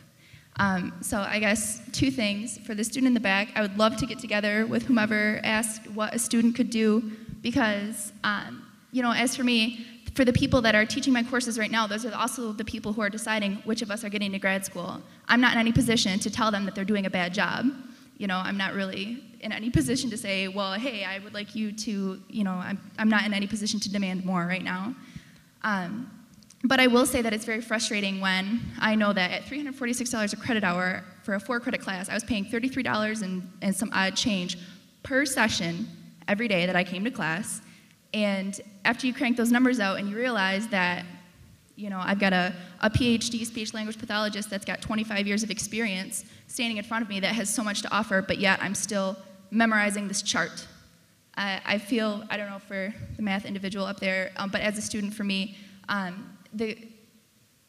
[0.57, 2.59] Um, so I guess two things.
[2.59, 5.91] For the student in the back, I would love to get together with whomever asked
[5.91, 7.11] what a student could do
[7.41, 11.59] because, um, you know, as for me, for the people that are teaching my courses
[11.59, 14.33] right now, those are also the people who are deciding which of us are getting
[14.33, 15.01] to grad school.
[15.27, 17.67] I'm not in any position to tell them that they're doing a bad job.
[18.19, 21.57] You know, I'm not really in any position to say, well, hey, I would like
[21.57, 24.95] you to, you know, I'm, I'm not in any position to demand more right now.
[25.63, 26.11] Um,
[26.65, 30.37] but I will say that it's very frustrating when I know that at $346 a
[30.37, 34.15] credit hour for a four credit class, I was paying $33 and, and some odd
[34.15, 34.59] change
[35.03, 35.89] per session
[36.29, 37.61] every day that I came to class.
[38.15, 41.05] And after you crank those numbers out and you realize that,
[41.75, 45.51] you know, I've got a, a PhD speech language pathologist that's got 25 years of
[45.51, 48.75] experience standing in front of me that has so much to offer, but yet I'm
[48.75, 49.17] still
[49.51, 50.67] memorizing this chart.
[51.37, 54.77] I, I feel, I don't know for the math individual up there, um, but as
[54.77, 55.57] a student for me,
[55.89, 56.77] um, the,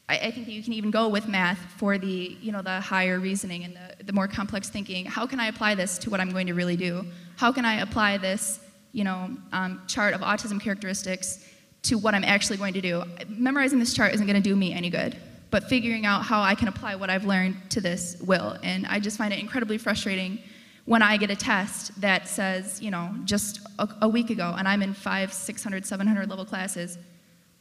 [0.09, 2.79] I, I, think that you can even go with math for the, you know, the
[2.79, 5.05] higher reasoning and the, the more complex thinking.
[5.05, 7.05] How can I apply this to what I'm going to really do?
[7.37, 8.59] How can I apply this,
[8.91, 11.47] you know, um, chart of autism characteristics
[11.83, 13.03] to what I'm actually going to do.
[13.27, 15.17] Memorizing this chart isn't going to do me any good,
[15.51, 18.57] but figuring out how I can apply what I've learned to this will.
[18.63, 20.39] And I just find it incredibly frustrating
[20.85, 24.67] when I get a test that says, you know, just a, a week ago, and
[24.67, 26.97] I'm in five, 600, 700 level classes,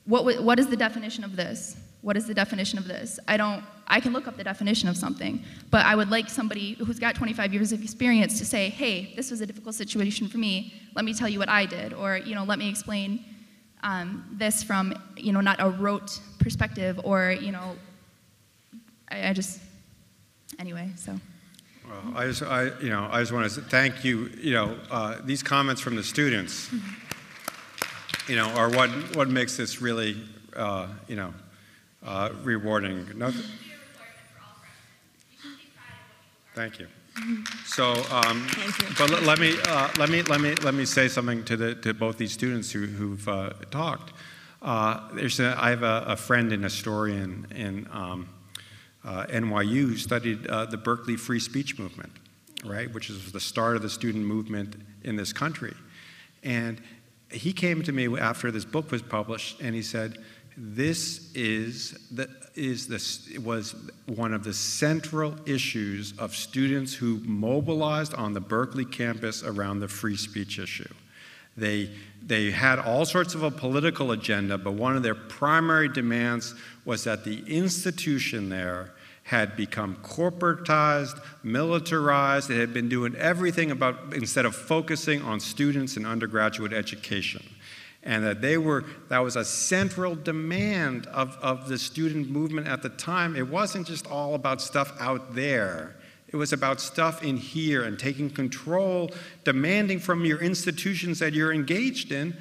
[0.04, 1.76] what, what is the definition of this?
[2.00, 3.20] What is the definition of this?
[3.28, 6.74] I don't, I can look up the definition of something, but I would like somebody
[6.74, 10.38] who's got 25 years of experience to say, hey, this was a difficult situation for
[10.38, 10.74] me.
[10.96, 13.24] Let me tell you what I did, or, you know, let me explain
[13.84, 17.76] um, this from, you know, not a rote perspective, or, you know,
[19.08, 19.60] I, I just,
[20.58, 21.18] anyway, so.
[21.88, 25.18] Well, I just, I, you know, I just want to thank you, you know, uh,
[25.24, 26.70] these comments from the students,
[28.28, 30.16] you know, are what, what makes this really,
[30.56, 31.32] uh, you know,
[32.04, 33.06] uh, rewarding.
[33.16, 33.32] No,
[36.54, 36.86] thank you.
[37.66, 38.46] So, um,
[38.98, 41.74] but let, let me uh, let me let me let me say something to the
[41.76, 44.12] to both these students who, who've uh, talked.
[44.62, 48.28] Uh, there's a, I have a, a friend, an historian in um,
[49.04, 52.12] uh, NYU, who studied uh, the Berkeley Free Speech Movement,
[52.64, 55.74] right, which is the start of the student movement in this country,
[56.42, 56.80] and
[57.32, 60.18] he came to me after this book was published, and he said,
[60.56, 63.74] "This is the is this was
[64.06, 69.88] one of the central issues of students who mobilized on the Berkeley campus around the
[69.88, 70.92] free speech issue.
[71.56, 71.90] They
[72.24, 76.54] they had all sorts of a political agenda, but one of their primary demands
[76.84, 78.92] was that the institution there
[79.24, 82.50] had become corporatized, militarized.
[82.50, 87.42] It had been doing everything about instead of focusing on students and undergraduate education.
[88.02, 92.82] And that they were, that was a central demand of, of the student movement at
[92.82, 93.36] the time.
[93.36, 95.96] It wasn't just all about stuff out there.
[96.26, 99.10] It was about stuff in here and taking control,
[99.44, 102.36] demanding from your institutions that you're engaged in,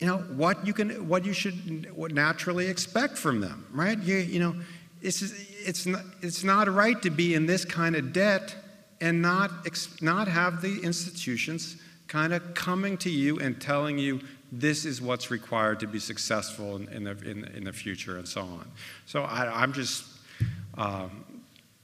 [0.00, 3.98] you know, what you can, what you should what naturally expect from them, right?
[3.98, 4.56] You, you know,
[5.04, 5.22] it's,
[5.66, 8.56] it's, not, it's not right to be in this kind of debt
[9.02, 9.50] and not,
[10.00, 11.76] not have the institutions
[12.08, 14.20] kind of coming to you and telling you
[14.50, 18.26] this is what's required to be successful in, in, the, in, in the future and
[18.26, 18.70] so on.
[19.04, 20.06] So I, I'm just,
[20.78, 21.24] um,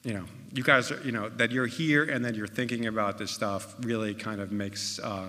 [0.02, 0.24] you know,
[0.55, 3.74] you guys, are, you know, that you're here and that you're thinking about this stuff
[3.80, 5.28] really kind of makes, uh,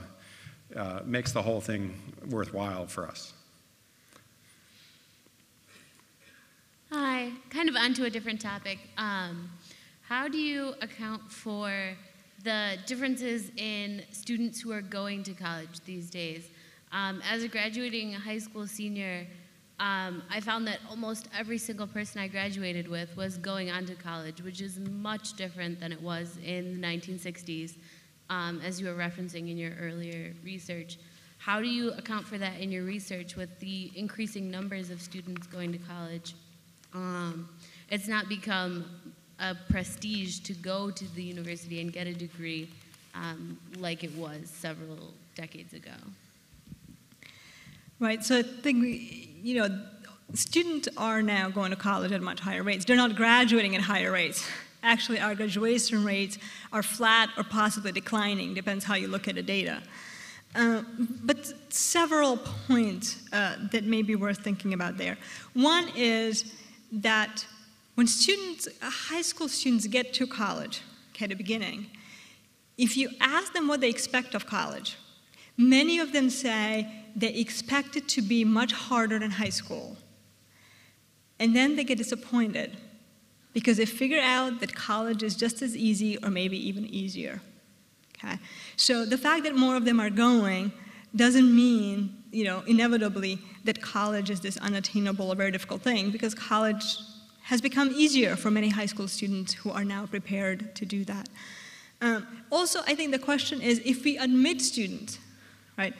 [0.77, 1.99] uh, makes the whole thing
[2.29, 3.33] worthwhile for us.
[6.93, 8.77] Hi, kind of onto a different topic.
[8.97, 9.49] Um,
[10.01, 11.71] how do you account for
[12.43, 16.49] the differences in students who are going to college these days?
[16.91, 19.25] Um, as a graduating high school senior,
[19.79, 23.95] um, I found that almost every single person I graduated with was going on to
[23.95, 27.77] college, which is much different than it was in the 1960s,
[28.29, 30.97] um, as you were referencing in your earlier research.
[31.37, 35.47] How do you account for that in your research with the increasing numbers of students
[35.47, 36.35] going to college?
[36.93, 37.49] Um,
[37.89, 38.85] it's not become
[39.39, 42.69] a prestige to go to the university and get a degree
[43.15, 45.91] um, like it was several decades ago.
[47.99, 48.83] Right, so I think,
[49.43, 49.81] you know,
[50.33, 52.85] students are now going to college at much higher rates.
[52.85, 54.47] They're not graduating at higher rates.
[54.83, 56.39] Actually, our graduation rates
[56.71, 59.81] are flat or possibly declining, depends how you look at the data.
[60.55, 60.81] Uh,
[61.23, 62.37] but several
[62.67, 65.17] points uh, that may be worth thinking about there.
[65.53, 66.51] One is
[66.91, 67.45] that
[67.95, 70.81] when students, uh, high school students get to college,
[71.11, 71.87] okay, at the beginning,
[72.77, 74.97] if you ask them what they expect of college,
[75.57, 79.97] many of them say they expect it to be much harder than high school.
[81.39, 82.77] And then they get disappointed
[83.53, 87.41] because they figure out that college is just as easy or maybe even easier.
[88.17, 88.37] Okay?
[88.75, 90.71] So the fact that more of them are going
[91.15, 96.97] doesn't mean, you know, inevitably that college is this unattainable very difficult thing because college
[97.43, 101.27] has become easier for many high school students who are now prepared to do that.
[102.01, 105.19] Um, also, I think the question is if we admit students,
[105.77, 105.93] right,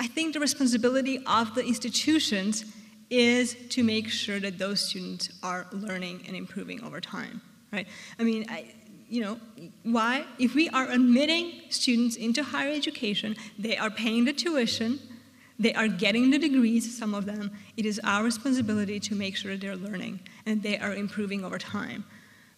[0.00, 2.64] I think the responsibility of the institutions
[3.10, 7.40] is to make sure that those students are learning and improving over time,
[7.72, 7.86] right?
[8.18, 8.66] I mean, I,
[9.08, 9.40] you know,
[9.82, 10.24] why?
[10.38, 15.00] If we are admitting students into higher education, they are paying the tuition,
[15.58, 17.50] they are getting the degrees, some of them.
[17.76, 22.04] It is our responsibility to make sure they're learning and they are improving over time.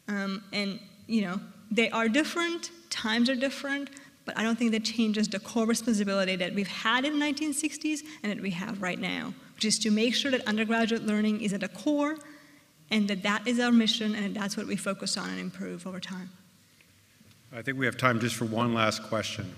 [0.09, 1.41] Um, and, you know,
[1.71, 3.91] they are different, times are different,
[4.27, 8.01] but I don't think that changes the core responsibility that we've had in the 1960s
[8.23, 11.53] and that we have right now, which is to make sure that undergraduate learning is
[11.53, 12.19] at the core
[12.91, 15.87] and that that is our mission and that that's what we focus on and improve
[15.87, 16.29] over time.
[17.53, 19.53] I think we have time just for one last question.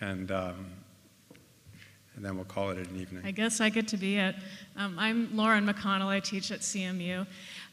[0.00, 0.66] And, um,
[2.16, 3.22] and then we'll call it an evening.
[3.24, 4.34] I guess I get to be it.
[4.76, 6.06] Um, I'm Lauren McConnell.
[6.06, 7.26] I teach at CMU.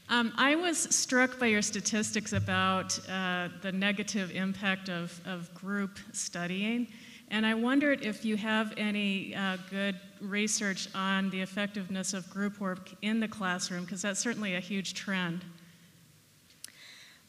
[0.09, 5.97] Um, I was struck by your statistics about uh, the negative impact of, of group
[6.11, 6.87] studying,
[7.31, 12.59] and I wondered if you have any uh, good research on the effectiveness of group
[12.59, 15.43] work in the classroom, because that's certainly a huge trend.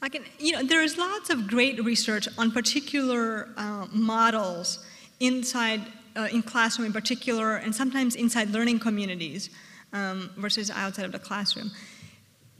[0.01, 4.85] I can, you know, there is lots of great research on particular uh, models
[5.19, 5.81] inside,
[6.15, 9.49] uh, in classroom in particular, and sometimes inside learning communities
[9.93, 11.71] um, versus outside of the classroom.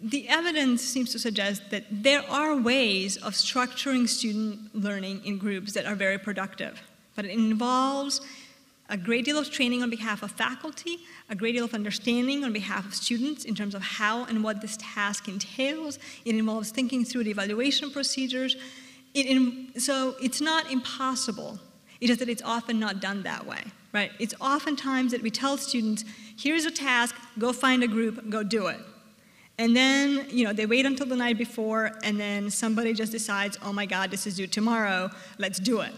[0.01, 5.73] The evidence seems to suggest that there are ways of structuring student learning in groups
[5.73, 6.81] that are very productive,
[7.15, 8.21] but it involves
[8.89, 10.99] a great deal of training on behalf of faculty,
[11.29, 14.61] a great deal of understanding on behalf of students in terms of how and what
[14.61, 15.97] this task entails.
[16.23, 18.55] It involves thinking through the evaluation procedures.
[19.15, 21.59] It in, so it's not impossible.
[22.09, 23.63] It's that it's often not done that way,
[23.93, 24.11] right?
[24.19, 26.05] It's oftentimes that we tell students,
[26.37, 28.79] here's a task, go find a group, go do it.
[29.57, 33.57] And then, you know, they wait until the night before, and then somebody just decides,
[33.63, 35.93] oh my God, this is due tomorrow, let's do it.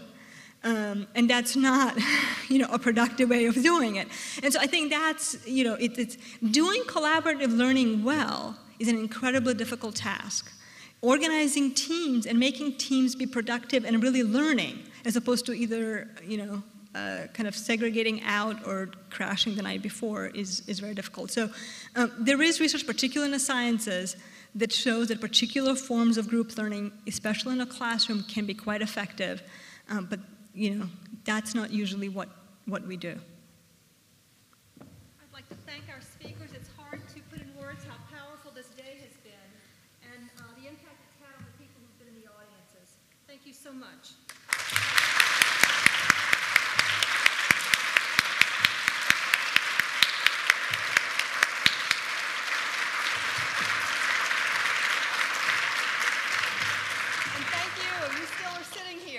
[0.64, 1.96] Um, and that's not,
[2.48, 4.08] you know, a productive way of doing it.
[4.42, 6.16] And so I think that's, you know, it, it's
[6.50, 10.52] doing collaborative learning well is an incredibly difficult task.
[11.00, 16.38] Organizing teams and making teams be productive and really learning, as opposed to either, you
[16.38, 16.62] know,
[16.94, 21.30] uh, kind of segregating out or crashing the night before is, is very difficult.
[21.30, 21.50] So
[21.96, 24.16] um, there is research, particularly in the sciences,
[24.54, 28.82] that shows that particular forms of group learning, especially in a classroom, can be quite
[28.82, 29.42] effective.
[29.88, 30.20] Um, but
[30.54, 30.86] you know,
[31.24, 32.28] that's not usually what,
[32.66, 33.18] what we do.